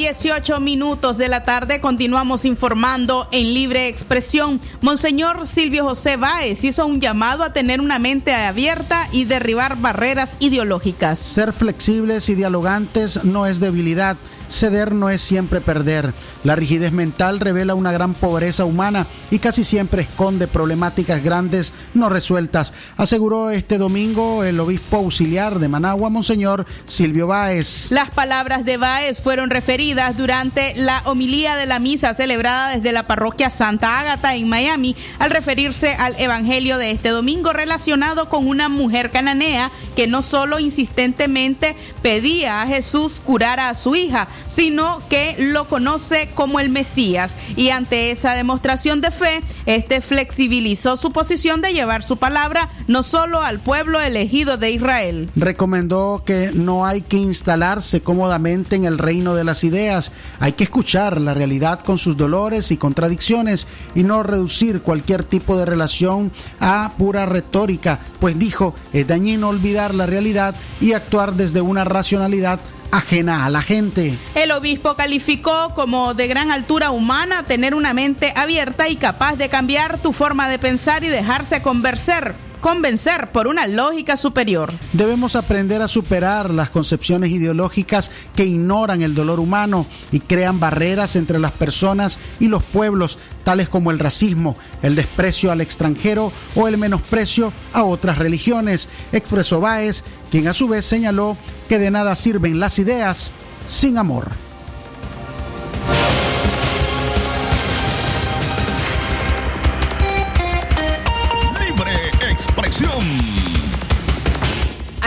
18 0.00 0.60
minutos 0.60 1.18
de 1.18 1.28
la 1.28 1.44
tarde 1.44 1.78
continuamos 1.78 2.46
informando 2.46 3.28
en 3.32 3.52
libre 3.52 3.86
expresión. 3.86 4.58
Monseñor 4.80 5.46
Silvio 5.46 5.84
José 5.84 6.16
Báez 6.16 6.64
hizo 6.64 6.86
un 6.86 7.00
llamado 7.00 7.44
a 7.44 7.52
tener 7.52 7.82
una 7.82 7.98
mente 7.98 8.32
abierta 8.32 9.08
y 9.12 9.26
derribar 9.26 9.76
barreras 9.76 10.38
ideológicas. 10.40 11.18
Ser 11.18 11.52
flexibles 11.52 12.30
y 12.30 12.34
dialogantes 12.34 13.24
no 13.24 13.44
es 13.44 13.60
debilidad. 13.60 14.16
Ceder 14.50 14.94
no 14.94 15.10
es 15.10 15.20
siempre 15.20 15.60
perder. 15.60 16.12
La 16.44 16.56
rigidez 16.56 16.92
mental 16.92 17.40
revela 17.40 17.74
una 17.74 17.92
gran 17.92 18.14
pobreza 18.14 18.64
humana 18.64 19.06
y 19.30 19.38
casi 19.38 19.64
siempre 19.64 20.02
esconde 20.02 20.46
problemáticas 20.46 21.22
grandes 21.22 21.72
no 21.94 22.08
resueltas, 22.08 22.72
aseguró 22.96 23.50
este 23.50 23.78
domingo 23.78 24.44
el 24.44 24.58
obispo 24.60 24.98
auxiliar 24.98 25.58
de 25.58 25.68
Managua, 25.68 26.10
Monseñor 26.10 26.66
Silvio 26.84 27.26
Báez. 27.26 27.90
Las 27.90 28.10
palabras 28.10 28.64
de 28.64 28.76
Báez 28.76 29.20
fueron 29.20 29.50
referidas 29.50 30.16
durante 30.16 30.74
la 30.76 31.02
homilía 31.06 31.56
de 31.56 31.66
la 31.66 31.78
misa 31.78 32.14
celebrada 32.14 32.74
desde 32.74 32.92
la 32.92 33.06
parroquia 33.06 33.50
Santa 33.50 34.00
Ágata 34.00 34.34
en 34.34 34.48
Miami, 34.48 34.96
al 35.18 35.30
referirse 35.30 35.94
al 35.94 36.18
evangelio 36.18 36.78
de 36.78 36.90
este 36.90 37.10
domingo 37.10 37.52
relacionado 37.52 38.28
con 38.28 38.46
una 38.46 38.68
mujer 38.68 39.10
cananea 39.10 39.70
que 39.96 40.06
no 40.06 40.22
solo 40.22 40.58
insistentemente 40.58 41.76
pedía 42.02 42.62
a 42.62 42.66
Jesús 42.66 43.20
curar 43.24 43.60
a 43.60 43.74
su 43.74 43.94
hija, 43.94 44.28
sino 44.46 45.00
que 45.08 45.36
lo 45.38 45.68
conoce 45.68 46.30
como 46.34 46.60
el 46.60 46.68
Mesías. 46.68 47.34
Y 47.56 47.70
ante 47.70 48.10
esa 48.10 48.34
demostración 48.34 49.00
de 49.00 49.10
fe, 49.10 49.40
este 49.66 50.00
flexibilizó 50.00 50.96
su 50.96 51.12
posición 51.12 51.60
de 51.60 51.72
llevar 51.72 52.02
su 52.02 52.16
palabra 52.16 52.68
no 52.86 53.02
solo 53.02 53.42
al 53.42 53.60
pueblo 53.60 54.00
elegido 54.00 54.56
de 54.56 54.70
Israel. 54.70 55.30
Recomendó 55.36 56.22
que 56.24 56.50
no 56.52 56.86
hay 56.86 57.02
que 57.02 57.16
instalarse 57.16 58.02
cómodamente 58.02 58.76
en 58.76 58.84
el 58.84 58.98
reino 58.98 59.34
de 59.34 59.44
las 59.44 59.64
ideas, 59.64 60.12
hay 60.38 60.52
que 60.52 60.64
escuchar 60.64 61.20
la 61.20 61.34
realidad 61.34 61.80
con 61.80 61.98
sus 61.98 62.16
dolores 62.16 62.70
y 62.70 62.76
contradicciones 62.76 63.66
y 63.94 64.02
no 64.02 64.22
reducir 64.22 64.82
cualquier 64.82 65.24
tipo 65.24 65.56
de 65.56 65.64
relación 65.64 66.32
a 66.60 66.92
pura 66.98 67.26
retórica, 67.26 68.00
pues 68.18 68.38
dijo, 68.38 68.74
es 68.92 69.06
dañino 69.06 69.48
olvidar 69.48 69.94
la 69.94 70.06
realidad 70.06 70.54
y 70.80 70.92
actuar 70.92 71.34
desde 71.34 71.60
una 71.60 71.84
racionalidad 71.84 72.60
ajena 72.90 73.44
a 73.44 73.50
la 73.50 73.62
gente. 73.62 74.16
El 74.34 74.50
obispo 74.52 74.96
calificó 74.96 75.74
como 75.74 76.14
de 76.14 76.26
gran 76.26 76.50
altura 76.50 76.90
humana 76.90 77.44
tener 77.44 77.74
una 77.74 77.94
mente 77.94 78.32
abierta 78.36 78.88
y 78.88 78.96
capaz 78.96 79.36
de 79.36 79.48
cambiar 79.48 79.98
tu 79.98 80.12
forma 80.12 80.48
de 80.48 80.58
pensar 80.58 81.04
y 81.04 81.08
dejarse 81.08 81.62
convencer 81.62 82.49
convencer 82.60 83.32
por 83.32 83.46
una 83.46 83.66
lógica 83.66 84.16
superior. 84.16 84.72
Debemos 84.92 85.36
aprender 85.36 85.82
a 85.82 85.88
superar 85.88 86.50
las 86.50 86.70
concepciones 86.70 87.30
ideológicas 87.30 88.10
que 88.34 88.44
ignoran 88.44 89.02
el 89.02 89.14
dolor 89.14 89.40
humano 89.40 89.86
y 90.12 90.20
crean 90.20 90.60
barreras 90.60 91.16
entre 91.16 91.38
las 91.38 91.52
personas 91.52 92.18
y 92.38 92.48
los 92.48 92.62
pueblos, 92.62 93.18
tales 93.44 93.68
como 93.68 93.90
el 93.90 93.98
racismo, 93.98 94.56
el 94.82 94.94
desprecio 94.94 95.50
al 95.50 95.60
extranjero 95.60 96.32
o 96.54 96.68
el 96.68 96.78
menosprecio 96.78 97.52
a 97.72 97.84
otras 97.84 98.18
religiones, 98.18 98.88
expresó 99.12 99.60
Báez, 99.60 100.04
quien 100.30 100.48
a 100.48 100.52
su 100.52 100.68
vez 100.68 100.84
señaló 100.84 101.36
que 101.68 101.78
de 101.78 101.90
nada 101.90 102.14
sirven 102.14 102.60
las 102.60 102.78
ideas 102.78 103.32
sin 103.66 103.98
amor. 103.98 104.28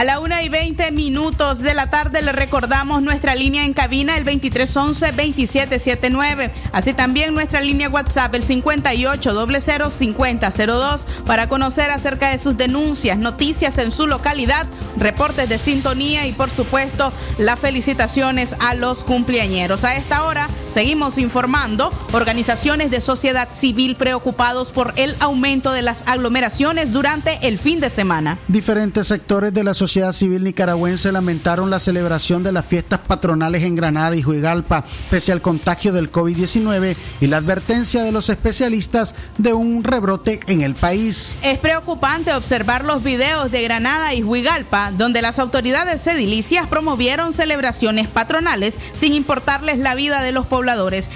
A 0.03 0.05
la 0.05 0.19
una 0.19 0.43
y 0.43 0.49
20 0.49 0.91
minutos 0.91 1.59
de 1.59 1.73
la 1.73 1.89
tarde 1.89 2.21
le 2.21 2.33
recordamos 2.33 3.01
nuestra 3.01 3.35
línea 3.35 3.63
en 3.63 3.71
cabina 3.71 4.17
el 4.17 4.25
2311-2779. 4.25 6.51
Así 6.73 6.93
también 6.93 7.33
nuestra 7.33 7.61
línea 7.61 7.87
WhatsApp 7.87 8.35
el 8.35 8.45
58005002 8.45 11.05
para 11.25 11.47
conocer 11.47 11.89
acerca 11.89 12.31
de 12.31 12.37
sus 12.37 12.57
denuncias, 12.57 13.17
noticias 13.17 13.77
en 13.77 13.93
su 13.93 14.05
localidad, 14.05 14.67
reportes 14.97 15.47
de 15.47 15.57
sintonía 15.57 16.27
y 16.27 16.33
por 16.33 16.49
supuesto 16.49 17.13
las 17.37 17.57
felicitaciones 17.57 18.57
a 18.59 18.75
los 18.75 19.05
cumpleañeros. 19.05 19.85
A 19.85 19.95
esta 19.95 20.25
hora 20.25 20.49
Seguimos 20.73 21.19
informando, 21.19 21.91
organizaciones 22.13 22.89
de 22.89 22.99
sociedad 22.99 23.49
civil 23.53 23.95
preocupados 23.95 24.71
por 24.71 24.93
el 24.95 25.15
aumento 25.19 25.71
de 25.71 25.83
las 25.83 26.03
aglomeraciones 26.07 26.91
durante 26.91 27.47
el 27.47 27.59
fin 27.59 27.79
de 27.79 27.91
semana. 27.91 28.39
Diferentes 28.47 29.05
sectores 29.05 29.53
de 29.53 29.63
la 29.63 29.75
sociedad 29.75 30.11
civil 30.13 30.43
nicaragüense 30.43 31.11
lamentaron 31.11 31.69
la 31.69 31.77
celebración 31.77 32.41
de 32.41 32.51
las 32.51 32.65
fiestas 32.65 33.01
patronales 33.01 33.61
en 33.61 33.75
Granada 33.75 34.15
y 34.15 34.23
Juigalpa, 34.23 34.83
pese 35.11 35.31
al 35.31 35.43
contagio 35.43 35.93
del 35.93 36.11
COVID-19 36.11 36.95
y 37.21 37.27
la 37.27 37.37
advertencia 37.37 38.01
de 38.01 38.11
los 38.11 38.29
especialistas 38.29 39.13
de 39.37 39.53
un 39.53 39.83
rebrote 39.83 40.39
en 40.47 40.61
el 40.61 40.73
país. 40.73 41.37
Es 41.43 41.59
preocupante 41.59 42.33
observar 42.33 42.83
los 42.83 43.03
videos 43.03 43.51
de 43.51 43.61
Granada 43.61 44.15
y 44.15 44.23
Huigalpa, 44.23 44.91
donde 44.91 45.21
las 45.21 45.37
autoridades 45.37 46.07
edilicias 46.07 46.67
promovieron 46.67 47.31
celebraciones 47.31 48.07
patronales 48.07 48.79
sin 48.99 49.13
importarles 49.13 49.77
la 49.77 49.93
vida 49.93 50.23
de 50.23 50.31
los 50.31 50.47
pobladores, 50.47 50.62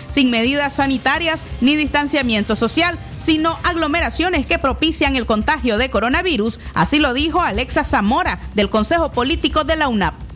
sin 0.10 0.30
medidas 0.30 0.76
sanitarias 0.76 1.41
ni 1.62 1.76
distanciamiento 1.76 2.56
social, 2.56 2.98
sino 3.20 3.58
aglomeraciones 3.64 4.45
que 4.45 4.60
propician 4.60 5.16
el 5.16 5.26
contagio 5.26 5.78
de 5.78 5.89
coronavirus, 5.89 6.60
así 6.74 7.00
lo 7.00 7.14
dijo 7.14 7.41
Alexa 7.41 7.84
Zamora 7.84 8.39
del 8.54 8.70
Consejo 8.70 9.12
Político 9.12 9.64
de 9.64 9.76
la 9.76 9.88
UNAP. 9.88 10.28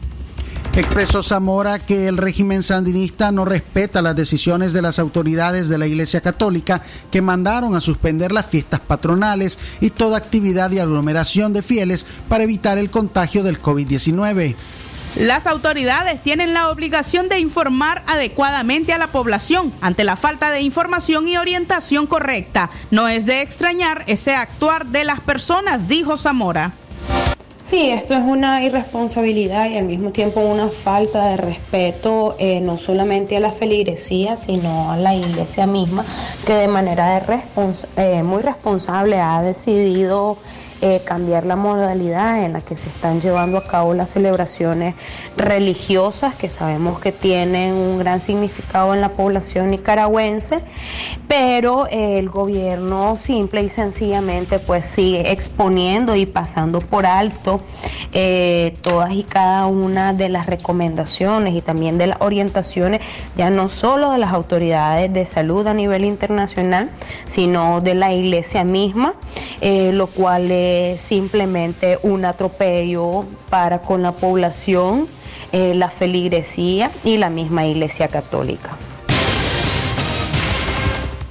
Expresó 0.74 1.22
Zamora 1.22 1.80
que 1.80 2.07
el 2.07 2.16
régimen 2.16 2.64
sandinista 2.64 3.34
no 3.34 3.43
respeta 3.43 4.01
las 4.01 4.16
decisiones 4.16 4.72
de 4.72 4.82
las 4.82 4.99
autoridades 4.99 5.68
de 5.68 5.78
la 5.78 5.86
Iglesia 5.86 6.22
Católica 6.22 6.82
que 7.12 7.22
mandaron 7.22 7.76
a 7.76 7.82
suspender 7.82 8.32
las 8.32 8.45
fiestas 8.45 8.80
patronales 8.80 9.59
y 9.82 9.89
toda 9.89 10.18
actividad 10.18 10.72
y 10.72 10.80
aglomeración 10.80 11.51
de 11.51 11.62
fieles 11.62 12.05
para 12.30 12.45
evitar 12.45 12.78
el 12.78 12.89
contagio 12.89 13.43
del 13.43 13.62
COVID-19. 13.62 14.55
Las 15.16 15.45
autoridades 15.45 16.24
tienen 16.24 16.53
la 16.53 16.70
obligación 16.70 17.28
de 17.28 17.39
informar 17.39 18.01
adecuadamente 18.07 18.93
a 18.93 18.97
la 18.97 19.07
población 19.07 19.74
ante 19.82 20.05
la 20.05 20.16
falta 20.16 20.51
de 20.51 20.62
información 20.62 21.28
y 21.28 21.36
orientación 21.36 22.07
correcta. 22.07 22.70
No 22.91 23.09
es 23.09 23.26
de 23.26 23.41
extrañar 23.41 24.05
ese 24.07 24.34
actuar 24.34 24.86
de 24.86 25.03
las 25.03 25.20
personas, 25.20 25.89
dijo 25.89 26.16
Zamora. 26.16 26.72
Sí, 27.62 27.91
esto 27.91 28.16
es 28.16 28.24
una 28.24 28.64
irresponsabilidad 28.64 29.70
y 29.70 29.78
al 29.78 29.86
mismo 29.86 30.12
tiempo 30.12 30.39
una 30.39 30.70
falta 30.70 31.28
de 31.28 31.38
respeto 31.38 32.36
eh, 32.39 32.59
no 32.59 32.80
solamente 32.80 33.38
a 33.38 33.39
la 33.39 33.51
feligresía, 33.51 34.38
sino 34.38 34.91
a 34.91 34.97
la 34.97 35.14
iglesia 35.14 35.68
misma, 35.68 36.03
que 36.47 36.53
de 36.53 36.68
manera 36.68 37.22
eh, 37.97 38.24
muy 38.24 38.41
responsable 38.41 39.20
ha 39.20 39.43
decidido 39.43 40.38
eh, 40.84 41.03
cambiar 41.05 41.45
la 41.45 41.55
modalidad 41.55 42.43
en 42.43 42.53
la 42.53 42.61
que 42.61 42.75
se 42.75 42.89
están 42.89 43.21
llevando 43.21 43.59
a 43.59 43.63
cabo 43.65 43.93
las 43.93 44.09
celebraciones 44.09 44.95
religiosas 45.38 46.34
que 46.34 46.49
sabemos 46.49 46.99
que 46.99 47.11
tienen 47.11 47.75
un 47.75 47.99
gran 47.99 48.19
significado 48.19 48.95
en 48.95 49.01
la 49.01 49.09
población 49.09 49.69
nicaragüense, 49.69 50.63
pero 51.27 51.86
eh, 51.86 52.17
el 52.17 52.29
gobierno 52.29 53.15
simple 53.17 53.61
y 53.61 53.69
sencillamente 53.69 54.57
pues 54.57 54.88
sigue 54.88 55.32
exponiendo 55.32 56.15
y 56.15 56.25
pasando 56.25 56.82
por 56.82 57.05
alto 57.05 57.61
eh, 58.11 58.73
todas 58.82 59.13
y 59.13 59.21
cada 59.21 59.67
una 59.67 60.13
de 60.13 60.29
las 60.29 60.47
recomendaciones 60.47 61.53
y 61.53 61.61
también 61.61 61.99
de 61.99 62.07
las 62.07 62.21
orientaciones, 62.21 63.01
ya 63.38 63.51
no 63.51 63.69
solo 63.69 64.13
de 64.13 64.17
las 64.17 64.34
autoridades 64.34 65.13
de 65.13 65.27
salud 65.27 65.67
a 65.67 65.75
nivel 65.75 66.05
internacional, 66.05 66.89
sino 67.27 67.82
de 67.82 67.93
la 67.93 68.11
iglesia 68.13 68.63
misma, 68.63 69.13
lo 69.61 70.07
cual 70.07 70.49
es 70.49 70.70
simplemente 70.99 71.99
un 72.03 72.26
atropello 72.26 73.26
para 73.49 73.82
con 73.82 74.01
la 74.01 74.13
población, 74.13 75.07
eh, 75.51 75.74
la 75.76 75.89
feligresía 75.89 76.91
y 77.03 77.17
la 77.17 77.30
misma 77.30 77.65
Iglesia 77.65 78.07
Católica. 78.07 78.78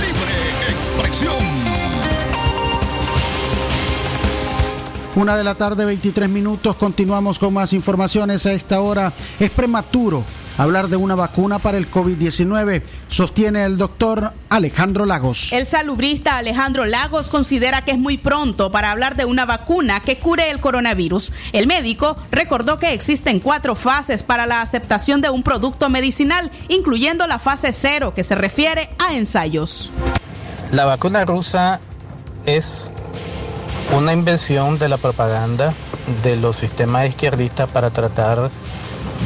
Libre 0.00 0.70
expresión. 0.70 1.36
Una 5.16 5.36
de 5.36 5.44
la 5.44 5.54
tarde, 5.56 5.84
23 5.84 6.28
minutos. 6.28 6.76
Continuamos 6.76 7.38
con 7.38 7.52
más 7.52 7.72
informaciones 7.72 8.46
a 8.46 8.52
esta 8.52 8.80
hora. 8.80 9.12
Es 9.40 9.50
prematuro 9.50 10.24
hablar 10.58 10.88
de 10.88 10.96
una 10.96 11.14
vacuna 11.14 11.58
para 11.58 11.78
el 11.78 11.90
COVID-19, 11.90 12.82
sostiene 13.06 13.64
el 13.64 13.78
doctor 13.78 14.32
Alejandro 14.50 15.06
Lagos. 15.06 15.52
El 15.52 15.66
salubrista 15.66 16.36
Alejandro 16.36 16.84
Lagos 16.84 17.30
considera 17.30 17.84
que 17.84 17.92
es 17.92 17.98
muy 17.98 18.18
pronto 18.18 18.70
para 18.70 18.90
hablar 18.90 19.16
de 19.16 19.24
una 19.24 19.46
vacuna 19.46 20.00
que 20.00 20.18
cure 20.18 20.50
el 20.50 20.60
coronavirus. 20.60 21.32
El 21.52 21.68
médico 21.68 22.16
recordó 22.30 22.78
que 22.78 22.92
existen 22.92 23.40
cuatro 23.40 23.76
fases 23.76 24.22
para 24.22 24.46
la 24.46 24.60
aceptación 24.60 25.20
de 25.20 25.30
un 25.30 25.44
producto 25.44 25.88
medicinal, 25.88 26.50
incluyendo 26.68 27.26
la 27.26 27.38
fase 27.38 27.72
cero, 27.72 28.12
que 28.14 28.24
se 28.24 28.34
refiere 28.34 28.90
a 28.98 29.14
ensayos. 29.14 29.90
La 30.72 30.84
vacuna 30.84 31.24
rusa 31.24 31.80
es 32.44 32.90
una 33.96 34.12
invención 34.12 34.78
de 34.78 34.88
la 34.88 34.96
propaganda 34.96 35.72
de 36.22 36.36
los 36.36 36.58
sistemas 36.58 37.06
izquierdistas 37.08 37.68
para 37.70 37.90
tratar 37.90 38.50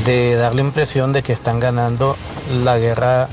de 0.04 0.36
dar 0.36 0.54
la 0.54 0.60
impresión 0.60 1.12
de 1.12 1.22
que 1.22 1.32
están 1.32 1.60
ganando 1.60 2.16
la 2.64 2.78
guerra 2.78 3.28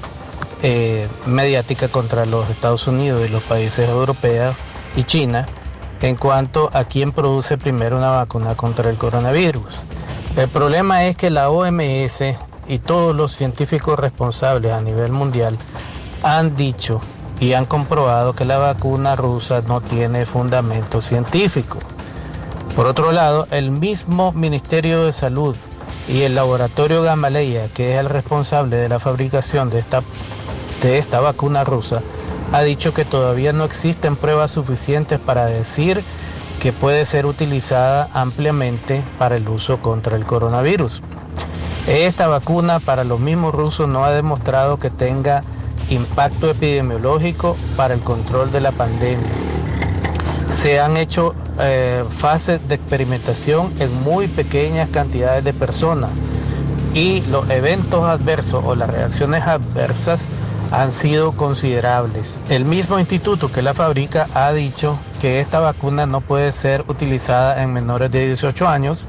eh, 0.62 1.08
mediática 1.26 1.88
contra 1.88 2.26
los 2.26 2.50
Estados 2.50 2.88
Unidos 2.88 3.22
y 3.26 3.30
los 3.30 3.44
países 3.44 3.90
europeos 3.90 4.56
y 4.96 5.04
China 5.04 5.46
en 6.02 6.16
cuanto 6.16 6.70
a 6.74 6.86
quién 6.86 7.12
produce 7.12 7.58
primero 7.58 7.98
una 7.98 8.12
vacuna 8.12 8.56
contra 8.56 8.90
el 8.90 8.98
coronavirus. 8.98 9.84
El 10.38 10.48
problema 10.48 11.06
es 11.06 11.16
que 11.16 11.30
la 11.30 11.50
OMS 11.50 12.22
y 12.68 12.78
todos 12.80 13.16
los 13.16 13.34
científicos 13.34 14.00
responsables 14.00 14.72
a 14.72 14.82
nivel 14.82 15.12
mundial 15.12 15.58
han 16.24 16.56
dicho 16.56 17.02
y 17.40 17.54
han 17.54 17.66
comprobado 17.66 18.34
que 18.34 18.46
la 18.46 18.58
vacuna 18.58 19.16
rusa 19.16 19.62
no 19.68 19.82
tiene 19.82 20.26
fundamento 20.26 21.02
científico. 21.02 21.80
Por 22.76 22.86
otro 22.86 23.12
lado, 23.12 23.48
el 23.52 23.72
mismo 23.72 24.32
Ministerio 24.34 25.06
de 25.06 25.14
Salud 25.14 25.56
y 26.10 26.24
el 26.24 26.36
laboratorio 26.36 27.04
Gamaleya, 27.04 27.68
que 27.68 27.94
es 27.94 28.00
el 28.00 28.10
responsable 28.10 28.78
de 28.78 28.90
la 28.90 29.00
fabricación 29.00 29.70
de 29.70 29.80
esta, 29.80 30.02
de 30.82 30.98
esta 30.98 31.20
vacuna 31.20 31.64
rusa, 31.64 32.02
ha 32.52 32.64
dicho 32.64 32.94
que 32.94 33.06
todavía 33.06 33.54
no 33.54 33.64
existen 33.64 34.16
pruebas 34.16 34.52
suficientes 34.52 35.20
para 35.20 35.46
decir 35.46 36.02
que 36.60 36.74
puede 36.74 37.06
ser 37.06 37.26
utilizada 37.26 38.10
ampliamente 38.14 39.04
para 39.20 39.36
el 39.36 39.48
uso 39.48 39.82
contra 39.82 40.18
el 40.18 40.26
coronavirus. 40.26 41.02
Esta 41.88 42.28
vacuna 42.28 42.80
para 42.80 43.04
los 43.04 43.20
mismos 43.20 43.54
rusos 43.54 43.88
no 43.88 44.04
ha 44.04 44.12
demostrado 44.12 44.78
que 44.78 44.90
tenga 44.90 45.44
impacto 45.90 46.50
epidemiológico 46.50 47.56
para 47.76 47.94
el 47.94 48.02
control 48.02 48.52
de 48.52 48.62
la 48.62 48.72
pandemia. 48.72 49.49
Se 50.52 50.80
han 50.80 50.98
hecho 50.98 51.36
eh, 51.60 52.04
fases 52.10 52.60
de 52.68 52.76
experimentación 52.76 53.72
en 53.80 53.94
muy 54.04 54.28
pequeñas 54.28 54.90
cantidades 54.90 55.44
de 55.44 55.54
personas, 55.54 56.10
y 56.94 57.22
los 57.30 57.50
eventos 57.50 58.04
adversos 58.04 58.64
o 58.66 58.76
las 58.76 58.90
reacciones 58.90 59.44
adversas 59.44 60.26
han 60.72 60.92
sido 60.92 61.32
considerables. 61.34 62.36
El 62.50 62.66
mismo 62.66 63.00
instituto 63.00 63.52
que 63.52 63.62
la 63.62 63.74
fabrica 63.74 64.28
ha 64.34 64.52
dicho 64.52 64.98
que 65.22 65.40
esta 65.40 65.60
vacuna 65.60 66.06
no 66.06 66.22
puede 66.22 66.52
ser 66.52 66.84
utilizada 66.88 67.62
en 67.62 67.74
menores 67.74 68.12
de 68.12 68.28
18 68.28 68.68
años, 68.68 69.08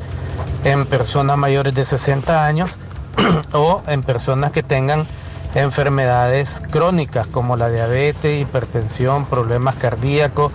en 0.65 0.87
personas 0.87 1.37
mayores 1.39 1.75
de 1.75 1.85
60 1.85 2.45
años 2.47 2.79
o 3.53 3.83
en 3.87 4.03
personas 4.03 4.53
que 4.53 4.63
tengan 4.63 5.07
enfermedades 5.55 6.63
crónicas 6.71 7.27
como 7.27 7.57
la 7.57 7.69
diabetes, 7.71 8.41
hipertensión, 8.41 9.27
problemas 9.27 9.75
cardíacos. 9.77 10.53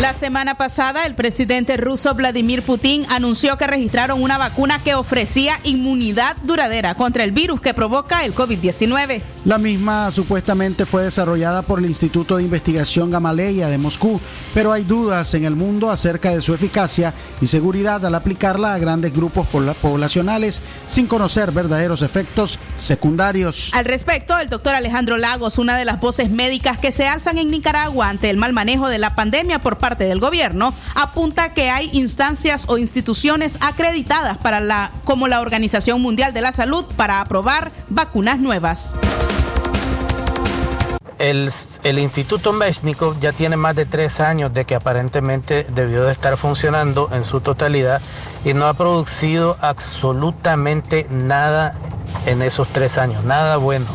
La 0.00 0.14
semana 0.14 0.56
pasada, 0.56 1.04
el 1.06 1.14
presidente 1.14 1.76
ruso 1.76 2.14
Vladimir 2.14 2.62
Putin 2.62 3.04
anunció 3.10 3.56
que 3.58 3.66
registraron 3.66 4.22
una 4.22 4.38
vacuna 4.38 4.80
que 4.82 4.94
ofrecía 4.94 5.60
inmunidad 5.64 6.36
duradera 6.42 6.94
contra 6.94 7.24
el 7.24 7.30
virus 7.30 7.60
que 7.60 7.74
provoca 7.74 8.24
el 8.24 8.34
COVID-19. 8.34 9.20
La 9.44 9.58
misma 9.58 10.10
supuestamente 10.10 10.86
fue 10.86 11.04
desarrollada 11.04 11.62
por 11.62 11.78
el 11.78 11.84
Instituto 11.84 12.36
de 12.36 12.44
Investigación 12.44 13.10
Gamaleya 13.10 13.68
de 13.68 13.78
Moscú, 13.78 14.20
pero 14.54 14.72
hay 14.72 14.82
dudas 14.82 15.34
en 15.34 15.44
el 15.44 15.54
mundo 15.54 15.90
acerca 15.90 16.30
de 16.30 16.40
su 16.40 16.54
eficacia 16.54 17.12
y 17.40 17.46
seguridad 17.46 18.04
al 18.06 18.14
aplicarla 18.14 18.72
a 18.72 18.78
grandes 18.78 19.12
grupos 19.12 19.46
poblacionales 19.46 20.62
sin 20.86 21.06
conocer 21.06 21.52
verdaderos 21.52 22.02
efectos 22.02 22.58
secundarios. 22.76 23.70
Al 23.74 23.84
respecto, 23.84 24.38
el 24.38 24.48
doctor 24.48 24.74
Alejandro 24.74 25.16
Lagos, 25.16 25.58
una 25.58 25.76
de 25.76 25.84
las 25.84 26.00
voces 26.00 26.30
médicas 26.30 26.78
que 26.78 26.92
se 26.92 27.06
alzan 27.06 27.38
en 27.38 27.50
Nicaragua 27.50 28.08
ante 28.08 28.30
el 28.30 28.36
mal 28.38 28.52
manejo 28.52 28.88
de 28.88 28.98
la 28.98 29.14
pandemia 29.14 29.60
por 29.60 29.81
parte 29.82 30.04
del 30.04 30.20
gobierno, 30.20 30.72
apunta 30.94 31.54
que 31.54 31.68
hay 31.68 31.90
instancias 31.92 32.66
o 32.68 32.78
instituciones 32.78 33.58
acreditadas 33.60 34.38
para 34.38 34.60
la, 34.60 34.92
como 35.02 35.26
la 35.26 35.40
Organización 35.40 36.00
Mundial 36.00 36.32
de 36.32 36.40
la 36.40 36.52
Salud 36.52 36.84
para 36.96 37.20
aprobar 37.20 37.72
vacunas 37.88 38.38
nuevas. 38.38 38.94
El, 41.18 41.50
el, 41.82 41.98
Instituto 41.98 42.52
Meshnikov 42.52 43.18
ya 43.18 43.32
tiene 43.32 43.56
más 43.56 43.74
de 43.74 43.84
tres 43.84 44.20
años 44.20 44.54
de 44.54 44.64
que 44.64 44.76
aparentemente 44.76 45.66
debió 45.74 46.04
de 46.04 46.12
estar 46.12 46.36
funcionando 46.36 47.08
en 47.12 47.24
su 47.24 47.40
totalidad 47.40 48.00
y 48.44 48.54
no 48.54 48.66
ha 48.66 48.74
producido 48.74 49.56
absolutamente 49.60 51.08
nada 51.10 51.74
en 52.26 52.40
esos 52.40 52.68
tres 52.68 52.98
años, 52.98 53.24
nada 53.24 53.56
bueno. 53.56 53.86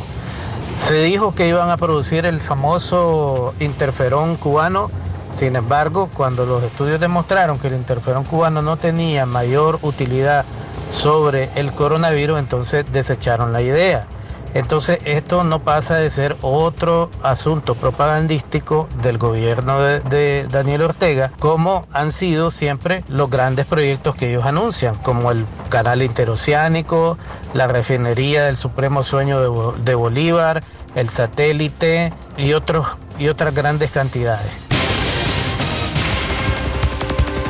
Se 0.80 1.02
dijo 1.02 1.34
que 1.34 1.48
iban 1.48 1.70
a 1.70 1.78
producir 1.78 2.26
el 2.26 2.40
famoso 2.40 3.54
interferón 3.60 4.36
cubano, 4.36 4.92
sin 5.34 5.56
embargo, 5.56 6.10
cuando 6.14 6.46
los 6.46 6.64
estudios 6.64 7.00
demostraron 7.00 7.60
que 7.60 7.68
el 7.68 7.76
interferón 7.76 8.24
cubano 8.24 8.62
no 8.62 8.78
tenía 8.78 9.26
mayor 9.26 9.80
utilidad 9.82 10.46
sobre 10.92 11.50
el 11.56 11.72
coronavirus, 11.72 12.40
entonces 12.40 12.86
desecharon 12.92 13.54
la 13.54 13.62
idea. 13.62 14.08
Entonces 14.54 14.98
esto 15.06 15.44
no 15.44 15.60
pasa 15.60 15.96
de 15.98 16.10
ser 16.10 16.36
otro 16.42 17.12
asunto 17.22 17.76
propagandístico 17.76 18.88
del 19.04 19.18
gobierno 19.18 19.80
de, 19.82 20.48
Daniel 20.50 20.84
Ortega, 20.84 21.32
como 21.40 21.86
han 21.94 22.12
sido 22.12 22.50
siempre 22.50 23.04
los 23.08 23.30
grandes 23.30 23.66
proyectos 23.66 24.16
que 24.16 24.30
ellos 24.30 24.46
anuncian, 24.46 24.96
como 24.96 25.32
el 25.32 25.46
canal 25.70 26.02
interoceánico, 26.02 27.18
la 27.54 27.68
refinería 27.68 28.46
del 28.46 28.58
Supremo 28.58 29.04
Sueño 29.04 29.74
de, 29.74 29.96
Bolívar, 29.96 30.64
el 30.96 31.10
satélite 31.10 32.14
y 32.38 32.54
otras 32.54 33.54
grandes 33.54 33.92
cantidades. 33.92 34.67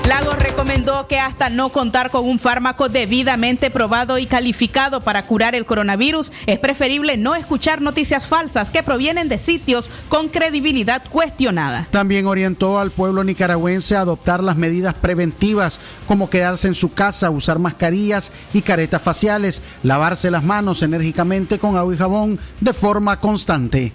Lagos 0.08 0.40
recomendó 0.40 1.06
que 1.06 1.20
hasta 1.20 1.50
no 1.50 1.68
contar 1.68 2.12
con 2.12 2.24
un 2.24 2.40
fármaco 2.40 2.88
debidamente 2.88 3.70
probado 3.70 4.18
y 4.18 4.26
calificado 4.26 5.02
para 5.02 5.26
curar 5.26 5.54
el 5.54 5.66
coronavirus, 5.66 6.32
es 6.46 6.60
preferible 6.60 7.18
no 7.18 7.36
escuchar 7.36 7.82
noticias 7.82 8.26
falsas 8.26 8.72
que 8.72 8.84
provienen 8.84 9.28
de 9.28 9.38
sitios 9.38 9.90
con 10.08 10.30
credibilidad 10.30 11.04
cuestionada. 11.10 11.88
También 11.92 12.26
orientó 12.26 12.80
al 12.80 12.92
pueblo 12.92 13.26
nicaragüense 13.26 13.98
a 13.98 14.02
adoptar 14.02 14.42
las 14.42 14.56
medidas 14.56 14.94
preventivas 14.94 15.82
como 16.08 16.30
quedarse 16.30 16.70
en 16.70 16.76
su 16.76 16.94
casa, 16.94 17.30
usar 17.30 17.60
mascarillas 17.60 18.32
y 18.54 18.62
caretas 18.62 19.02
faciales, 19.02 19.62
lavarse 19.84 20.32
las 20.32 20.44
manos 20.44 20.84
enérgicamente 20.84 21.60
con 21.60 21.76
agua 21.76 21.94
y 21.94 21.98
jabón 21.98 22.40
de 22.62 22.72
forma 22.72 23.20
constante. 23.20 23.92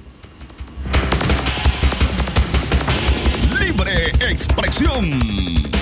Libre 3.59 4.09
expresión. 4.29 5.73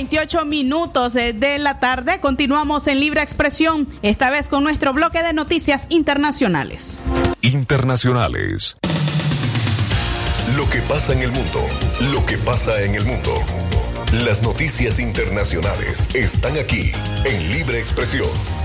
28 0.00 0.46
minutos 0.46 1.12
de 1.12 1.58
la 1.58 1.78
tarde 1.78 2.20
continuamos 2.20 2.86
en 2.86 3.00
Libre 3.00 3.20
Expresión, 3.20 3.86
esta 4.00 4.30
vez 4.30 4.48
con 4.48 4.64
nuestro 4.64 4.94
bloque 4.94 5.22
de 5.22 5.34
noticias 5.34 5.84
internacionales. 5.90 6.98
Internacionales. 7.42 8.78
Lo 10.56 10.70
que 10.70 10.80
pasa 10.80 11.12
en 11.12 11.18
el 11.18 11.30
mundo, 11.32 11.60
lo 12.12 12.24
que 12.24 12.38
pasa 12.38 12.80
en 12.80 12.94
el 12.94 13.04
mundo. 13.04 13.30
Las 14.24 14.42
noticias 14.42 14.98
internacionales 14.98 16.08
están 16.14 16.56
aquí 16.56 16.92
en 17.26 17.52
Libre 17.52 17.78
Expresión. 17.78 18.59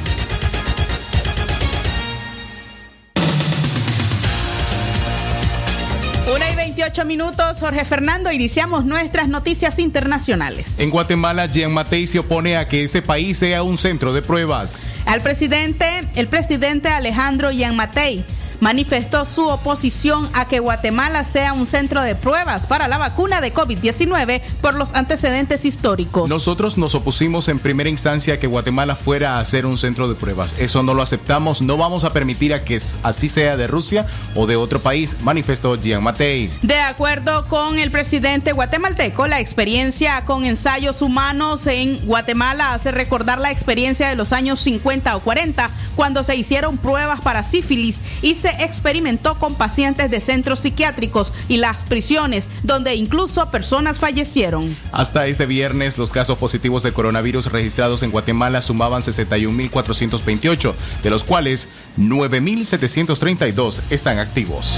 Una 6.96 7.04
y 7.04 7.06
28 7.06 7.06
minutos, 7.06 7.60
Jorge 7.60 7.84
Fernando, 7.84 8.32
iniciamos 8.32 8.86
nuestras 8.86 9.28
noticias 9.28 9.80
internacionales. 9.80 10.80
En 10.80 10.90
Guatemala, 10.90 11.46
Jean 11.48 11.74
Matei 11.74 12.08
se 12.08 12.20
opone 12.20 12.56
a 12.56 12.68
que 12.70 12.84
ese 12.84 13.02
país 13.02 13.38
sea 13.38 13.64
un 13.64 13.78
centro 13.78 14.14
de 14.14 14.22
pruebas. 14.22 14.90
Al 15.06 15.22
presidente, 15.22 15.86
el 16.16 16.28
presidente 16.28 16.88
Alejandro 16.88 17.52
Jean 17.52 17.76
Matei 17.76 18.24
manifestó 18.60 19.26
su 19.26 19.48
oposición 19.48 20.30
a 20.34 20.48
que 20.48 20.60
Guatemala 20.60 21.24
sea 21.24 21.54
un 21.54 21.68
centro 21.68 22.02
de 22.02 22.16
pruebas 22.16 22.68
para 22.68 22.88
la 22.88 22.98
vacuna 22.98 23.42
de 23.42 23.54
COVID-19 23.54 24.42
por 24.62 24.76
los 24.76 24.94
antecedentes 24.94 25.66
históricos. 25.66 26.30
Nosotros 26.30 26.78
nos 26.78 26.96
opusimos 26.96 27.48
en 27.48 27.60
primera 27.60 27.90
instancia 27.90 28.36
a 28.36 28.40
que 28.40 28.48
Guatemala 28.48 28.96
fuera 28.96 29.40
a 29.40 29.46
ser 29.46 29.66
un 29.66 29.78
centro 29.78 30.08
de 30.08 30.16
pruebas. 30.16 30.56
Eso 30.60 30.84
no 30.84 30.94
lo 30.94 31.02
aceptamos. 31.02 31.62
No 31.62 31.78
vamos 31.78 32.04
a 32.04 32.14
permitir 32.14 32.54
a 32.54 32.64
que 32.64 32.80
así 33.04 33.30
sea 33.30 33.58
de 33.58 33.68
Rusia 33.68 34.06
o 34.36 34.46
de 34.48 34.56
otro 34.56 34.80
país, 34.80 35.16
manifestó 35.22 35.76
Jean 35.76 36.04
Matei. 36.04 36.50
De 36.62 36.80
acuerdo 36.80 37.48
con 37.48 37.80
el 37.80 37.92
presidente 37.92 38.52
guatemalteco, 38.52 39.28
la 39.28 39.40
experiencia 39.40 40.24
con 40.26 40.46
ensayos 40.46 41.02
humanos 41.02 41.68
en 41.68 42.06
Guatemala 42.06 42.74
hace 42.74 42.92
recordar 42.92 43.40
la 43.40 43.52
experiencia 43.52 44.10
de 44.10 44.16
los 44.16 44.34
años 44.34 44.60
50 44.60 45.16
o 45.16 45.20
40, 45.22 45.70
cuando 45.96 46.24
se 46.24 46.36
hicieron 46.36 46.78
pruebas 46.78 47.22
para 47.22 47.44
sífilis 47.44 48.00
y 48.22 48.36
se 48.46 48.64
experimentó 48.64 49.40
con 49.40 49.56
pacientes 49.56 50.12
de 50.12 50.22
centros 50.22 50.60
psiquiátricos 50.60 51.34
y 51.48 51.58
las 51.58 51.78
prisiones, 51.86 52.48
donde 52.62 52.94
incluso 52.94 53.50
personas 53.50 53.98
fallecieron. 53.98 54.78
Hasta 54.92 55.26
este 55.26 55.48
viernes, 55.48 55.98
los 55.98 56.12
casos 56.12 56.38
positivos 56.38 56.84
de 56.84 56.94
coronavirus 56.94 57.52
registrados 57.52 58.04
en 58.04 58.12
Guatemala 58.12 58.62
sumaban 58.62 59.02
61.428, 59.02 60.74
de 61.02 61.10
los 61.10 61.24
cuales 61.24 61.70
9.732 61.98 63.80
están 63.90 64.20
activos. 64.20 64.78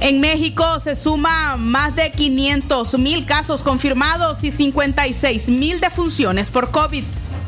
En 0.00 0.20
México 0.20 0.62
se 0.84 0.94
suma 0.94 1.56
más 1.56 1.96
de 1.96 2.10
500 2.10 2.98
mil 2.98 3.24
casos 3.24 3.62
confirmados 3.62 4.44
y 4.44 4.52
56 4.52 5.48
mil 5.48 5.80
defunciones 5.80 6.50
por 6.50 6.70
COVID. 6.70 7.02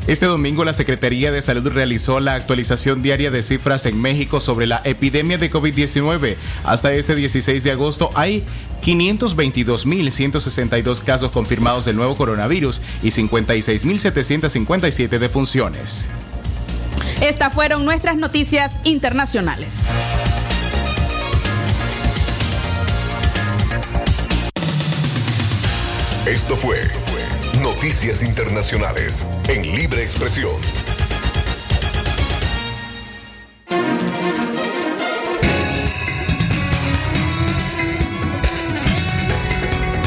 Este 0.07 0.25
domingo 0.25 0.65
la 0.65 0.73
Secretaría 0.73 1.31
de 1.31 1.41
Salud 1.41 1.71
realizó 1.71 2.19
la 2.19 2.33
actualización 2.33 3.01
diaria 3.03 3.31
de 3.31 3.43
cifras 3.43 3.85
en 3.85 4.01
México 4.01 4.39
sobre 4.39 4.65
la 4.65 4.81
epidemia 4.83 5.37
de 5.37 5.51
COVID-19. 5.51 6.35
Hasta 6.63 6.91
este 6.93 7.13
16 7.15 7.63
de 7.63 7.71
agosto 7.71 8.09
hay 8.15 8.43
522.162 8.81 11.03
casos 11.03 11.31
confirmados 11.31 11.85
del 11.85 11.95
nuevo 11.95 12.15
coronavirus 12.15 12.81
y 13.03 13.11
56.757 13.11 15.19
defunciones. 15.19 16.07
Estas 17.21 17.53
fueron 17.53 17.85
nuestras 17.85 18.17
noticias 18.17 18.71
internacionales. 18.83 19.69
Esto 26.25 26.55
fue 26.55 26.79
Noticias 27.57 28.21
Internacionales 28.21 29.25
en 29.47 29.63
Libre 29.75 30.03
Expresión. 30.03 30.53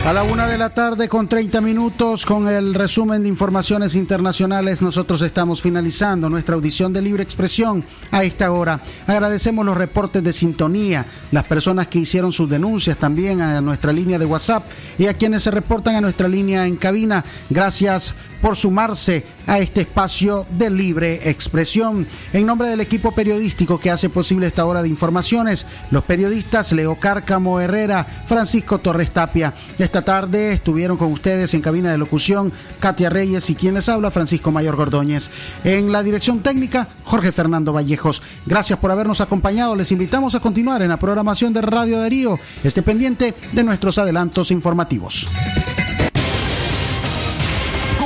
A 0.04 0.12
la 0.12 0.24
una 0.24 0.48
de 0.48 0.58
la 0.58 0.70
tarde 0.70 1.08
con 1.08 1.28
30 1.28 1.60
minutos 1.60 2.26
con 2.26 2.48
el 2.48 2.74
resumen 2.74 3.22
de 3.22 3.28
informaciones 3.28 3.94
internacionales 3.94 4.82
nosotros 4.82 5.22
estamos 5.22 5.62
finalizando 5.62 6.28
nuestra 6.28 6.56
audición 6.56 6.92
de 6.92 7.00
libre 7.00 7.22
expresión 7.22 7.84
a 8.10 8.24
esta 8.24 8.50
hora. 8.50 8.80
Agradecemos 9.06 9.64
los 9.64 9.76
reportes 9.76 10.24
de 10.24 10.32
sintonía, 10.32 11.06
las 11.30 11.44
personas 11.44 11.86
que 11.86 12.00
hicieron 12.00 12.32
sus 12.32 12.50
denuncias 12.50 12.96
también 12.96 13.40
a 13.40 13.60
nuestra 13.60 13.92
línea 13.92 14.18
de 14.18 14.26
WhatsApp 14.26 14.64
y 14.98 15.06
a 15.06 15.14
quienes 15.14 15.44
se 15.44 15.52
reportan 15.52 15.94
a 15.94 16.00
nuestra 16.00 16.26
línea 16.26 16.66
en 16.66 16.74
cabina. 16.76 17.24
Gracias 17.48 18.16
por 18.42 18.56
sumarse 18.56 19.24
a 19.46 19.60
este 19.60 19.82
espacio 19.82 20.46
de 20.50 20.68
libre 20.68 21.30
expresión. 21.30 22.06
En 22.32 22.44
nombre 22.44 22.68
del 22.68 22.80
equipo 22.80 23.12
periodístico 23.12 23.78
que 23.78 23.90
hace 23.90 24.10
posible 24.10 24.46
esta 24.46 24.66
hora 24.66 24.82
de 24.82 24.88
informaciones, 24.88 25.64
los 25.90 26.02
periodistas 26.02 26.72
Leo 26.72 26.96
Cárcamo 26.96 27.60
Herrera, 27.60 28.04
Francisco 28.26 28.78
Torres 28.78 29.12
Tapia. 29.12 29.54
Esta 29.78 30.02
tarde 30.02 30.52
estuvieron 30.52 30.96
con 30.96 31.12
ustedes 31.12 31.54
en 31.54 31.62
cabina 31.62 31.92
de 31.92 31.98
locución 31.98 32.52
Katia 32.80 33.08
Reyes 33.08 33.48
y 33.48 33.54
quien 33.54 33.74
les 33.74 33.88
habla 33.88 34.10
Francisco 34.10 34.50
Mayor 34.50 34.76
Gordóñez. 34.76 35.30
En 35.62 35.92
la 35.92 36.02
dirección 36.02 36.42
técnica, 36.42 36.88
Jorge 37.04 37.30
Fernando 37.30 37.72
Vallejos. 37.72 38.22
Gracias 38.44 38.78
por 38.78 38.90
habernos 38.90 39.20
acompañado. 39.20 39.76
Les 39.76 39.92
invitamos 39.92 40.34
a 40.34 40.40
continuar 40.40 40.82
en 40.82 40.88
la 40.88 40.96
programación 40.96 41.52
de 41.52 41.62
Radio 41.62 42.00
Darío. 42.00 42.38
Esté 42.64 42.82
pendiente 42.82 43.34
de 43.52 43.62
nuestros 43.62 43.98
adelantos 43.98 44.50
informativos 44.50 45.28